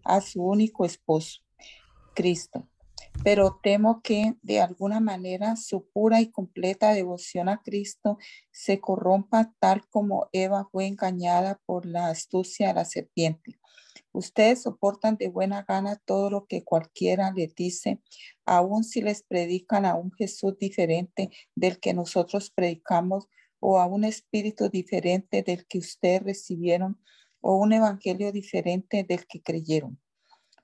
a 0.04 0.20
su 0.22 0.42
único 0.42 0.86
esposo, 0.86 1.42
Cristo. 2.14 2.66
Pero 3.24 3.60
temo 3.62 4.00
que 4.02 4.34
de 4.42 4.60
alguna 4.60 5.00
manera 5.00 5.56
su 5.56 5.88
pura 5.88 6.20
y 6.20 6.30
completa 6.30 6.92
devoción 6.92 7.48
a 7.48 7.62
Cristo 7.62 8.18
se 8.50 8.80
corrompa 8.80 9.52
tal 9.60 9.86
como 9.88 10.28
Eva 10.32 10.68
fue 10.72 10.86
engañada 10.86 11.60
por 11.66 11.86
la 11.86 12.08
astucia 12.08 12.68
de 12.68 12.74
la 12.74 12.84
serpiente. 12.84 13.58
Ustedes 14.12 14.62
soportan 14.62 15.16
de 15.16 15.28
buena 15.28 15.64
gana 15.66 15.96
todo 16.04 16.28
lo 16.28 16.46
que 16.46 16.64
cualquiera 16.64 17.32
les 17.32 17.54
dice, 17.54 18.00
aun 18.44 18.84
si 18.84 19.00
les 19.00 19.22
predican 19.22 19.86
a 19.86 19.94
un 19.94 20.12
Jesús 20.12 20.58
diferente 20.58 21.30
del 21.54 21.80
que 21.80 21.94
nosotros 21.94 22.50
predicamos 22.50 23.28
o 23.58 23.78
a 23.78 23.86
un 23.86 24.04
espíritu 24.04 24.68
diferente 24.68 25.42
del 25.42 25.66
que 25.66 25.78
ustedes 25.78 26.22
recibieron 26.22 27.00
o 27.40 27.56
un 27.56 27.72
evangelio 27.72 28.32
diferente 28.32 29.04
del 29.04 29.26
que 29.26 29.40
creyeron. 29.40 29.98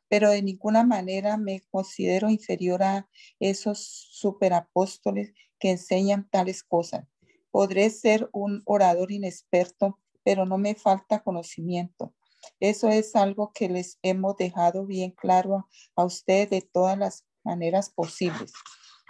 Pero 0.09 0.31
de 0.31 0.43
ninguna 0.43 0.85
manera 0.85 1.37
me 1.37 1.63
considero 1.71 2.31
inferior 2.31 2.83
a 2.83 3.09
esos 3.39 3.79
superapóstoles 4.11 5.33
que 5.59 5.71
enseñan 5.71 6.29
tales 6.31 6.63
cosas. 6.63 7.07
Podré 7.51 7.91
ser 7.91 8.29
un 8.33 8.63
orador 8.65 9.11
inexperto, 9.13 9.99
pero 10.23 10.47
no 10.47 10.59
me 10.59 10.75
falta 10.75 11.23
conocimiento. 11.23 12.15
Eso 12.61 12.89
es 12.89 13.17
algo 13.17 13.53
que 13.53 13.69
les 13.69 13.99
hemos 14.03 14.37
dejado 14.37 14.87
bien 14.87 15.11
claro 15.11 15.67
a, 15.97 16.05
ustedes 16.05 16.51
de 16.51 16.63
todas 16.63 16.99
las 16.99 17.25
maneras 17.45 17.91
posibles. 17.91 18.53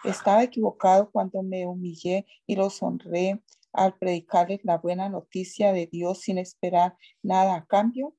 Estaba 0.05 0.45
equivocado 0.45 1.11
cuando 1.11 1.43
me 1.43 1.67
humillé 1.67 2.27
y 2.47 2.57
los 2.57 2.83
honré 2.83 3.43
al 3.73 3.97
predicarles 3.99 4.61
la 4.65 4.79
buena 4.79 5.09
noticia 5.09 5.73
de 5.73 5.87
Dios 5.87 6.21
sin 6.21 6.39
esperar 6.39 6.97
nada 7.23 7.57
a 7.57 7.67
cambio. 7.67 8.15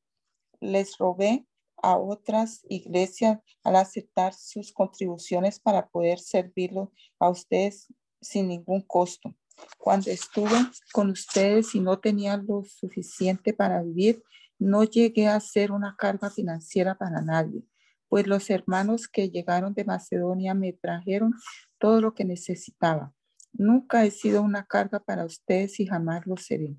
Les 0.60 0.98
robé 0.98 1.48
a 1.82 1.98
otras 1.98 2.66
iglesias 2.70 3.40
al 3.64 3.76
aceptar 3.76 4.34
sus 4.34 4.72
contribuciones 4.72 5.60
para 5.60 5.88
poder 5.88 6.20
servirlos 6.20 6.90
a 7.20 7.30
ustedes 7.30 7.88
sin 8.22 8.48
ningún 8.48 8.82
costo. 8.82 9.36
Cuando 9.78 10.10
estuve 10.10 10.58
con 10.94 11.10
ustedes 11.10 11.76
y 11.76 11.80
no 11.80 12.00
tenía 12.00 12.38
lo 12.38 12.64
suficiente 12.64 13.54
para 13.54 13.82
vivir, 13.82 14.24
no 14.58 14.84
llegué 14.84 15.28
a 15.28 15.40
ser 15.40 15.72
una 15.72 15.96
carga 15.98 16.30
financiera 16.30 16.98
para 16.98 17.22
nadie, 17.22 17.64
pues 18.10 18.28
los 18.28 18.50
hermanos 18.50 19.08
que 19.08 19.30
llegaron 19.30 19.74
de 19.74 19.86
Macedonia 19.86 20.54
me 20.54 20.74
trajeron 20.74 21.34
todo 21.78 22.02
lo 22.02 22.14
que 22.14 22.26
necesitaba. 22.26 23.14
Nunca 23.54 24.06
he 24.06 24.12
sido 24.12 24.42
una 24.42 24.66
carga 24.66 25.00
para 25.00 25.26
ustedes 25.26 25.80
y 25.80 25.88
jamás 25.88 26.26
lo 26.26 26.38
seré. 26.38 26.76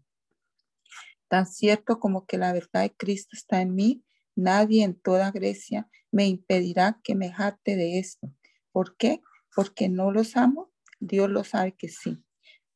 Tan 1.28 1.46
cierto 1.46 2.01
como 2.01 2.26
que 2.26 2.38
la 2.38 2.53
verdad 2.53 2.82
de 2.82 2.94
Cristo 2.94 3.30
está 3.32 3.62
en 3.62 3.74
mí, 3.74 4.05
nadie 4.37 4.85
en 4.85 4.95
toda 4.95 5.31
Grecia 5.31 5.89
me 6.11 6.26
impedirá 6.26 7.01
que 7.03 7.14
me 7.14 7.33
jate 7.33 7.76
de 7.76 7.99
esto. 7.99 8.33
¿Por 8.72 8.97
qué? 8.97 9.20
Porque 9.55 9.89
no 9.89 10.11
los 10.11 10.37
amo. 10.37 10.70
Dios 10.99 11.31
lo 11.31 11.45
sabe 11.45 11.72
que 11.72 11.89
sí. 11.89 12.22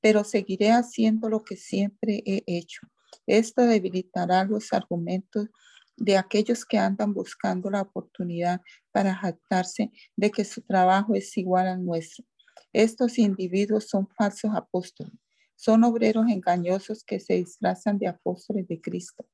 Pero 0.00 0.24
seguiré 0.24 0.70
haciendo 0.70 1.28
lo 1.28 1.42
que 1.42 1.56
siempre 1.56 2.22
he 2.26 2.42
hecho. 2.46 2.80
Esto 3.26 3.62
debilitará 3.62 4.44
los 4.44 4.72
argumentos 4.72 5.48
de 5.96 6.16
aquellos 6.16 6.64
que 6.64 6.78
andan 6.78 7.14
buscando 7.14 7.70
la 7.70 7.82
oportunidad 7.82 8.60
para 8.90 9.14
jactarse 9.14 9.92
de 10.16 10.30
que 10.30 10.44
su 10.44 10.62
trabajo 10.62 11.14
es 11.14 11.36
igual 11.36 11.68
al 11.68 11.84
nuestro. 11.84 12.24
Estos 12.72 13.18
individuos 13.18 13.88
son 13.88 14.08
falsos 14.08 14.50
apóstoles, 14.54 15.12
son 15.54 15.84
obreros 15.84 16.26
engañosos 16.28 17.04
que 17.04 17.20
se 17.20 17.34
disfrazan 17.34 17.98
de 17.98 18.08
apóstoles 18.08 18.66
de 18.66 18.80
Cristo. 18.80 19.24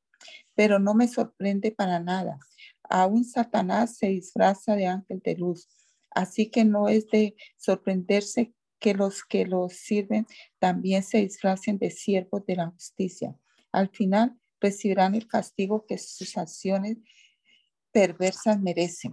Pero 0.55 0.79
no 0.79 0.95
me 0.95 1.09
sorprende 1.09 1.73
para 1.73 2.01
nada. 2.01 2.39
Aún 2.89 3.25
Satanás 3.25 3.97
se 3.97 4.09
disfraza 4.09 4.75
de 4.77 4.87
ángel 4.87 5.21
de 5.25 5.37
luz. 5.37 5.69
Así 6.11 6.51
que 6.51 6.65
no 6.65 6.89
es 6.89 7.09
de 7.09 7.37
sorprenderse 7.57 8.53
que 8.81 8.95
los 8.95 9.23
que 9.25 9.47
los 9.47 9.75
sirven 9.75 10.27
también 10.59 11.03
se 11.03 11.19
disfracen 11.19 11.79
de 11.79 11.91
siervos 11.91 12.45
de 12.47 12.57
la 12.57 12.71
justicia. 12.71 13.37
Al 13.73 13.91
final 13.91 14.37
recibirán 14.61 15.15
el 15.15 15.29
castigo 15.29 15.85
que 15.87 15.99
sus 15.99 16.37
acciones 16.37 16.97
perversas 17.93 18.61
merecen. 18.61 19.13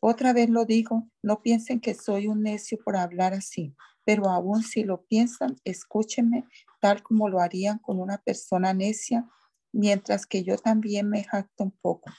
Otra 0.00 0.32
vez 0.32 0.50
lo 0.50 0.64
digo, 0.64 1.08
no 1.22 1.42
piensen 1.42 1.80
que 1.80 1.94
soy 1.94 2.26
un 2.28 2.42
necio 2.42 2.78
por 2.84 2.96
hablar 2.96 3.32
así, 3.34 3.74
pero 4.04 4.28
aún 4.28 4.62
si 4.62 4.84
lo 4.84 5.04
piensan, 5.06 5.56
escúchenme 5.64 6.44
tal 6.80 7.02
como 7.02 7.28
lo 7.28 7.40
harían 7.40 7.78
con 7.78 7.98
una 7.98 8.18
persona 8.18 8.72
necia, 8.74 9.26
mientras 9.76 10.26
que 10.26 10.42
yo 10.42 10.56
también 10.56 11.08
me 11.10 11.22
jacto 11.22 11.64
un 11.64 11.70
poco. 11.70 12.10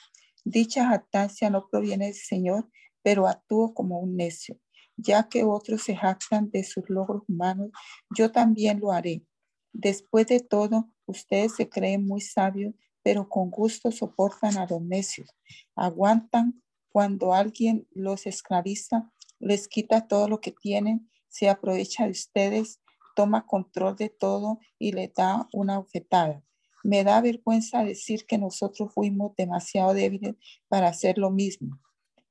Dicha 0.45 0.87
jactancia 0.89 1.49
no 1.49 1.67
proviene 1.69 2.05
del 2.05 2.13
Señor, 2.13 2.69
pero 3.01 3.27
actúo 3.27 3.73
como 3.73 3.99
un 3.99 4.15
necio. 4.15 4.59
Ya 4.95 5.27
que 5.27 5.43
otros 5.43 5.81
se 5.83 5.95
jactan 5.95 6.49
de 6.51 6.63
sus 6.63 6.87
logros 6.89 7.23
humanos, 7.27 7.71
yo 8.15 8.31
también 8.31 8.79
lo 8.79 8.91
haré. 8.91 9.25
Después 9.73 10.27
de 10.27 10.39
todo, 10.39 10.89
ustedes 11.05 11.55
se 11.55 11.67
creen 11.67 12.05
muy 12.05 12.21
sabios, 12.21 12.73
pero 13.03 13.27
con 13.27 13.49
gusto 13.49 13.91
soportan 13.91 14.57
a 14.57 14.67
los 14.67 14.81
necios. 14.81 15.29
Aguantan 15.75 16.61
cuando 16.89 17.33
alguien 17.33 17.87
los 17.91 18.25
esclaviza, 18.27 19.11
les 19.39 19.67
quita 19.67 20.07
todo 20.07 20.27
lo 20.27 20.41
que 20.41 20.51
tienen, 20.51 21.09
se 21.27 21.49
aprovecha 21.49 22.05
de 22.05 22.11
ustedes, 22.11 22.81
toma 23.15 23.45
control 23.45 23.95
de 23.95 24.09
todo 24.09 24.59
y 24.77 24.91
les 24.91 25.13
da 25.13 25.47
una 25.53 25.79
ofertada. 25.79 26.43
Me 26.87 27.03
da 27.03 27.19
vergüenza 27.19 27.83
decir 27.83 28.25
que 28.25 28.37
nosotros 28.37 28.93
fuimos 28.93 29.35
demasiado 29.35 29.93
débiles 29.93 30.35
para 30.69 30.87
hacer 30.87 31.17
lo 31.17 31.31
mismo, 31.31 31.81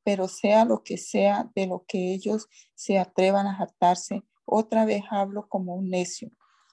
pero 0.03 0.29
sea 0.29 0.65
lo 0.65 0.83
que 0.83 0.97
sea 0.97 1.51
de 1.55 1.67
lo 1.67 1.85
que 1.87 2.15
ellos 2.15 2.49
se 2.75 2.99
atrevan 2.99 3.47
a 3.47 3.55
jactarse, 3.55 4.23
otra 4.47 4.87
vez 4.87 5.03
hablo 5.11 5.47
como 5.47 5.75
un 5.75 5.91
necio. 5.91 6.31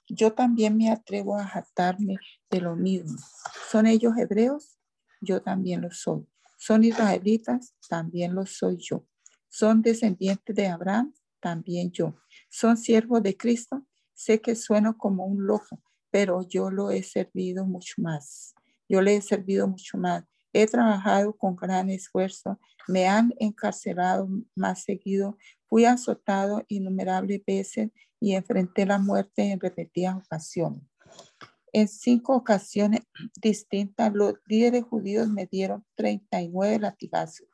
Yo 0.07 0.31
también 0.31 0.77
me 0.77 0.91
atrevo 0.91 1.37
a 1.37 1.45
jactarme 1.45 2.15
de 2.49 2.61
lo 2.61 2.77
mismo. 2.77 3.17
¿Son 3.69 3.85
ellos 3.85 4.13
hebreos? 4.17 4.77
Yo 5.19 5.41
también 5.41 5.81
lo 5.81 5.91
soy. 5.91 6.25
¿Son 6.57 6.85
israelitas? 6.85 7.75
También 7.89 8.33
lo 8.33 8.45
soy 8.45 8.77
yo. 8.77 9.05
¿Son 9.49 9.81
descendientes 9.81 10.55
de 10.55 10.67
Abraham? 10.67 11.13
También 11.41 11.91
yo. 11.91 12.15
¿Son 12.49 12.77
siervos 12.77 13.21
de 13.23 13.35
Cristo? 13.35 13.85
Sé 14.13 14.39
que 14.39 14.55
sueno 14.55 14.97
como 14.97 15.25
un 15.25 15.45
loco, 15.45 15.81
pero 16.13 16.47
yo 16.47 16.69
lo 16.69 16.91
he 16.91 17.01
servido 17.01 17.65
mucho 17.65 17.95
más. 17.97 18.53
Yo 18.87 19.01
le 19.01 19.15
he 19.15 19.21
servido 19.21 19.67
mucho 19.67 19.97
más. 19.97 20.23
He 20.53 20.67
trabajado 20.67 21.35
con 21.35 21.55
gran 21.55 21.89
esfuerzo. 21.89 22.59
Me 22.87 23.07
han 23.07 23.33
encarcelado 23.39 24.29
más 24.55 24.83
seguido. 24.83 25.39
Fui 25.67 25.85
azotado 25.85 26.63
innumerables 26.67 27.41
veces 27.47 27.89
y 28.19 28.35
enfrenté 28.35 28.85
la 28.85 28.99
muerte 28.99 29.41
en 29.41 29.59
repetidas 29.59 30.15
ocasiones. 30.15 30.83
En 31.71 31.87
cinco 31.87 32.35
ocasiones 32.35 33.01
distintas, 33.41 34.13
los 34.13 34.35
líderes 34.45 34.83
judíos 34.83 35.27
me 35.27 35.47
dieron 35.47 35.83
39 35.95 36.77
latigazos. 36.77 37.47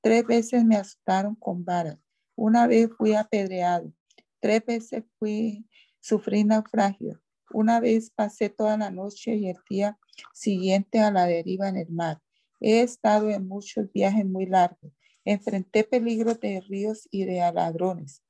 Tres 0.00 0.26
veces 0.26 0.64
me 0.64 0.74
asustaron 0.74 1.36
con 1.36 1.64
varas. 1.64 1.98
Una 2.34 2.66
vez 2.66 2.90
fui 2.98 3.14
apedreado. 3.14 3.92
Tres 4.40 4.66
veces 4.66 5.04
fui, 5.20 5.68
sufrí 6.00 6.42
naufragio. 6.42 7.22
Una 7.52 7.80
vez 7.80 8.10
pasé 8.10 8.48
toda 8.48 8.76
la 8.76 8.90
noche 8.90 9.36
y 9.36 9.48
el 9.48 9.58
día 9.68 9.98
siguiente 10.32 11.00
a 11.00 11.10
la 11.10 11.26
deriva 11.26 11.68
en 11.68 11.76
el 11.76 11.90
mar. 11.90 12.20
He 12.60 12.80
estado 12.80 13.30
en 13.30 13.46
muchos 13.46 13.92
viajes 13.92 14.24
muy 14.24 14.46
largos. 14.46 14.92
Enfrenté 15.24 15.84
peligros 15.84 16.40
de 16.40 16.60
ríos 16.60 17.08
y 17.10 17.24
de 17.24 17.38
ladrones. 17.52 18.22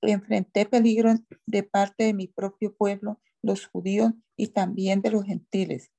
Enfrenté 0.00 0.66
peligros 0.66 1.20
de 1.46 1.62
parte 1.62 2.04
de 2.04 2.14
mi 2.14 2.26
propio 2.26 2.74
pueblo, 2.74 3.20
los 3.42 3.66
judíos, 3.66 4.12
y 4.36 4.48
también 4.48 5.00
de 5.00 5.10
los 5.10 5.24
gentiles. 5.24 5.92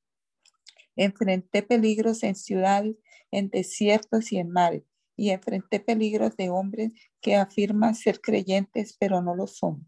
Enfrenté 0.96 1.64
peligros 1.64 2.24
en 2.24 2.36
ciudades, 2.36 2.96
en 3.32 3.50
desiertos 3.50 4.32
y 4.32 4.38
en 4.38 4.52
mares. 4.52 4.84
Y 5.18 5.30
enfrenté 5.30 5.80
peligros 5.80 6.36
de 6.36 6.50
hombres 6.50 6.92
que 7.22 7.36
afirman 7.36 7.96
ser 7.96 8.20
creyentes, 8.20 8.98
pero 9.00 9.22
no 9.22 9.36
lo 9.36 9.48
son. 9.48 9.86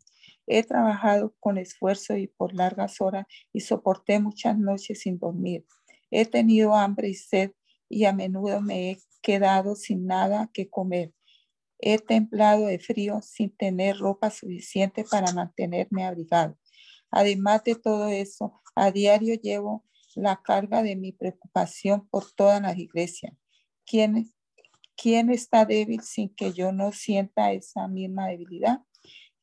He 0.48 0.64
trabajado 0.64 1.36
con 1.39 1.58
esfuerzo 1.58 2.16
y 2.16 2.28
por 2.28 2.54
largas 2.54 3.02
horas 3.02 3.26
y 3.54 3.60
soporté 3.60 4.20
muchas 4.20 4.58
noches 4.58 5.02
sin 5.02 5.20
dormir. 5.20 5.66
He 6.10 6.26
tenido 6.26 6.74
hambre 6.74 7.10
y 7.10 7.14
sed 7.14 7.52
y 7.89 8.06
a 8.06 8.14
menudo 8.14 8.62
me 8.62 8.91
he 8.91 8.98
quedado 9.22 9.76
sin 9.76 10.08
nada 10.08 10.50
que 10.54 10.70
comer. 10.70 11.14
He 11.80 12.00
temblado 12.00 12.66
de 12.66 12.80
frío 12.80 13.22
sin 13.22 13.56
tener 13.56 13.98
ropa 13.98 14.32
suficiente 14.32 15.04
para 15.04 15.32
mantenerme 15.34 16.06
abrigado. 16.06 16.58
Además 17.12 17.64
de 17.64 17.76
todo 17.76 18.08
eso, 18.08 18.62
a 18.76 18.91
diario 18.91 19.36
llevo 19.36 19.86
la 20.16 20.41
carga 20.41 20.82
de 20.82 20.95
mi 20.95 21.12
preocupación 21.12 22.08
por 22.10 22.32
todas 22.32 22.62
las 22.62 22.78
iglesias. 22.78 23.34
¿Quién, 23.86 24.34
¿Quién 24.95 25.30
está 25.30 25.66
débil 25.66 26.02
sin 26.02 26.34
que 26.34 26.54
yo 26.54 26.72
no 26.72 26.91
sienta 26.91 27.52
esa 27.52 27.88
misma 27.88 28.28
debilidad? 28.28 28.82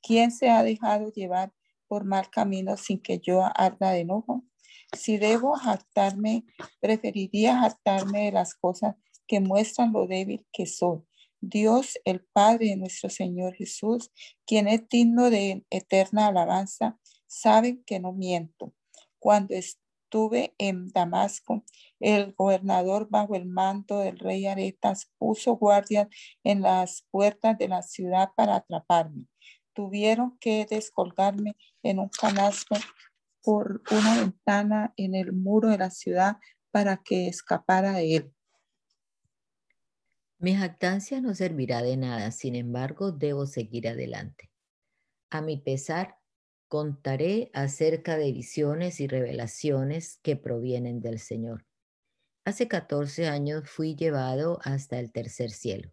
¿Quién 0.07 0.33
se 0.33 0.51
ha 0.51 0.63
dejado 0.63 1.11
llevar 1.13 1.55
por 1.89 2.05
mal 2.05 2.29
camino 2.29 2.77
sin 2.77 3.01
que 3.01 3.21
yo 3.21 3.43
arda 3.43 3.93
de 3.93 4.01
enojo? 4.01 4.45
Si 4.93 5.17
debo 5.17 5.55
jactarme, 5.55 6.45
preferiría 6.79 7.61
jactarme 7.61 8.27
de 8.27 8.33
las 8.33 8.55
cosas 8.55 8.97
que 9.27 9.41
muestran 9.41 9.95
lo 9.95 10.07
débil 10.07 10.47
que 10.53 10.67
soy. 10.67 11.01
Dios, 11.41 11.99
el 12.05 12.23
Padre 12.23 12.67
de 12.67 12.77
nuestro 12.77 13.09
Señor 13.09 13.55
Jesús, 13.55 14.11
quien 14.47 14.69
es 14.69 14.87
digno 14.91 15.31
de 15.31 15.65
eterna 15.71 16.27
alabanza, 16.27 16.99
sabe 17.27 17.83
que 17.87 17.99
no 17.99 18.13
miento. 18.13 18.75
Cuando 19.19 19.55
estuve 19.55 20.55
en 20.59 20.89
Damasco, 20.89 21.65
el 21.99 22.35
gobernador 22.35 23.09
bajo 23.09 23.37
el 23.37 23.47
mando 23.47 24.01
del 24.01 24.19
rey 24.19 24.47
Aretas 24.47 25.11
puso 25.17 25.57
guardias 25.57 26.09
en 26.45 26.61
las 26.61 27.07
puertas 27.11 27.57
de 27.57 27.69
la 27.69 27.83
ciudad 27.83 28.33
para 28.37 28.57
atraparme. 28.57 29.29
Tuvieron 29.75 30.39
que 30.39 30.67
descolgarme 30.69 31.57
en 31.83 31.99
un 31.99 32.09
canasto 32.09 32.77
por 33.43 33.83
una 33.91 34.21
ventana 34.21 34.95
en 34.97 35.15
el 35.15 35.33
muro 35.33 35.69
de 35.69 35.79
la 35.79 35.91
ciudad 35.91 36.39
para 36.71 36.97
que 36.97 37.29
escapara 37.29 37.93
de 37.93 38.17
él. 38.17 38.35
Mi 40.39 40.55
jactancia 40.55 41.21
no 41.21 41.35
servirá 41.35 41.83
de 41.83 41.97
nada, 41.97 42.31
sin 42.31 42.55
embargo, 42.55 43.13
debo 43.13 43.47
seguir 43.47 43.89
adelante. 43.89 44.51
A 45.31 45.41
mi 45.41 45.57
pesar, 45.57 46.17
contaré 46.69 47.51
acerca 47.55 48.17
de 48.17 48.33
visiones 48.33 49.01
y 49.01 49.07
revelaciones 49.07 50.19
que 50.23 50.37
provienen 50.37 51.01
del 51.01 51.19
Señor. 51.19 51.67
Hace 52.45 52.69
14 52.69 53.29
años 53.29 53.71
fui 53.71 53.95
llevado 53.95 54.59
hasta 54.65 54.99
el 54.99 55.13
tercer 55.13 55.51
cielo. 55.51 55.93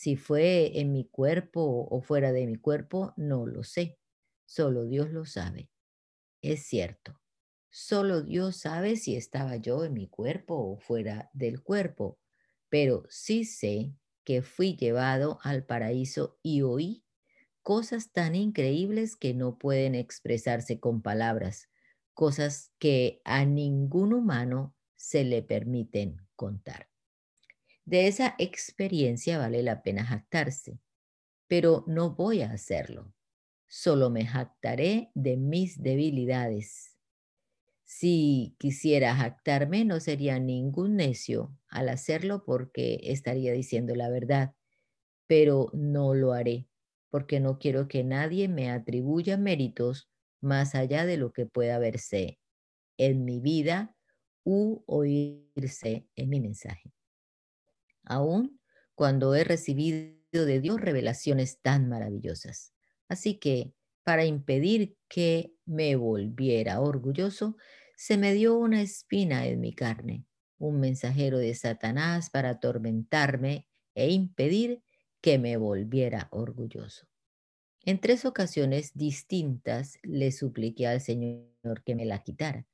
Si 0.00 0.16
fue 0.16 0.80
en 0.80 0.92
mi 0.92 1.04
cuerpo 1.04 1.86
o 1.90 2.00
fuera 2.00 2.32
de 2.32 2.46
mi 2.46 2.56
cuerpo, 2.56 3.12
no 3.18 3.44
lo 3.46 3.64
sé. 3.64 3.98
Solo 4.46 4.86
Dios 4.86 5.10
lo 5.10 5.26
sabe. 5.26 5.68
Es 6.40 6.64
cierto. 6.64 7.20
Solo 7.68 8.22
Dios 8.22 8.56
sabe 8.56 8.96
si 8.96 9.14
estaba 9.14 9.56
yo 9.56 9.84
en 9.84 9.92
mi 9.92 10.08
cuerpo 10.08 10.54
o 10.54 10.78
fuera 10.78 11.28
del 11.34 11.62
cuerpo, 11.62 12.18
pero 12.70 13.04
sí 13.10 13.44
sé 13.44 13.92
que 14.24 14.40
fui 14.40 14.74
llevado 14.74 15.38
al 15.42 15.66
paraíso 15.66 16.38
y 16.42 16.62
oí 16.62 17.04
cosas 17.60 18.10
tan 18.10 18.34
increíbles 18.34 19.16
que 19.16 19.34
no 19.34 19.58
pueden 19.58 19.94
expresarse 19.94 20.80
con 20.80 21.02
palabras, 21.02 21.68
cosas 22.14 22.72
que 22.78 23.20
a 23.26 23.44
ningún 23.44 24.14
humano 24.14 24.74
se 24.96 25.24
le 25.24 25.42
permiten 25.42 26.26
contar. 26.36 26.89
De 27.90 28.06
esa 28.06 28.36
experiencia 28.38 29.36
vale 29.36 29.64
la 29.64 29.82
pena 29.82 30.04
jactarse, 30.04 30.78
pero 31.48 31.82
no 31.88 32.14
voy 32.14 32.40
a 32.40 32.52
hacerlo. 32.52 33.12
Solo 33.66 34.10
me 34.10 34.24
jactaré 34.24 35.10
de 35.14 35.36
mis 35.36 35.82
debilidades. 35.82 36.96
Si 37.82 38.54
quisiera 38.60 39.16
jactarme, 39.16 39.84
no 39.84 39.98
sería 39.98 40.38
ningún 40.38 40.94
necio 40.94 41.52
al 41.68 41.88
hacerlo 41.88 42.44
porque 42.44 43.00
estaría 43.02 43.52
diciendo 43.52 43.96
la 43.96 44.08
verdad, 44.08 44.54
pero 45.26 45.72
no 45.72 46.14
lo 46.14 46.32
haré 46.32 46.68
porque 47.10 47.40
no 47.40 47.58
quiero 47.58 47.88
que 47.88 48.04
nadie 48.04 48.46
me 48.46 48.70
atribuya 48.70 49.36
méritos 49.36 50.08
más 50.40 50.76
allá 50.76 51.06
de 51.06 51.16
lo 51.16 51.32
que 51.32 51.44
pueda 51.44 51.80
verse 51.80 52.38
en 52.98 53.24
mi 53.24 53.40
vida 53.40 53.96
u 54.44 54.84
oírse 54.86 56.06
en 56.14 56.28
mi 56.28 56.40
mensaje. 56.40 56.92
Aún 58.04 58.60
cuando 58.94 59.34
he 59.34 59.44
recibido 59.44 60.20
de 60.32 60.60
Dios 60.60 60.80
revelaciones 60.80 61.60
tan 61.60 61.88
maravillosas. 61.88 62.74
Así 63.08 63.38
que, 63.38 63.72
para 64.04 64.24
impedir 64.24 64.96
que 65.08 65.54
me 65.64 65.96
volviera 65.96 66.80
orgulloso, 66.80 67.56
se 67.96 68.16
me 68.16 68.32
dio 68.34 68.56
una 68.58 68.82
espina 68.82 69.46
en 69.46 69.60
mi 69.60 69.74
carne, 69.74 70.24
un 70.58 70.80
mensajero 70.80 71.38
de 71.38 71.54
Satanás 71.54 72.30
para 72.30 72.50
atormentarme 72.50 73.66
e 73.94 74.10
impedir 74.10 74.82
que 75.20 75.38
me 75.38 75.56
volviera 75.56 76.28
orgulloso. 76.30 77.06
En 77.82 77.98
tres 77.98 78.24
ocasiones 78.24 78.92
distintas 78.94 79.98
le 80.02 80.32
supliqué 80.32 80.86
al 80.86 81.00
Señor 81.00 81.82
que 81.84 81.94
me 81.94 82.04
la 82.04 82.22
quitara. 82.22 82.66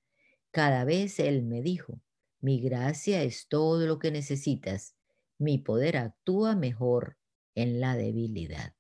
Cada 0.50 0.84
vez 0.84 1.20
Él 1.20 1.42
me 1.42 1.62
dijo, 1.62 2.00
mi 2.40 2.60
gracia 2.60 3.22
es 3.22 3.46
todo 3.48 3.86
lo 3.86 3.98
que 3.98 4.10
necesitas, 4.10 4.95
mi 5.38 5.58
poder 5.58 5.96
actúa 5.96 6.56
mejor 6.56 7.18
en 7.54 7.80
la 7.80 7.96
debilidad. 7.96 8.74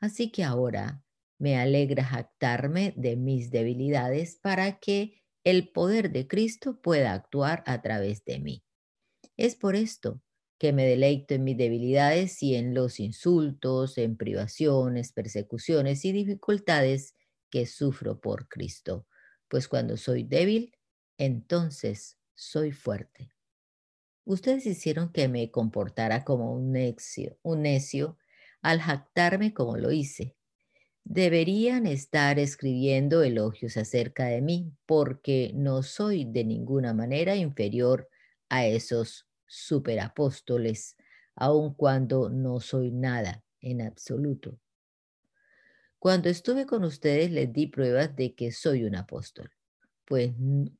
Así 0.00 0.30
que 0.30 0.44
ahora 0.44 1.04
me 1.38 1.56
alegra 1.56 2.04
jactarme 2.04 2.94
de 2.96 3.16
mis 3.16 3.50
debilidades 3.50 4.38
para 4.42 4.78
que 4.78 5.22
el 5.44 5.70
poder 5.72 6.12
de 6.12 6.26
Cristo 6.26 6.80
pueda 6.80 7.12
actuar 7.12 7.62
a 7.66 7.82
través 7.82 8.24
de 8.24 8.38
mí. 8.38 8.64
Es 9.36 9.56
por 9.56 9.76
esto 9.76 10.22
que 10.58 10.72
me 10.72 10.86
deleito 10.86 11.34
en 11.34 11.44
mis 11.44 11.56
debilidades 11.56 12.42
y 12.42 12.54
en 12.54 12.74
los 12.74 13.00
insultos, 13.00 13.98
en 13.98 14.16
privaciones, 14.16 15.12
persecuciones 15.12 16.04
y 16.04 16.12
dificultades 16.12 17.14
que 17.50 17.66
sufro 17.66 18.20
por 18.20 18.48
Cristo. 18.48 19.06
Pues 19.48 19.68
cuando 19.68 19.96
soy 19.96 20.24
débil, 20.24 20.72
entonces 21.18 22.18
soy 22.34 22.72
fuerte. 22.72 23.33
Ustedes 24.24 24.66
hicieron 24.66 25.12
que 25.12 25.28
me 25.28 25.50
comportara 25.50 26.24
como 26.24 26.52
un 26.54 26.72
necio, 26.72 27.38
un 27.42 27.62
necio 27.62 28.18
al 28.62 28.80
jactarme 28.80 29.52
como 29.54 29.76
lo 29.76 29.92
hice. 29.92 30.34
deberían 31.04 31.86
estar 31.86 32.38
escribiendo 32.38 33.22
elogios 33.22 33.76
acerca 33.76 34.26
de 34.26 34.42
mí, 34.42 34.72
porque 34.86 35.52
no 35.54 35.82
soy 35.82 36.24
de 36.24 36.44
ninguna 36.44 36.94
manera 36.94 37.36
inferior 37.36 38.08
a 38.48 38.66
esos 38.66 39.26
superapóstoles, 39.46 40.96
aun 41.36 41.74
cuando 41.74 42.30
no 42.30 42.60
soy 42.60 42.90
nada 42.90 43.44
en 43.60 43.82
absoluto. 43.82 44.58
Cuando 45.98 46.28
estuve 46.28 46.66
con 46.66 46.84
ustedes 46.84 47.30
les 47.32 47.52
di 47.52 47.66
pruebas 47.66 48.14
de 48.14 48.34
que 48.34 48.52
soy 48.52 48.84
un 48.84 48.94
apóstol, 48.94 49.50
pues 50.04 50.32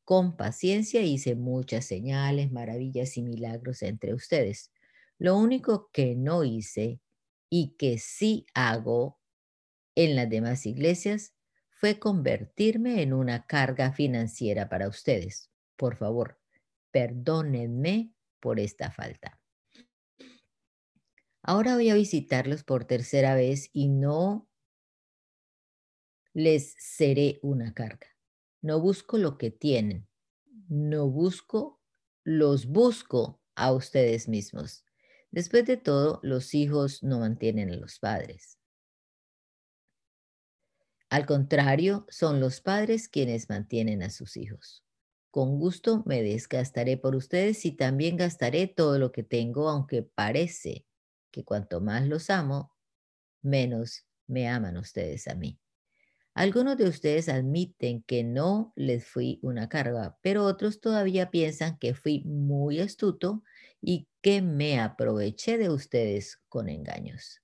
con 0.05 0.37
paciencia 0.37 1.03
hice 1.03 1.35
muchas 1.35 1.85
señales, 1.87 2.53
maravillas 2.53 3.17
y 3.17 3.23
milagros 3.23 3.83
entre 3.83 4.15
ustedes. 4.15 4.73
Lo 5.19 5.37
único 5.37 5.91
que 5.93 6.15
no 6.15 6.45
hice 6.45 7.01
y 7.51 7.77
que 7.79 7.99
sí 7.99 8.47
hago 8.55 9.21
en 9.95 10.17
las 10.17 10.29
demás 10.29 10.67
iglesias 10.67 11.35
fue 11.71 11.99
convertirme 11.99 13.03
en 13.03 13.13
una 13.13 13.47
carga 13.47 13.93
financiera 13.93 14.69
para 14.69 14.89
ustedes. 14.89 15.51
Por 15.77 15.97
favor, 15.97 16.39
perdónenme 16.91 18.13
por 18.41 18.61
esta 18.61 18.91
falta. 18.91 19.41
Ahora 21.43 21.75
voy 21.75 21.91
a 21.91 21.95
visitarlos 21.95 22.65
por 22.65 22.87
tercera 22.87 23.35
vez 23.35 23.69
y 23.73 23.89
no 23.89 24.49
les 26.35 26.75
seré 26.79 27.39
una 27.43 27.75
carga. 27.75 28.14
No 28.65 28.81
busco 28.81 29.19
lo 29.19 29.37
que 29.37 29.51
tienen, 29.51 30.09
no 30.71 31.11
busco, 31.11 31.83
los 32.25 32.65
busco 32.65 33.43
a 33.55 33.75
ustedes 33.75 34.27
mismos. 34.27 34.87
Después 35.31 35.67
de 35.67 35.77
todo, 35.77 36.19
los 36.23 36.55
hijos 36.55 37.03
no 37.03 37.19
mantienen 37.19 37.71
a 37.71 37.77
los 37.77 37.99
padres. 37.99 38.59
Al 41.11 41.27
contrario, 41.27 42.07
son 42.09 42.41
los 42.41 42.63
padres 42.63 43.11
quienes 43.11 43.51
mantienen 43.51 44.03
a 44.03 44.09
sus 44.09 44.35
hijos. 44.39 44.83
Con 45.31 45.59
gusto 45.59 46.03
me 46.07 46.23
desgastaré 46.23 46.97
por 46.97 47.17
ustedes 47.17 47.67
y 47.67 47.73
también 47.73 48.17
gastaré 48.17 48.67
todo 48.67 48.99
lo 48.99 49.13
que 49.13 49.25
tengo, 49.25 49.69
aunque 49.69 50.03
parece 50.03 50.87
que 51.31 51.45
cuanto 51.45 51.83
más 51.83 52.09
los 52.09 52.31
amo, 52.31 52.73
menos 53.43 54.07
me 54.27 54.49
aman 54.49 54.79
ustedes 54.79 55.29
a 55.29 55.35
mí. 55.35 55.61
Algunos 56.35 56.77
de 56.77 56.89
ustedes 56.89 57.29
admiten 57.29 58.03
que 58.03 58.25
no 58.25 58.73
les 58.77 59.07
fui 59.07 59.39
una 59.43 59.69
carga, 59.69 60.19
pero 60.23 60.45
otros 60.45 60.81
todavía 60.81 61.31
piensan 61.31 61.79
que 61.79 61.95
fui 61.95 62.25
muy 62.25 62.81
astuto 62.81 63.43
y 63.81 64.09
que 64.23 64.43
me 64.43 64.81
aproveché 64.81 65.59
de 65.59 65.71
ustedes 65.71 66.41
con 66.49 66.69
engaños. 66.69 67.41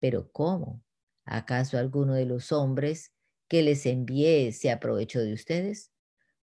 Pero 0.00 0.30
¿cómo? 0.32 0.82
¿Acaso 1.24 1.78
alguno 1.78 2.14
de 2.14 2.26
los 2.26 2.52
hombres 2.52 3.12
que 3.48 3.62
les 3.62 3.86
envié 3.86 4.52
se 4.52 4.70
aprovechó 4.70 5.20
de 5.20 5.32
ustedes? 5.34 5.92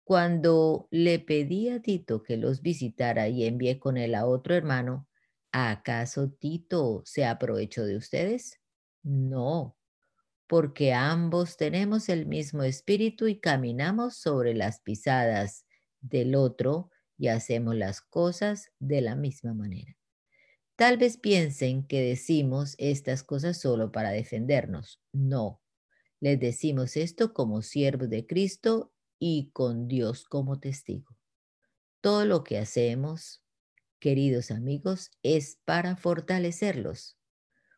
Cuando 0.03 0.87
le 0.91 1.19
pedí 1.19 1.69
a 1.69 1.81
Tito 1.81 2.23
que 2.23 2.37
los 2.37 2.61
visitara 2.61 3.27
y 3.29 3.45
envié 3.45 3.79
con 3.79 3.97
él 3.97 4.15
a 4.15 4.25
otro 4.27 4.55
hermano, 4.55 5.07
¿acaso 5.51 6.31
Tito 6.31 7.03
se 7.05 7.25
aprovechó 7.25 7.85
de 7.85 7.97
ustedes? 7.97 8.59
No, 9.03 9.74
porque 10.47 10.93
ambos 10.93 11.57
tenemos 11.57 12.09
el 12.09 12.25
mismo 12.25 12.63
espíritu 12.63 13.27
y 13.27 13.39
caminamos 13.39 14.17
sobre 14.17 14.53
las 14.53 14.79
pisadas 14.81 15.65
del 16.01 16.35
otro 16.35 16.91
y 17.17 17.27
hacemos 17.27 17.75
las 17.75 18.01
cosas 18.01 18.71
de 18.79 19.01
la 19.01 19.15
misma 19.15 19.53
manera. 19.53 19.95
Tal 20.75 20.97
vez 20.97 21.17
piensen 21.17 21.87
que 21.87 22.01
decimos 22.01 22.75
estas 22.77 23.23
cosas 23.23 23.59
solo 23.59 23.91
para 23.91 24.11
defendernos. 24.11 25.01
No, 25.13 25.61
les 26.19 26.39
decimos 26.39 26.97
esto 26.97 27.33
como 27.33 27.61
siervos 27.61 28.09
de 28.09 28.27
Cristo 28.27 28.91
y 29.17 29.51
con 29.53 29.87
Dios 29.87 30.25
como 30.25 30.59
testigo. 30.59 31.15
Todo 32.01 32.25
lo 32.25 32.43
que 32.43 32.57
hacemos, 32.57 33.41
queridos 33.99 34.51
amigos, 34.51 35.11
es 35.23 35.59
para 35.63 35.95
fortalecerlos, 35.95 37.17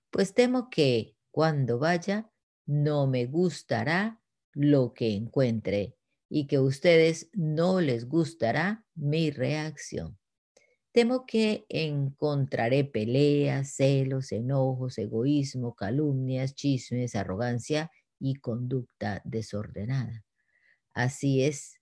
pues 0.10 0.34
temo 0.34 0.70
que 0.70 1.16
cuando 1.30 1.78
vaya 1.78 2.32
no 2.68 3.08
me 3.08 3.26
gustará 3.26 4.22
lo 4.54 4.94
que 4.94 5.16
encuentre 5.16 5.96
y 6.30 6.48
que 6.48 6.58
a 6.58 6.62
ustedes 6.62 7.30
no 7.34 7.82
les 7.82 8.08
gustará 8.08 8.86
mi 8.96 9.32
reacción. 9.32 10.20
Temo 10.92 11.26
que 11.26 11.66
encontraré 11.70 12.84
peleas, 12.84 13.76
celos, 13.76 14.32
enojos, 14.32 14.98
egoísmo, 14.98 15.76
calumnias, 15.76 16.56
chismes, 16.56 17.16
arrogancia 17.16 17.92
y 18.20 18.36
conducta 18.36 19.22
desordenada. 19.24 20.26
Así 20.94 21.44
es, 21.44 21.80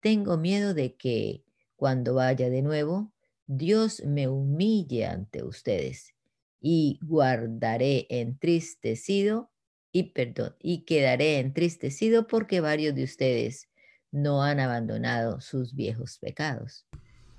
tengo 0.00 0.38
miedo 0.38 0.74
de 0.74 0.96
que 0.96 1.44
cuando 1.76 2.14
vaya 2.14 2.50
de 2.50 2.62
nuevo, 2.62 3.12
Dios 3.46 4.04
me 4.04 4.28
humille 4.28 5.06
ante 5.06 5.44
ustedes 5.44 6.14
y 6.60 6.98
guardaré 7.02 8.06
entristecido 8.10 9.51
y 9.92 10.12
perdón, 10.14 10.56
y 10.58 10.84
quedaré 10.84 11.38
entristecido 11.38 12.26
porque 12.26 12.60
varios 12.60 12.94
de 12.94 13.04
ustedes 13.04 13.68
no 14.10 14.42
han 14.42 14.60
abandonado 14.60 15.40
sus 15.40 15.74
viejos 15.74 16.18
pecados 16.18 16.86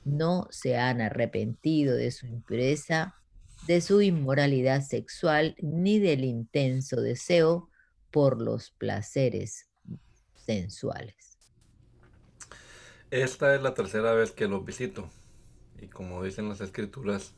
no 0.05 0.47
se 0.51 0.77
han 0.77 1.01
arrepentido 1.01 1.95
de 1.95 2.11
su 2.11 2.27
impureza, 2.27 3.15
de 3.67 3.81
su 3.81 4.01
inmoralidad 4.01 4.81
sexual, 4.81 5.55
ni 5.61 5.99
del 5.99 6.25
intenso 6.25 7.01
deseo 7.01 7.69
por 8.11 8.41
los 8.41 8.71
placeres 8.71 9.69
sensuales. 10.35 11.37
Esta 13.11 13.55
es 13.55 13.61
la 13.61 13.73
tercera 13.73 14.13
vez 14.13 14.31
que 14.31 14.47
los 14.47 14.65
visito. 14.65 15.09
Y 15.79 15.87
como 15.87 16.23
dicen 16.23 16.49
las 16.49 16.61
escrituras, 16.61 17.33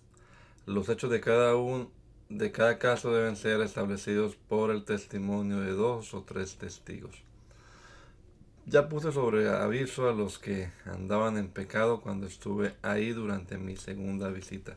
los 0.65 0.89
hechos 0.89 1.11
de 1.11 1.21
cada 1.21 1.55
uno 1.55 1.91
de 2.29 2.51
cada 2.51 2.79
caso 2.79 3.13
deben 3.13 3.35
ser 3.35 3.61
establecidos 3.61 4.35
por 4.35 4.71
el 4.71 4.83
testimonio 4.83 5.59
de 5.61 5.71
dos 5.71 6.13
o 6.13 6.23
tres 6.23 6.55
testigos. 6.55 7.23
Ya 8.65 8.89
puse 8.89 9.11
sobre 9.11 9.47
aviso 9.47 10.09
a 10.09 10.13
los 10.13 10.39
que 10.39 10.71
andaban 10.85 11.37
en 11.37 11.49
pecado 11.49 12.01
cuando 12.01 12.25
estuve 12.25 12.73
ahí 12.81 13.11
durante 13.11 13.59
mi 13.59 13.77
segunda 13.77 14.29
visita. 14.29 14.75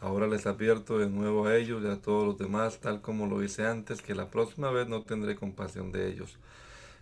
Ahora 0.00 0.26
les 0.26 0.46
advierto 0.46 0.98
de 0.98 1.10
nuevo 1.10 1.46
a 1.46 1.56
ellos 1.56 1.82
y 1.84 1.88
a 1.88 2.00
todos 2.00 2.26
los 2.26 2.38
demás, 2.38 2.80
tal 2.80 3.02
como 3.02 3.26
lo 3.26 3.44
hice 3.44 3.66
antes, 3.66 4.00
que 4.00 4.14
la 4.14 4.30
próxima 4.30 4.70
vez 4.70 4.88
no 4.88 5.02
tendré 5.02 5.36
compasión 5.36 5.92
de 5.92 6.08
ellos. 6.08 6.38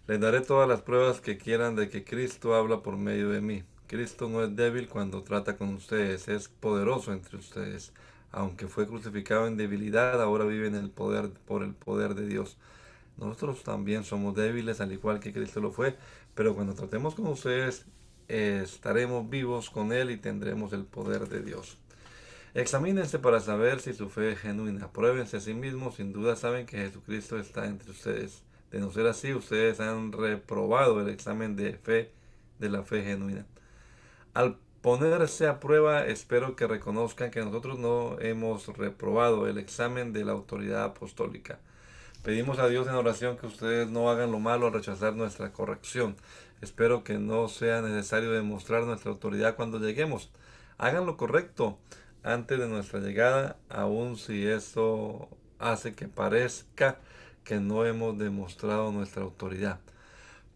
Les 0.09 0.19
daré 0.19 0.41
todas 0.41 0.69
las 0.69 0.83
pruebas 0.83 1.21
que 1.21 1.39
quieran 1.39 1.77
de 1.77 1.89
que 1.89 2.03
Cristo 2.03 2.57
habla 2.57 2.83
por 2.83 2.97
medio 2.97 3.29
de 3.29 3.41
mí. 3.41 3.63
Cristo 3.87 4.29
no 4.29 4.43
es 4.43 4.57
débil 4.57 4.89
cuando 4.89 5.23
trata 5.23 5.57
con 5.57 5.75
ustedes, 5.75 6.27
es 6.27 6.49
poderoso 6.49 7.13
entre 7.13 7.37
ustedes. 7.37 7.93
Aunque 8.31 8.69
fue 8.69 8.87
crucificado 8.87 9.47
en 9.47 9.57
debilidad, 9.57 10.21
ahora 10.23 10.45
vive 10.45 10.67
en 10.67 10.75
el 10.75 10.91
poder 10.91 11.31
por 11.47 11.63
el 11.63 11.75
poder 11.75 12.15
de 12.15 12.27
Dios. 12.27 12.59
Nosotros 13.17 13.63
también 13.65 14.05
somos 14.05 14.35
débiles, 14.35 14.81
al 14.81 14.93
igual 14.93 15.21
que 15.21 15.33
Cristo 15.33 15.61
lo 15.61 15.73
fue, 15.73 15.97
pero 16.35 16.55
cuando 16.55 16.75
tratemos 16.75 17.15
con 17.15 17.27
ustedes, 17.27 17.87
estaremos 18.29 19.29
vivos 19.29 19.71
con 19.71 19.93
Él 19.93 20.11
y 20.11 20.19
tendremos 20.19 20.73
el 20.73 20.85
poder 20.85 21.29
de 21.29 21.43
Dios. 21.43 21.79
Examínense 22.55 23.19
para 23.19 23.41
saber 23.41 23.81
si 23.81 23.93
su 23.93 24.09
fe 24.09 24.33
es 24.33 24.39
genuina. 24.39 24.91
Pruébense 24.93 25.37
a 25.37 25.41
sí 25.41 25.55
mismos, 25.55 25.97
sin 25.97 26.13
duda 26.13 26.37
saben 26.37 26.67
que 26.67 26.79
Jesucristo 26.79 27.39
está 27.39 27.67
entre 27.67 27.91
ustedes. 27.91 28.43
De 28.71 28.81
no 28.81 28.91
ser 28.91 29.07
así, 29.07 29.33
ustedes 29.33 29.81
han 29.81 30.13
reprobado 30.13 31.01
el 31.01 31.09
examen 31.09 31.57
de 31.57 31.75
fe 31.75 32.13
de 32.59 32.69
la 32.69 32.83
fe 32.83 33.03
genuina. 33.03 33.47
Al 34.35 34.59
ponerse 34.83 35.47
a 35.47 35.61
prueba, 35.61 36.07
espero 36.07 36.57
que 36.57 36.67
reconozcan 36.67 37.31
que 37.31 37.41
nosotros 37.41 37.79
no 37.79 38.19
hemos 38.21 38.67
reprobado 38.77 39.49
el 39.49 39.59
examen 39.59 40.13
de 40.13 40.25
la 40.25 40.33
autoridad 40.33 40.85
apostólica. 40.85 41.59
Pedimos 42.23 42.59
a 42.59 42.69
Dios 42.69 42.87
en 42.89 42.95
oración 42.95 43.37
que 43.37 43.47
ustedes 43.47 43.89
no 43.89 44.11
hagan 44.11 44.33
lo 44.33 44.39
malo 44.39 44.67
al 44.67 44.73
rechazar 44.73 45.15
nuestra 45.15 45.53
corrección. 45.53 46.17
Espero 46.61 47.05
que 47.05 47.19
no 47.19 47.49
sea 47.49 47.81
necesario 47.81 48.33
demostrar 48.33 48.85
nuestra 48.85 49.11
autoridad 49.11 49.57
cuando 49.57 49.79
lleguemos. 49.79 50.31
Hagan 50.77 51.07
lo 51.07 51.17
correcto 51.17 51.79
antes 52.23 52.59
de 52.59 52.69
nuestra 52.69 53.01
llegada, 53.01 53.57
aun 53.69 54.17
si 54.17 54.47
eso 54.47 55.29
hace 55.59 55.95
que 55.95 56.09
parezca 56.09 56.99
que 57.45 57.61
no 57.61 57.85
hemos 57.85 58.19
demostrado 58.19 58.93
nuestra 58.93 59.23
autoridad. 59.23 59.81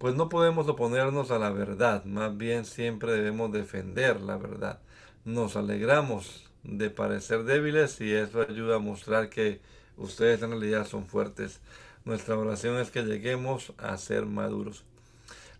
Pues 0.02 0.16
no 0.16 0.28
podemos 0.28 0.66
oponernos 0.66 1.30
a 1.30 1.38
la 1.38 1.50
verdad, 1.50 2.04
más 2.04 2.36
bien 2.36 2.64
siempre 2.64 3.12
debemos 3.12 3.52
defender 3.52 4.20
la 4.20 4.36
verdad. 4.36 4.80
Nos 5.24 5.54
alegramos 5.54 6.50
de 6.64 6.90
parecer 6.90 7.44
débiles 7.44 8.00
y 8.00 8.12
eso 8.12 8.42
ayuda 8.42 8.76
a 8.76 8.80
mostrar 8.80 9.30
que 9.30 9.60
Ustedes 9.96 10.42
en 10.42 10.50
realidad 10.50 10.86
son 10.86 11.06
fuertes. 11.06 11.60
Nuestra 12.04 12.36
oración 12.36 12.78
es 12.78 12.90
que 12.90 13.02
lleguemos 13.02 13.72
a 13.78 13.96
ser 13.96 14.26
maduros. 14.26 14.84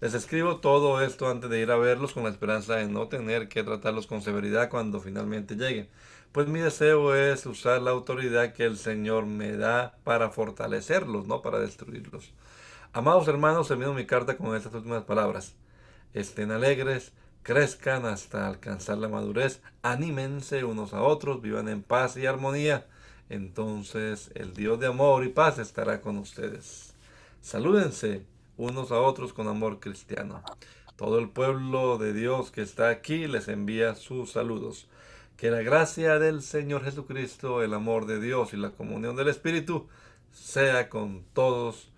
Les 0.00 0.14
escribo 0.14 0.56
todo 0.56 1.00
esto 1.00 1.28
antes 1.28 1.48
de 1.48 1.60
ir 1.60 1.70
a 1.70 1.76
verlos 1.76 2.12
con 2.12 2.24
la 2.24 2.30
esperanza 2.30 2.74
de 2.74 2.88
no 2.88 3.06
tener 3.06 3.48
que 3.48 3.62
tratarlos 3.62 4.08
con 4.08 4.22
severidad 4.22 4.68
cuando 4.68 5.00
finalmente 5.00 5.54
lleguen. 5.54 5.88
pues 6.32 6.48
mi 6.48 6.58
deseo 6.58 7.14
es 7.14 7.46
usar 7.46 7.80
la 7.82 7.92
autoridad 7.92 8.54
que 8.54 8.64
el 8.64 8.78
Señor 8.78 9.26
me 9.26 9.56
da 9.56 9.94
para 10.02 10.30
fortalecerlos, 10.30 11.28
no 11.28 11.42
para 11.42 11.60
destruirlos. 11.60 12.32
Amados 12.94 13.26
hermanos, 13.26 13.68
termino 13.68 13.94
mi 13.94 14.04
carta 14.04 14.36
con 14.36 14.54
estas 14.54 14.74
últimas 14.74 15.04
palabras. 15.04 15.54
Estén 16.12 16.50
alegres, 16.50 17.12
crezcan 17.42 18.04
hasta 18.04 18.46
alcanzar 18.46 18.98
la 18.98 19.08
madurez, 19.08 19.62
anímense 19.80 20.62
unos 20.64 20.92
a 20.92 21.00
otros, 21.00 21.40
vivan 21.40 21.68
en 21.70 21.82
paz 21.82 22.18
y 22.18 22.26
armonía. 22.26 22.86
Entonces 23.30 24.30
el 24.34 24.52
Dios 24.52 24.78
de 24.78 24.88
amor 24.88 25.24
y 25.24 25.30
paz 25.30 25.58
estará 25.58 26.02
con 26.02 26.18
ustedes. 26.18 26.92
Salúdense 27.40 28.26
unos 28.58 28.92
a 28.92 29.00
otros 29.00 29.32
con 29.32 29.48
amor 29.48 29.80
cristiano. 29.80 30.42
Todo 30.96 31.18
el 31.18 31.30
pueblo 31.30 31.96
de 31.96 32.12
Dios 32.12 32.50
que 32.50 32.60
está 32.60 32.90
aquí 32.90 33.26
les 33.26 33.48
envía 33.48 33.94
sus 33.94 34.32
saludos. 34.32 34.86
Que 35.38 35.50
la 35.50 35.62
gracia 35.62 36.18
del 36.18 36.42
Señor 36.42 36.84
Jesucristo, 36.84 37.62
el 37.62 37.72
amor 37.72 38.04
de 38.04 38.20
Dios 38.20 38.52
y 38.52 38.58
la 38.58 38.68
comunión 38.68 39.16
del 39.16 39.28
Espíritu 39.28 39.88
sea 40.30 40.90
con 40.90 41.24
todos 41.32 41.91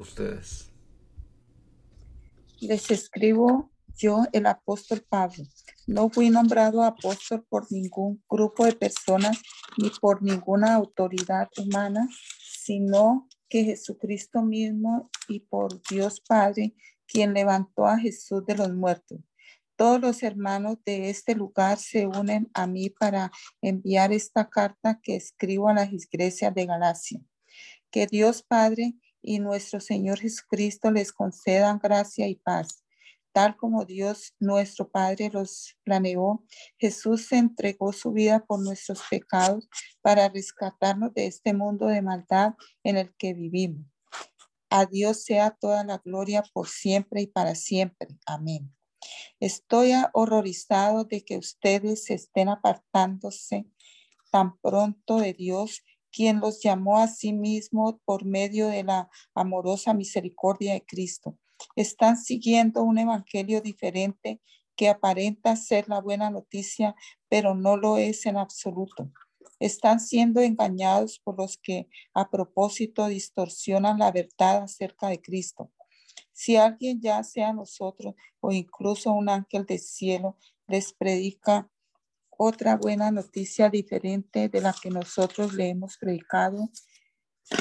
ustedes. 0.00 0.70
Les 2.60 2.90
escribo 2.90 3.70
yo, 3.96 4.24
el 4.32 4.46
apóstol 4.46 5.04
Pablo. 5.08 5.44
No 5.86 6.08
fui 6.08 6.30
nombrado 6.30 6.82
apóstol 6.82 7.44
por 7.48 7.70
ningún 7.70 8.22
grupo 8.28 8.64
de 8.64 8.72
personas 8.72 9.38
ni 9.76 9.90
por 10.00 10.22
ninguna 10.22 10.74
autoridad 10.74 11.48
humana, 11.58 12.08
sino 12.38 13.28
que 13.48 13.64
Jesucristo 13.64 14.42
mismo 14.42 15.10
y 15.28 15.40
por 15.40 15.82
Dios 15.90 16.20
Padre, 16.20 16.74
quien 17.06 17.34
levantó 17.34 17.86
a 17.86 17.98
Jesús 17.98 18.44
de 18.46 18.56
los 18.56 18.72
muertos 18.72 19.20
todos 19.80 19.98
los 19.98 20.22
hermanos 20.22 20.76
de 20.84 21.08
este 21.08 21.34
lugar 21.34 21.78
se 21.78 22.06
unen 22.06 22.50
a 22.52 22.66
mí 22.66 22.90
para 22.90 23.32
enviar 23.62 24.12
esta 24.12 24.50
carta 24.50 25.00
que 25.02 25.16
escribo 25.16 25.70
a 25.70 25.72
las 25.72 25.90
iglesias 25.90 26.54
de 26.54 26.66
Galacia. 26.66 27.22
Que 27.90 28.06
Dios 28.06 28.42
Padre 28.42 28.92
y 29.22 29.38
nuestro 29.38 29.80
Señor 29.80 30.20
Jesucristo 30.20 30.90
les 30.90 31.12
concedan 31.12 31.78
gracia 31.78 32.28
y 32.28 32.36
paz. 32.36 32.84
Tal 33.32 33.56
como 33.56 33.84
Dios 33.84 34.34
nuestro 34.40 34.90
Padre 34.90 35.30
los 35.32 35.76
planeó, 35.84 36.44
Jesús 36.78 37.30
entregó 37.30 37.92
su 37.92 38.12
vida 38.12 38.44
por 38.44 38.60
nuestros 38.60 39.02
pecados 39.08 39.68
para 40.02 40.28
rescatarnos 40.28 41.14
de 41.14 41.26
este 41.26 41.54
mundo 41.54 41.86
de 41.86 42.02
maldad 42.02 42.54
en 42.82 42.96
el 42.96 43.14
que 43.16 43.34
vivimos. 43.34 43.86
A 44.68 44.86
Dios 44.86 45.24
sea 45.24 45.50
toda 45.50 45.84
la 45.84 45.98
gloria 45.98 46.42
por 46.52 46.68
siempre 46.68 47.22
y 47.22 47.26
para 47.26 47.54
siempre. 47.54 48.08
Amén. 48.26 48.72
Estoy 49.38 49.92
horrorizado 50.12 51.04
de 51.04 51.24
que 51.24 51.38
ustedes 51.38 52.04
se 52.04 52.14
estén 52.14 52.48
apartándose 52.48 53.66
tan 54.30 54.58
pronto 54.58 55.18
de 55.18 55.34
Dios, 55.34 55.82
quien 56.12 56.40
los 56.40 56.62
llamó 56.62 56.98
a 56.98 57.08
sí 57.08 57.32
mismo 57.32 58.00
por 58.04 58.24
medio 58.24 58.68
de 58.68 58.84
la 58.84 59.08
amorosa 59.34 59.94
misericordia 59.94 60.74
de 60.74 60.84
Cristo. 60.84 61.36
Están 61.76 62.16
siguiendo 62.16 62.82
un 62.82 62.98
evangelio 62.98 63.60
diferente 63.60 64.40
que 64.76 64.88
aparenta 64.88 65.56
ser 65.56 65.88
la 65.88 66.00
buena 66.00 66.30
noticia, 66.30 66.94
pero 67.28 67.54
no 67.54 67.76
lo 67.76 67.98
es 67.98 68.24
en 68.26 68.36
absoluto. 68.38 69.10
Están 69.58 70.00
siendo 70.00 70.40
engañados 70.40 71.20
por 71.22 71.36
los 71.36 71.58
que 71.58 71.88
a 72.14 72.30
propósito 72.30 73.06
distorsionan 73.06 73.98
la 73.98 74.10
verdad 74.10 74.62
acerca 74.62 75.08
de 75.08 75.20
Cristo. 75.20 75.70
Si 76.32 76.56
alguien 76.56 77.00
ya 77.02 77.22
sea 77.22 77.52
nosotros 77.52 78.14
o 78.40 78.52
incluso 78.52 79.12
un 79.12 79.28
ángel 79.28 79.66
del 79.66 79.80
cielo 79.80 80.38
les 80.66 80.94
predica 80.94 81.70
otra 82.42 82.76
buena 82.76 83.10
noticia 83.10 83.68
diferente 83.68 84.48
de 84.48 84.62
la 84.62 84.72
que 84.72 84.88
nosotros 84.88 85.52
le 85.52 85.68
hemos 85.68 85.98
predicado, 85.98 86.70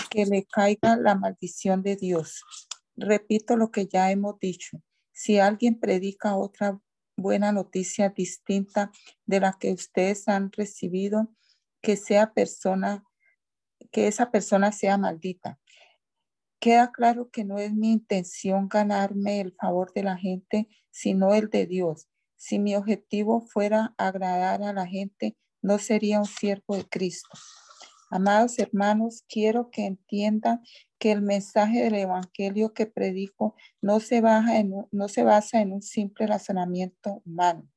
que 0.10 0.26
le 0.26 0.46
caiga 0.46 0.96
la 0.96 1.16
maldición 1.16 1.84
de 1.84 1.98
Dios. 1.98 2.46
Repito 2.96 3.58
lo 3.58 3.72
que 3.72 3.88
ya 3.88 4.10
hemos 4.10 4.40
dicho. 4.40 4.82
Si 5.12 5.38
alguien 5.38 5.82
predica 5.82 6.38
otra 6.38 6.80
buena 7.18 7.52
noticia 7.52 8.08
distinta 8.08 8.90
de 9.26 9.42
la 9.42 9.58
que 9.60 9.74
ustedes 9.74 10.30
han 10.30 10.50
recibido, 10.50 11.28
que 11.82 11.98
sea 11.98 12.32
persona, 12.32 13.04
que 13.92 14.08
esa 14.08 14.32
persona 14.32 14.72
sea 14.72 14.98
maldita. 14.98 15.60
Queda 16.62 16.94
claro 16.94 17.30
que 17.30 17.44
no 17.44 17.60
es 17.60 17.74
mi 17.74 17.92
intención 17.92 18.70
ganarme 18.70 19.42
el 19.42 19.54
favor 19.60 19.92
de 19.92 20.04
la 20.04 20.18
gente, 20.18 20.70
sino 20.90 21.34
el 21.34 21.50
de 21.50 21.66
Dios. 21.66 22.08
Si 22.40 22.58
mi 22.58 22.74
objetivo 22.74 23.42
fuera 23.42 23.94
agradar 23.98 24.64
a 24.64 24.72
la 24.72 24.88
gente, 24.88 25.36
no 25.62 25.78
sería 25.78 26.20
un 26.20 26.26
siervo 26.26 26.78
de 26.78 26.88
Cristo. 26.88 27.28
Amados 28.10 28.58
hermanos, 28.60 29.26
quiero 29.28 29.70
que 29.70 29.86
entiendan 29.86 30.64
que 31.00 31.12
el 31.12 31.22
mensaje 31.22 31.84
del 31.84 31.96
Evangelio 31.96 32.74
que 32.74 32.86
predico 32.86 33.56
no 33.82 34.00
se, 34.00 34.22
basa 34.22 35.62
en 35.62 35.74
un 35.74 35.82
simple 35.82 36.28
razonamiento 36.28 37.22
humano. 37.26 37.68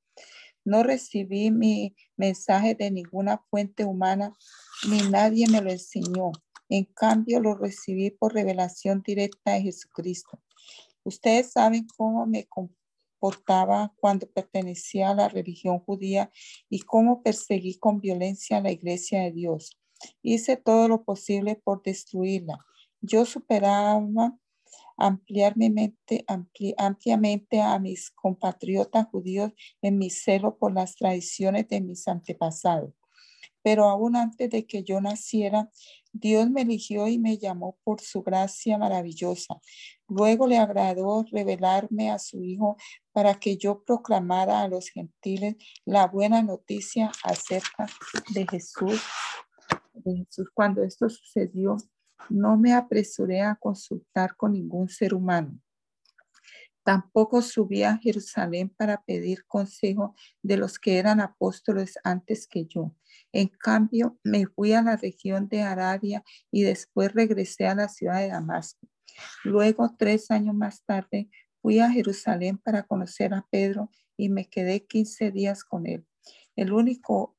No 0.64 0.84
recibí 0.84 1.50
mi 1.50 1.96
mensaje 2.16 2.76
de 2.76 2.92
ninguna 2.92 3.42
fuente 3.50 3.84
humana, 3.84 4.32
ni 4.88 5.02
nadie 5.10 5.48
me 5.48 5.60
lo 5.60 5.72
enseñó. 5.72 6.30
En 6.68 6.84
cambio, 6.84 7.40
lo 7.40 7.56
recibí 7.56 8.12
por 8.12 8.32
revelación 8.32 9.02
directa 9.02 9.54
de 9.54 9.62
Jesucristo. 9.62 10.40
Ustedes 11.02 11.50
saben 11.50 11.84
cómo 11.96 12.26
me 12.26 12.46
comportaba 13.22 13.94
cuando 14.00 14.26
pertenecía 14.26 15.10
a 15.10 15.14
la 15.14 15.28
religión 15.28 15.78
judía 15.78 16.32
y 16.68 16.80
cómo 16.80 17.22
perseguí 17.22 17.78
con 17.78 18.00
violencia 18.00 18.56
a 18.56 18.60
la 18.60 18.72
iglesia 18.72 19.22
de 19.22 19.30
Dios. 19.30 19.78
Hice 20.22 20.56
todo 20.56 20.88
lo 20.88 21.04
posible 21.04 21.54
por 21.62 21.82
destruirla. 21.82 22.58
Yo 23.00 23.24
superaba 23.24 24.02
ampliamente 24.96 26.24
a 27.60 27.78
mis 27.78 28.10
compatriotas 28.10 29.06
judíos 29.06 29.52
en 29.82 29.98
mi 29.98 30.10
celo 30.10 30.58
por 30.58 30.72
las 30.72 30.96
tradiciones 30.96 31.68
de 31.68 31.80
mis 31.80 32.08
antepasados. 32.08 32.92
Pero 33.62 33.84
aún 33.88 34.16
antes 34.16 34.50
de 34.50 34.66
que 34.66 34.82
yo 34.82 35.00
naciera, 35.00 35.70
Dios 36.12 36.50
me 36.50 36.62
eligió 36.62 37.08
y 37.08 37.18
me 37.18 37.38
llamó 37.38 37.78
por 37.84 38.00
su 38.00 38.22
gracia 38.22 38.76
maravillosa. 38.76 39.60
Luego 40.08 40.46
le 40.46 40.58
agradó 40.58 41.24
revelarme 41.30 42.10
a 42.10 42.18
su 42.18 42.42
Hijo 42.42 42.76
para 43.12 43.34
que 43.34 43.56
yo 43.56 43.82
proclamara 43.82 44.60
a 44.60 44.68
los 44.68 44.90
gentiles 44.90 45.56
la 45.84 46.06
buena 46.06 46.42
noticia 46.42 47.10
acerca 47.24 47.86
de 48.34 48.46
Jesús. 48.46 49.00
De 49.94 50.16
Jesús. 50.16 50.50
Cuando 50.52 50.82
esto 50.82 51.08
sucedió, 51.08 51.76
no 52.28 52.56
me 52.56 52.74
apresuré 52.74 53.40
a 53.40 53.56
consultar 53.56 54.36
con 54.36 54.52
ningún 54.52 54.88
ser 54.88 55.14
humano 55.14 55.61
Tampoco 56.84 57.42
subí 57.42 57.84
a 57.84 57.98
Jerusalén 57.98 58.68
para 58.68 59.02
pedir 59.02 59.44
consejo 59.46 60.14
de 60.42 60.56
los 60.56 60.78
que 60.78 60.98
eran 60.98 61.20
apóstoles 61.20 61.98
antes 62.02 62.48
que 62.48 62.66
yo. 62.66 62.94
En 63.32 63.48
cambio, 63.48 64.18
me 64.24 64.46
fui 64.46 64.72
a 64.72 64.82
la 64.82 64.96
región 64.96 65.48
de 65.48 65.62
Arabia 65.62 66.24
y 66.50 66.62
después 66.62 67.12
regresé 67.12 67.66
a 67.66 67.74
la 67.74 67.88
ciudad 67.88 68.20
de 68.20 68.28
Damasco. 68.28 68.88
Luego, 69.44 69.94
tres 69.96 70.30
años 70.30 70.54
más 70.54 70.82
tarde, 70.84 71.28
fui 71.60 71.78
a 71.78 71.90
Jerusalén 71.90 72.58
para 72.58 72.82
conocer 72.82 73.32
a 73.32 73.46
Pedro 73.50 73.90
y 74.16 74.28
me 74.28 74.48
quedé 74.48 74.84
15 74.84 75.30
días 75.30 75.64
con 75.64 75.86
él. 75.86 76.04
El 76.56 76.72
único 76.72 77.36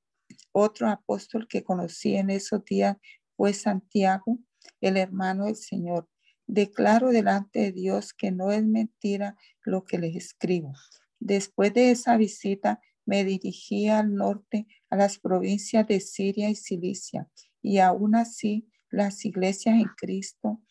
otro 0.52 0.90
apóstol 0.90 1.48
que 1.48 1.64
conocí 1.64 2.16
en 2.16 2.30
esos 2.30 2.64
días 2.64 2.98
fue 3.36 3.54
Santiago, 3.54 4.40
el 4.82 4.98
hermano 4.98 5.46
del 5.46 5.56
Señor. 5.56 6.08
Declaro 6.48 7.10
delante 7.10 7.60
de 7.60 7.72
Dios 7.72 8.14
que 8.14 8.32
no 8.32 8.52
es 8.52 8.64
mentira 8.66 9.38
lo 9.64 9.86
que 9.86 9.98
les 9.98 10.16
escribo. 10.16 10.74
Después 11.20 11.74
de 11.74 11.92
esa 11.92 12.18
visita, 12.18 12.82
me 13.06 13.24
dirigí 13.24 13.88
al 13.88 14.16
norte, 14.16 14.68
a 14.90 14.96
las 14.96 15.20
provincias 15.20 15.88
de 15.88 16.00
Siria 16.00 16.50
y 16.50 16.56
Cilicia, 16.56 17.30
y 17.62 17.80
aún 17.80 18.16
así 18.16 18.70
las 18.90 19.26
iglesias 19.26 19.76
en 19.76 19.90
Cristo 19.98 20.62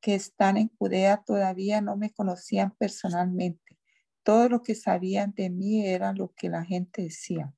que 0.00 0.14
están 0.14 0.56
en 0.56 0.70
Judea 0.78 1.22
todavía 1.24 1.80
no 1.80 1.96
me 1.96 2.10
conocían 2.10 2.74
personalmente. 2.76 3.78
Todo 4.22 4.48
lo 4.48 4.62
que 4.62 4.74
sabían 4.74 5.32
de 5.36 5.50
mí 5.50 5.86
era 5.86 6.12
lo 6.12 6.32
que 6.34 6.48
la 6.48 6.64
gente 6.64 7.02
decía. 7.02 7.54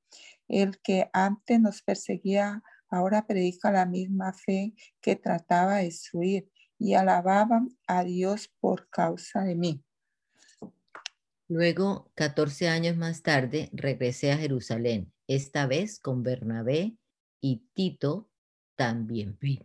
El 0.48 0.80
que 0.80 1.08
antes 1.12 1.60
nos 1.60 1.82
perseguía 1.82 2.62
ahora 2.88 3.26
predica 3.26 3.70
la 3.72 3.86
misma 3.86 4.32
fe 4.32 4.74
que 5.00 5.16
trataba 5.16 5.76
de 5.76 5.84
destruir 5.84 6.51
y 6.82 6.94
alababan 6.94 7.76
a 7.86 8.02
Dios 8.02 8.50
por 8.58 8.88
causa 8.88 9.44
de 9.44 9.54
mí. 9.54 9.84
Luego, 11.46 12.10
14 12.16 12.68
años 12.68 12.96
más 12.96 13.22
tarde, 13.22 13.70
regresé 13.72 14.32
a 14.32 14.36
Jerusalén, 14.36 15.12
esta 15.28 15.66
vez 15.66 16.00
con 16.00 16.24
Bernabé 16.24 16.96
y 17.40 17.68
Tito 17.72 18.28
también 18.74 19.38
vino. 19.40 19.64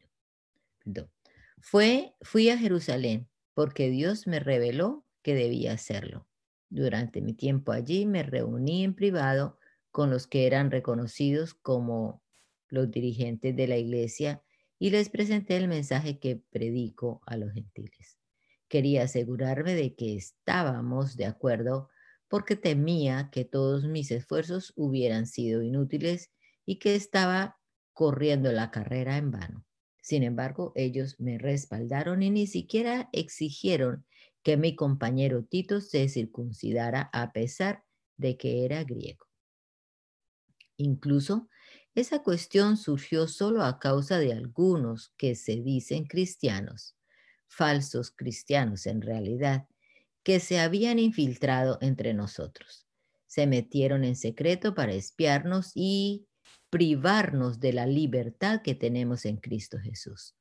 Fui 1.59 2.49
a 2.49 2.57
Jerusalén 2.57 3.27
porque 3.55 3.89
Dios 3.89 4.27
me 4.27 4.39
reveló 4.39 5.03
que 5.23 5.33
debía 5.33 5.73
hacerlo. 5.73 6.27
Durante 6.69 7.21
mi 7.21 7.33
tiempo 7.33 7.71
allí 7.71 8.05
me 8.05 8.21
reuní 8.21 8.83
en 8.83 8.93
privado 8.93 9.57
con 9.89 10.11
los 10.11 10.27
que 10.27 10.45
eran 10.45 10.69
reconocidos 10.69 11.55
como 11.55 12.21
los 12.69 12.91
dirigentes 12.91 13.55
de 13.55 13.67
la 13.67 13.77
iglesia 13.77 14.43
y 14.79 14.89
les 14.91 15.09
presenté 15.09 15.57
el 15.57 15.67
mensaje 15.67 16.19
que 16.19 16.41
predico 16.49 17.21
a 17.25 17.37
los 17.37 17.53
gentiles. 17.53 18.17
Quería 18.67 19.03
asegurarme 19.03 19.75
de 19.75 19.95
que 19.95 20.15
estábamos 20.15 21.15
de 21.15 21.25
acuerdo 21.25 21.89
porque 22.27 22.55
temía 22.55 23.29
que 23.31 23.45
todos 23.45 23.85
mis 23.85 24.11
esfuerzos 24.11 24.73
hubieran 24.75 25.25
sido 25.27 25.61
inútiles 25.61 26.31
y 26.65 26.79
que 26.79 26.95
estaba 26.95 27.57
corriendo 27.93 28.51
la 28.51 28.69
carrera 28.69 29.17
en 29.17 29.31
vano. 29.31 29.65
Sin 30.01 30.23
embargo, 30.23 30.73
ellos 30.75 31.19
me 31.19 31.37
respaldaron 31.37 32.23
y 32.23 32.29
ni 32.29 32.47
siquiera 32.47 33.09
exigieron 33.11 34.05
que 34.43 34.55
mi 34.55 34.75
compañero 34.75 35.43
Tito 35.43 35.81
se 35.81 36.07
circuncidara 36.07 37.09
a 37.11 37.31
pesar 37.31 37.83
de 38.17 38.37
que 38.37 38.63
era 38.65 38.83
griego. 38.83 39.25
Incluso 40.77 41.49
esa 41.99 42.21
cuestión 42.21 42.77
surgió 42.77 43.27
solo 43.27 43.63
a 43.63 43.79
causa 43.79 44.19
de 44.19 44.31
algunos 44.31 45.15
que 45.17 45.33
se 45.33 45.55
dicen 45.63 46.05
cristianos, 46.05 46.95
falsos 47.47 48.11
cristianos 48.11 48.85
en 48.85 49.01
realidad, 49.01 49.67
que 50.21 50.39
se 50.39 50.59
habían 50.59 50.99
infiltrado 50.99 51.79
entre 51.81 52.13
nosotros. 52.13 52.85
Se 53.25 53.47
metieron 53.47 54.03
en 54.03 54.15
secreto 54.15 54.75
para 54.75 54.93
espiarnos 54.93 55.71
y 55.73 56.27
privarnos 56.69 57.59
de 57.59 57.73
la 57.73 57.87
libertad 57.87 58.61
que 58.61 58.75
tenemos 58.75 59.25
en 59.25 59.37
Cristo 59.37 59.79
Jesús, 59.79 60.35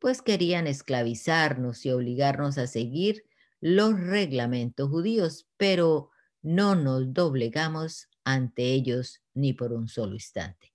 pues 0.00 0.20
querían 0.20 0.66
esclavizarnos 0.66 1.86
y 1.86 1.92
obligarnos 1.92 2.58
a 2.58 2.66
seguir 2.66 3.24
los 3.58 3.98
reglamentos 3.98 4.90
judíos, 4.90 5.48
pero 5.56 6.10
no 6.42 6.74
nos 6.74 7.14
doblegamos 7.14 8.08
ante 8.22 8.64
ellos 8.64 9.22
ni 9.32 9.54
por 9.54 9.72
un 9.72 9.88
solo 9.88 10.12
instante 10.12 10.69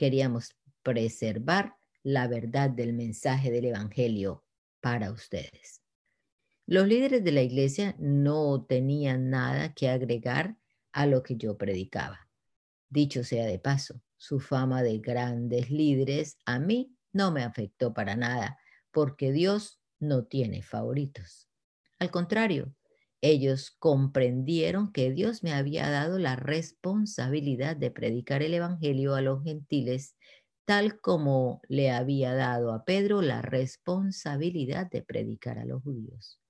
queríamos 0.00 0.56
preservar 0.82 1.76
la 2.02 2.26
verdad 2.26 2.70
del 2.70 2.94
mensaje 2.94 3.50
del 3.50 3.66
Evangelio 3.66 4.46
para 4.80 5.12
ustedes. 5.12 5.82
Los 6.64 6.88
líderes 6.88 7.22
de 7.22 7.32
la 7.32 7.42
iglesia 7.42 7.94
no 7.98 8.64
tenían 8.64 9.28
nada 9.28 9.74
que 9.74 9.90
agregar 9.90 10.56
a 10.92 11.04
lo 11.04 11.22
que 11.22 11.36
yo 11.36 11.58
predicaba. 11.58 12.30
Dicho 12.88 13.24
sea 13.24 13.44
de 13.44 13.58
paso, 13.58 14.00
su 14.16 14.40
fama 14.40 14.82
de 14.82 15.00
grandes 15.00 15.70
líderes 15.70 16.38
a 16.46 16.58
mí 16.58 16.96
no 17.12 17.30
me 17.30 17.42
afectó 17.42 17.92
para 17.92 18.16
nada, 18.16 18.58
porque 18.92 19.32
Dios 19.32 19.82
no 19.98 20.24
tiene 20.24 20.62
favoritos. 20.62 21.46
Al 21.98 22.10
contrario, 22.10 22.74
ellos 23.22 23.70
comprendieron 23.78 24.92
que 24.92 25.10
Dios 25.10 25.42
me 25.42 25.52
había 25.52 25.90
dado 25.90 26.18
la 26.18 26.36
responsabilidad 26.36 27.76
de 27.76 27.90
predicar 27.90 28.42
el 28.42 28.54
Evangelio 28.54 29.14
a 29.14 29.20
los 29.20 29.44
gentiles, 29.44 30.16
tal 30.64 31.00
como 31.00 31.60
le 31.68 31.90
había 31.90 32.34
dado 32.34 32.72
a 32.72 32.84
Pedro 32.84 33.20
la 33.22 33.42
responsabilidad 33.42 34.90
de 34.90 35.02
predicar 35.02 35.58
a 35.58 35.64
los 35.64 35.82
judíos. 35.82 36.40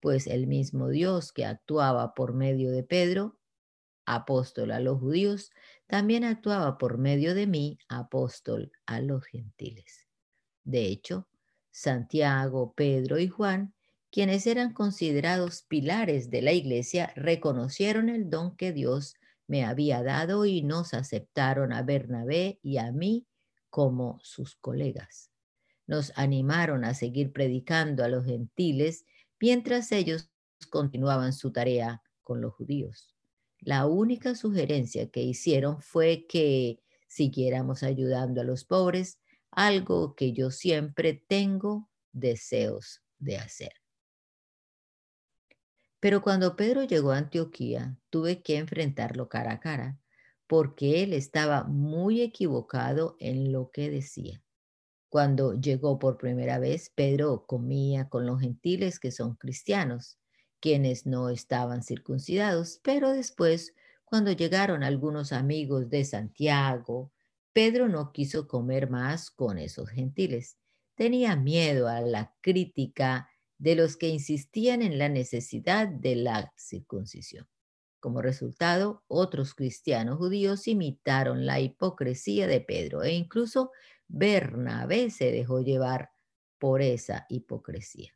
Pues 0.00 0.26
el 0.26 0.46
mismo 0.46 0.88
Dios 0.88 1.32
que 1.32 1.46
actuaba 1.46 2.14
por 2.14 2.34
medio 2.34 2.70
de 2.70 2.82
Pedro, 2.82 3.38
apóstol 4.04 4.72
a 4.72 4.80
los 4.80 5.00
judíos, 5.00 5.50
también 5.86 6.24
actuaba 6.24 6.76
por 6.76 6.98
medio 6.98 7.34
de 7.34 7.46
mí, 7.46 7.78
apóstol 7.88 8.72
a 8.84 9.00
los 9.00 9.24
gentiles. 9.24 10.06
De 10.64 10.86
hecho, 10.86 11.28
Santiago, 11.70 12.74
Pedro 12.74 13.18
y 13.18 13.28
Juan 13.28 13.74
quienes 14.14 14.46
eran 14.46 14.72
considerados 14.72 15.62
pilares 15.62 16.30
de 16.30 16.40
la 16.40 16.52
iglesia, 16.52 17.12
reconocieron 17.16 18.08
el 18.08 18.30
don 18.30 18.56
que 18.56 18.72
Dios 18.72 19.16
me 19.48 19.64
había 19.64 20.04
dado 20.04 20.46
y 20.46 20.62
nos 20.62 20.94
aceptaron 20.94 21.72
a 21.72 21.82
Bernabé 21.82 22.60
y 22.62 22.76
a 22.76 22.92
mí 22.92 23.26
como 23.70 24.20
sus 24.22 24.54
colegas. 24.54 25.32
Nos 25.88 26.12
animaron 26.14 26.84
a 26.84 26.94
seguir 26.94 27.32
predicando 27.32 28.04
a 28.04 28.08
los 28.08 28.24
gentiles 28.24 29.04
mientras 29.40 29.90
ellos 29.90 30.30
continuaban 30.70 31.32
su 31.32 31.50
tarea 31.50 32.00
con 32.22 32.40
los 32.40 32.54
judíos. 32.54 33.16
La 33.58 33.88
única 33.88 34.36
sugerencia 34.36 35.10
que 35.10 35.22
hicieron 35.22 35.82
fue 35.82 36.24
que 36.28 36.78
siguiéramos 37.08 37.82
ayudando 37.82 38.42
a 38.42 38.44
los 38.44 38.64
pobres, 38.64 39.18
algo 39.50 40.14
que 40.14 40.32
yo 40.32 40.52
siempre 40.52 41.14
tengo 41.26 41.90
deseos 42.12 43.02
de 43.18 43.38
hacer. 43.38 43.83
Pero 46.04 46.20
cuando 46.20 46.54
Pedro 46.54 46.84
llegó 46.84 47.12
a 47.12 47.16
Antioquía, 47.16 47.96
tuve 48.10 48.42
que 48.42 48.58
enfrentarlo 48.58 49.30
cara 49.30 49.52
a 49.52 49.60
cara, 49.60 49.98
porque 50.46 51.02
él 51.02 51.14
estaba 51.14 51.64
muy 51.64 52.20
equivocado 52.20 53.16
en 53.20 53.52
lo 53.52 53.70
que 53.70 53.88
decía. 53.88 54.42
Cuando 55.08 55.58
llegó 55.58 55.98
por 55.98 56.18
primera 56.18 56.58
vez, 56.58 56.92
Pedro 56.94 57.46
comía 57.46 58.10
con 58.10 58.26
los 58.26 58.42
gentiles 58.42 59.00
que 59.00 59.12
son 59.12 59.36
cristianos, 59.36 60.18
quienes 60.60 61.06
no 61.06 61.30
estaban 61.30 61.82
circuncidados, 61.82 62.82
pero 62.84 63.10
después, 63.10 63.72
cuando 64.04 64.30
llegaron 64.30 64.82
algunos 64.82 65.32
amigos 65.32 65.88
de 65.88 66.04
Santiago, 66.04 67.12
Pedro 67.54 67.88
no 67.88 68.12
quiso 68.12 68.46
comer 68.46 68.90
más 68.90 69.30
con 69.30 69.56
esos 69.56 69.88
gentiles. 69.88 70.58
Tenía 70.96 71.34
miedo 71.34 71.88
a 71.88 72.02
la 72.02 72.34
crítica 72.42 73.30
de 73.58 73.74
los 73.76 73.96
que 73.96 74.08
insistían 74.08 74.82
en 74.82 74.98
la 74.98 75.08
necesidad 75.08 75.88
de 75.88 76.16
la 76.16 76.52
circuncisión. 76.56 77.48
Como 78.00 78.20
resultado, 78.20 79.02
otros 79.06 79.54
cristianos 79.54 80.18
judíos 80.18 80.68
imitaron 80.68 81.46
la 81.46 81.60
hipocresía 81.60 82.46
de 82.46 82.60
Pedro 82.60 83.02
e 83.02 83.14
incluso 83.14 83.70
Bernabé 84.08 85.10
se 85.10 85.32
dejó 85.32 85.60
llevar 85.60 86.10
por 86.58 86.82
esa 86.82 87.26
hipocresía. 87.30 88.12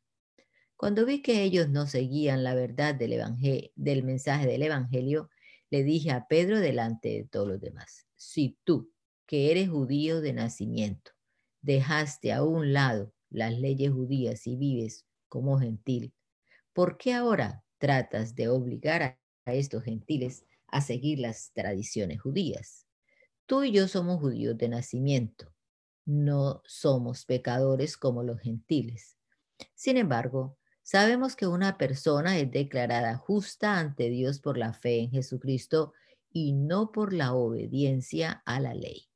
Cuando 0.76 1.06
vi 1.06 1.22
que 1.22 1.42
ellos 1.42 1.68
no 1.70 1.86
seguían 1.86 2.44
la 2.44 2.54
verdad 2.54 2.94
del, 2.94 4.04
mensaje 4.04 4.46
del 4.46 4.62
Evangelio, 4.62 5.28
le 5.70 5.82
dije 5.82 6.12
a 6.12 6.28
Pedro 6.28 6.60
delante 6.60 7.08
de 7.08 7.24
todos 7.24 7.48
los 7.48 7.60
demás, 7.60 8.06
si 8.14 8.58
tú, 8.64 8.92
que 9.26 9.50
eres 9.50 9.70
judío 9.70 10.20
de 10.20 10.34
nacimiento, 10.34 11.10
dejaste 11.62 12.32
a 12.32 12.44
un 12.44 12.72
lado 12.72 13.12
las 13.28 13.58
leyes 13.58 13.90
judías 13.90 14.46
y 14.46 14.56
vives 14.56 15.07
como 15.28 15.58
gentil, 15.58 16.12
¿por 16.72 16.96
qué 16.96 17.14
ahora 17.14 17.64
tratas 17.78 18.34
de 18.34 18.48
obligar 18.48 19.02
a, 19.02 19.18
estos 19.46 19.84
gentiles 19.84 20.44
a 20.66 20.80
seguir 20.80 21.18
las 21.20 21.52
tradiciones 21.52 22.20
judías? 22.20 22.86
Tú 23.46 23.64
y 23.64 23.72
yo 23.72 23.88
somos 23.88 24.20
judíos 24.20 24.58
de 24.58 24.68
nacimiento, 24.68 25.54
no 26.04 26.62
somos 26.66 27.24
pecadores 27.24 27.96
como 27.96 28.22
los 28.22 28.40
gentiles. 28.40 29.16
Sin 29.74 29.96
embargo, 29.96 30.58
sabemos 30.82 31.34
que 31.34 31.46
una 31.46 31.78
persona 31.78 32.38
es 32.38 32.50
declarada 32.50 33.16
justa 33.16 33.78
ante 33.78 34.10
Dios 34.10 34.40
por 34.40 34.58
la 34.58 34.72
fe 34.74 35.00
en 35.00 35.10
Jesucristo 35.10 35.94
y 36.30 36.52
no 36.52 36.92
por 36.92 37.12
la 37.12 37.34
obediencia 37.34 38.42
a 38.44 38.60
la 38.60 38.74
ley. 38.74 39.08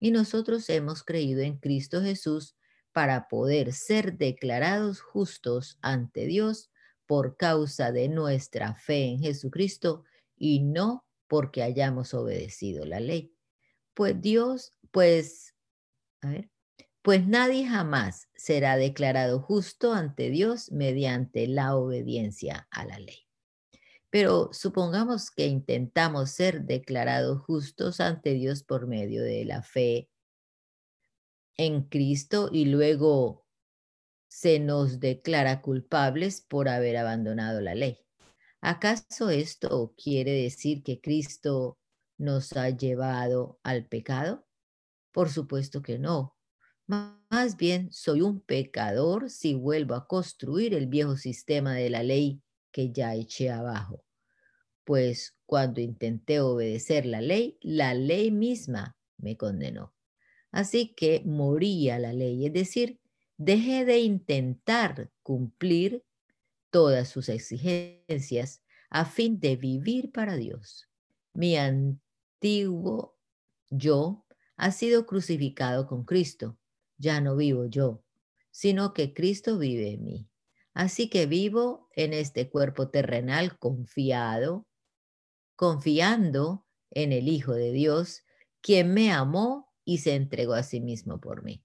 Y 0.00 0.10
nosotros 0.10 0.68
hemos 0.68 1.02
creído 1.02 1.42
en 1.42 1.58
Cristo 1.58 2.02
Jesús 2.02 2.56
para 2.92 3.28
poder 3.28 3.72
ser 3.72 4.18
declarados 4.18 5.00
justos 5.00 5.78
ante 5.82 6.26
Dios 6.26 6.70
por 7.06 7.36
causa 7.36 7.92
de 7.92 8.08
nuestra 8.08 8.74
fe 8.74 9.04
en 9.04 9.20
Jesucristo 9.20 10.04
y 10.36 10.60
no 10.60 11.04
porque 11.26 11.62
hayamos 11.62 12.14
obedecido 12.14 12.84
la 12.84 13.00
ley. 13.00 13.34
Pues 13.94 14.20
Dios, 14.20 14.74
pues, 14.90 15.54
pues 17.02 17.26
nadie 17.26 17.66
jamás 17.66 18.28
será 18.34 18.76
declarado 18.76 19.40
justo 19.40 19.92
ante 19.92 20.30
Dios 20.30 20.70
mediante 20.72 21.46
la 21.46 21.76
obediencia 21.76 22.68
a 22.70 22.84
la 22.84 22.98
ley. 22.98 23.26
Pero 24.10 24.50
supongamos 24.52 25.30
que 25.30 25.46
intentamos 25.46 26.30
ser 26.30 26.64
declarados 26.64 27.40
justos 27.40 27.98
ante 28.00 28.34
Dios 28.34 28.62
por 28.62 28.86
medio 28.86 29.22
de 29.22 29.46
la 29.46 29.62
fe 29.62 30.10
en 31.56 31.82
Cristo 31.82 32.48
y 32.52 32.66
luego 32.66 33.46
se 34.28 34.58
nos 34.60 34.98
declara 34.98 35.60
culpables 35.60 36.40
por 36.40 36.68
haber 36.68 36.96
abandonado 36.96 37.60
la 37.60 37.74
ley. 37.74 37.98
¿Acaso 38.60 39.28
esto 39.28 39.94
quiere 40.02 40.32
decir 40.32 40.82
que 40.82 41.00
Cristo 41.00 41.78
nos 42.16 42.52
ha 42.56 42.70
llevado 42.70 43.58
al 43.62 43.86
pecado? 43.86 44.46
Por 45.12 45.30
supuesto 45.30 45.82
que 45.82 45.98
no. 45.98 46.36
Más 46.86 47.56
bien 47.56 47.92
soy 47.92 48.22
un 48.22 48.40
pecador 48.40 49.30
si 49.30 49.54
vuelvo 49.54 49.94
a 49.94 50.06
construir 50.06 50.74
el 50.74 50.86
viejo 50.86 51.16
sistema 51.16 51.74
de 51.74 51.90
la 51.90 52.02
ley 52.02 52.42
que 52.70 52.92
ya 52.92 53.14
eché 53.14 53.50
abajo. 53.50 54.04
Pues 54.84 55.36
cuando 55.44 55.80
intenté 55.80 56.40
obedecer 56.40 57.06
la 57.06 57.20
ley, 57.20 57.58
la 57.60 57.94
ley 57.94 58.30
misma 58.30 58.96
me 59.18 59.36
condenó. 59.36 59.94
Así 60.52 60.94
que 60.94 61.22
moría 61.24 61.98
la 61.98 62.12
ley, 62.12 62.46
es 62.46 62.52
decir, 62.52 63.00
dejé 63.38 63.84
de 63.84 63.98
intentar 64.00 65.10
cumplir 65.22 66.04
todas 66.70 67.08
sus 67.08 67.28
exigencias 67.28 68.62
a 68.90 69.06
fin 69.06 69.40
de 69.40 69.56
vivir 69.56 70.12
para 70.12 70.36
Dios. 70.36 70.88
Mi 71.32 71.56
antiguo 71.56 73.16
yo 73.70 74.26
ha 74.56 74.70
sido 74.70 75.06
crucificado 75.06 75.86
con 75.86 76.04
Cristo. 76.04 76.58
Ya 76.98 77.20
no 77.20 77.34
vivo 77.34 77.66
yo, 77.66 78.04
sino 78.50 78.92
que 78.92 79.14
Cristo 79.14 79.58
vive 79.58 79.92
en 79.92 80.04
mí. 80.04 80.28
Así 80.74 81.08
que 81.08 81.26
vivo 81.26 81.88
en 81.96 82.12
este 82.12 82.50
cuerpo 82.50 82.90
terrenal 82.90 83.58
confiado, 83.58 84.66
confiando 85.56 86.66
en 86.90 87.12
el 87.12 87.28
Hijo 87.28 87.54
de 87.54 87.72
Dios, 87.72 88.24
quien 88.60 88.92
me 88.92 89.10
amó 89.10 89.71
y 89.84 89.98
se 89.98 90.14
entregó 90.14 90.54
a 90.54 90.62
sí 90.62 90.80
mismo 90.80 91.20
por 91.20 91.42
mí. 91.42 91.62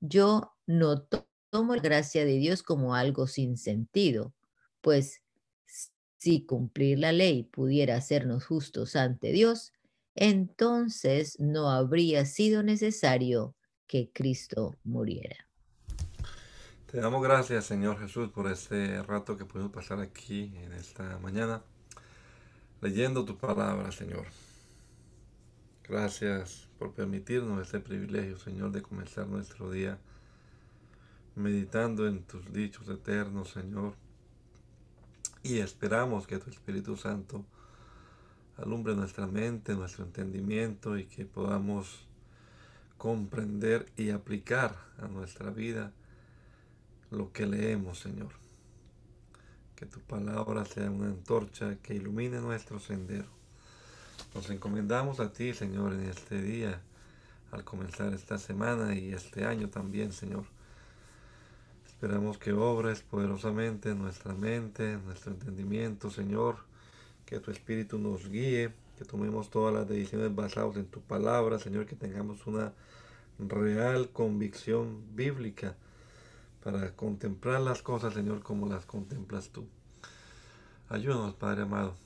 Yo 0.00 0.52
no 0.66 1.02
tomo 1.50 1.74
la 1.74 1.82
gracia 1.82 2.24
de 2.24 2.36
Dios 2.36 2.62
como 2.62 2.94
algo 2.94 3.26
sin 3.26 3.56
sentido, 3.56 4.34
pues 4.80 5.22
si 6.18 6.44
cumplir 6.44 6.98
la 6.98 7.12
ley 7.12 7.44
pudiera 7.44 7.96
hacernos 7.96 8.44
justos 8.44 8.96
ante 8.96 9.32
Dios, 9.32 9.72
entonces 10.14 11.38
no 11.38 11.70
habría 11.70 12.24
sido 12.24 12.62
necesario 12.62 13.54
que 13.86 14.10
Cristo 14.12 14.74
muriera. 14.82 15.36
Te 16.90 17.00
damos 17.00 17.22
gracias, 17.22 17.66
Señor 17.66 17.98
Jesús, 18.00 18.30
por 18.30 18.50
este 18.50 19.02
rato 19.02 19.36
que 19.36 19.44
pudimos 19.44 19.72
pasar 19.72 20.00
aquí 20.00 20.52
en 20.56 20.72
esta 20.72 21.18
mañana, 21.18 21.62
leyendo 22.80 23.24
tu 23.24 23.36
palabra, 23.36 23.92
Señor. 23.92 24.26
Gracias 25.88 26.66
por 26.80 26.94
permitirnos 26.94 27.62
este 27.62 27.78
privilegio, 27.78 28.36
Señor, 28.38 28.72
de 28.72 28.82
comenzar 28.82 29.28
nuestro 29.28 29.70
día 29.70 30.00
meditando 31.36 32.08
en 32.08 32.24
tus 32.24 32.52
dichos 32.52 32.88
eternos, 32.88 33.50
Señor. 33.50 33.94
Y 35.44 35.58
esperamos 35.58 36.26
que 36.26 36.38
tu 36.38 36.50
Espíritu 36.50 36.96
Santo 36.96 37.44
alumbre 38.56 38.96
nuestra 38.96 39.28
mente, 39.28 39.76
nuestro 39.76 40.04
entendimiento 40.04 40.98
y 40.98 41.04
que 41.04 41.24
podamos 41.24 42.08
comprender 42.98 43.86
y 43.96 44.10
aplicar 44.10 44.74
a 44.98 45.06
nuestra 45.06 45.50
vida 45.50 45.92
lo 47.12 47.30
que 47.30 47.46
leemos, 47.46 48.00
Señor. 48.00 48.32
Que 49.76 49.86
tu 49.86 50.00
palabra 50.00 50.64
sea 50.64 50.90
una 50.90 51.06
antorcha 51.06 51.76
que 51.76 51.94
ilumine 51.94 52.40
nuestro 52.40 52.80
sendero. 52.80 53.36
Nos 54.34 54.50
encomendamos 54.50 55.20
a 55.20 55.32
ti, 55.32 55.54
Señor, 55.54 55.92
en 55.92 56.02
este 56.02 56.40
día, 56.40 56.80
al 57.52 57.64
comenzar 57.64 58.12
esta 58.12 58.38
semana 58.38 58.94
y 58.94 59.12
este 59.12 59.44
año 59.44 59.68
también, 59.68 60.12
Señor. 60.12 60.44
Esperamos 61.86 62.38
que 62.38 62.52
obres 62.52 63.02
poderosamente 63.02 63.90
en 63.90 63.98
nuestra 63.98 64.34
mente, 64.34 64.92
en 64.92 65.04
nuestro 65.04 65.32
entendimiento, 65.32 66.10
Señor 66.10 66.56
que 67.26 67.40
tu 67.40 67.50
Espíritu 67.50 67.98
nos 67.98 68.28
guíe, 68.28 68.72
que 68.96 69.04
tomemos 69.04 69.50
todas 69.50 69.74
las 69.74 69.88
decisiones 69.88 70.34
basadas 70.34 70.76
en 70.76 70.86
tu 70.86 71.00
palabra, 71.00 71.58
Señor, 71.58 71.84
que 71.84 71.96
tengamos 71.96 72.46
una 72.46 72.72
real 73.38 74.08
convicción 74.10 75.02
bíblica 75.14 75.74
para 76.62 76.92
contemplar 76.92 77.60
las 77.60 77.82
cosas, 77.82 78.14
Señor, 78.14 78.42
como 78.42 78.68
las 78.68 78.86
contemplas 78.86 79.50
tú. 79.50 79.66
Ayúdanos, 80.88 81.34
Padre 81.34 81.62
amado, 81.62 81.96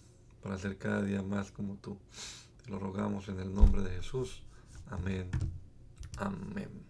para 0.43 0.59
ser 0.59 0.79
cada 0.79 1.03
día 1.03 1.23
más 1.23 1.51
como 1.51 1.77
tú. 1.77 1.99
Te 2.65 2.71
lo 2.71 2.79
rogamos 2.79 3.29
en 3.29 3.41
el 3.41 3.55
nombre 3.55 3.83
de 3.83 3.91
Jesús. 3.91 4.43
Amén. 4.91 5.31
Amén. 6.19 6.90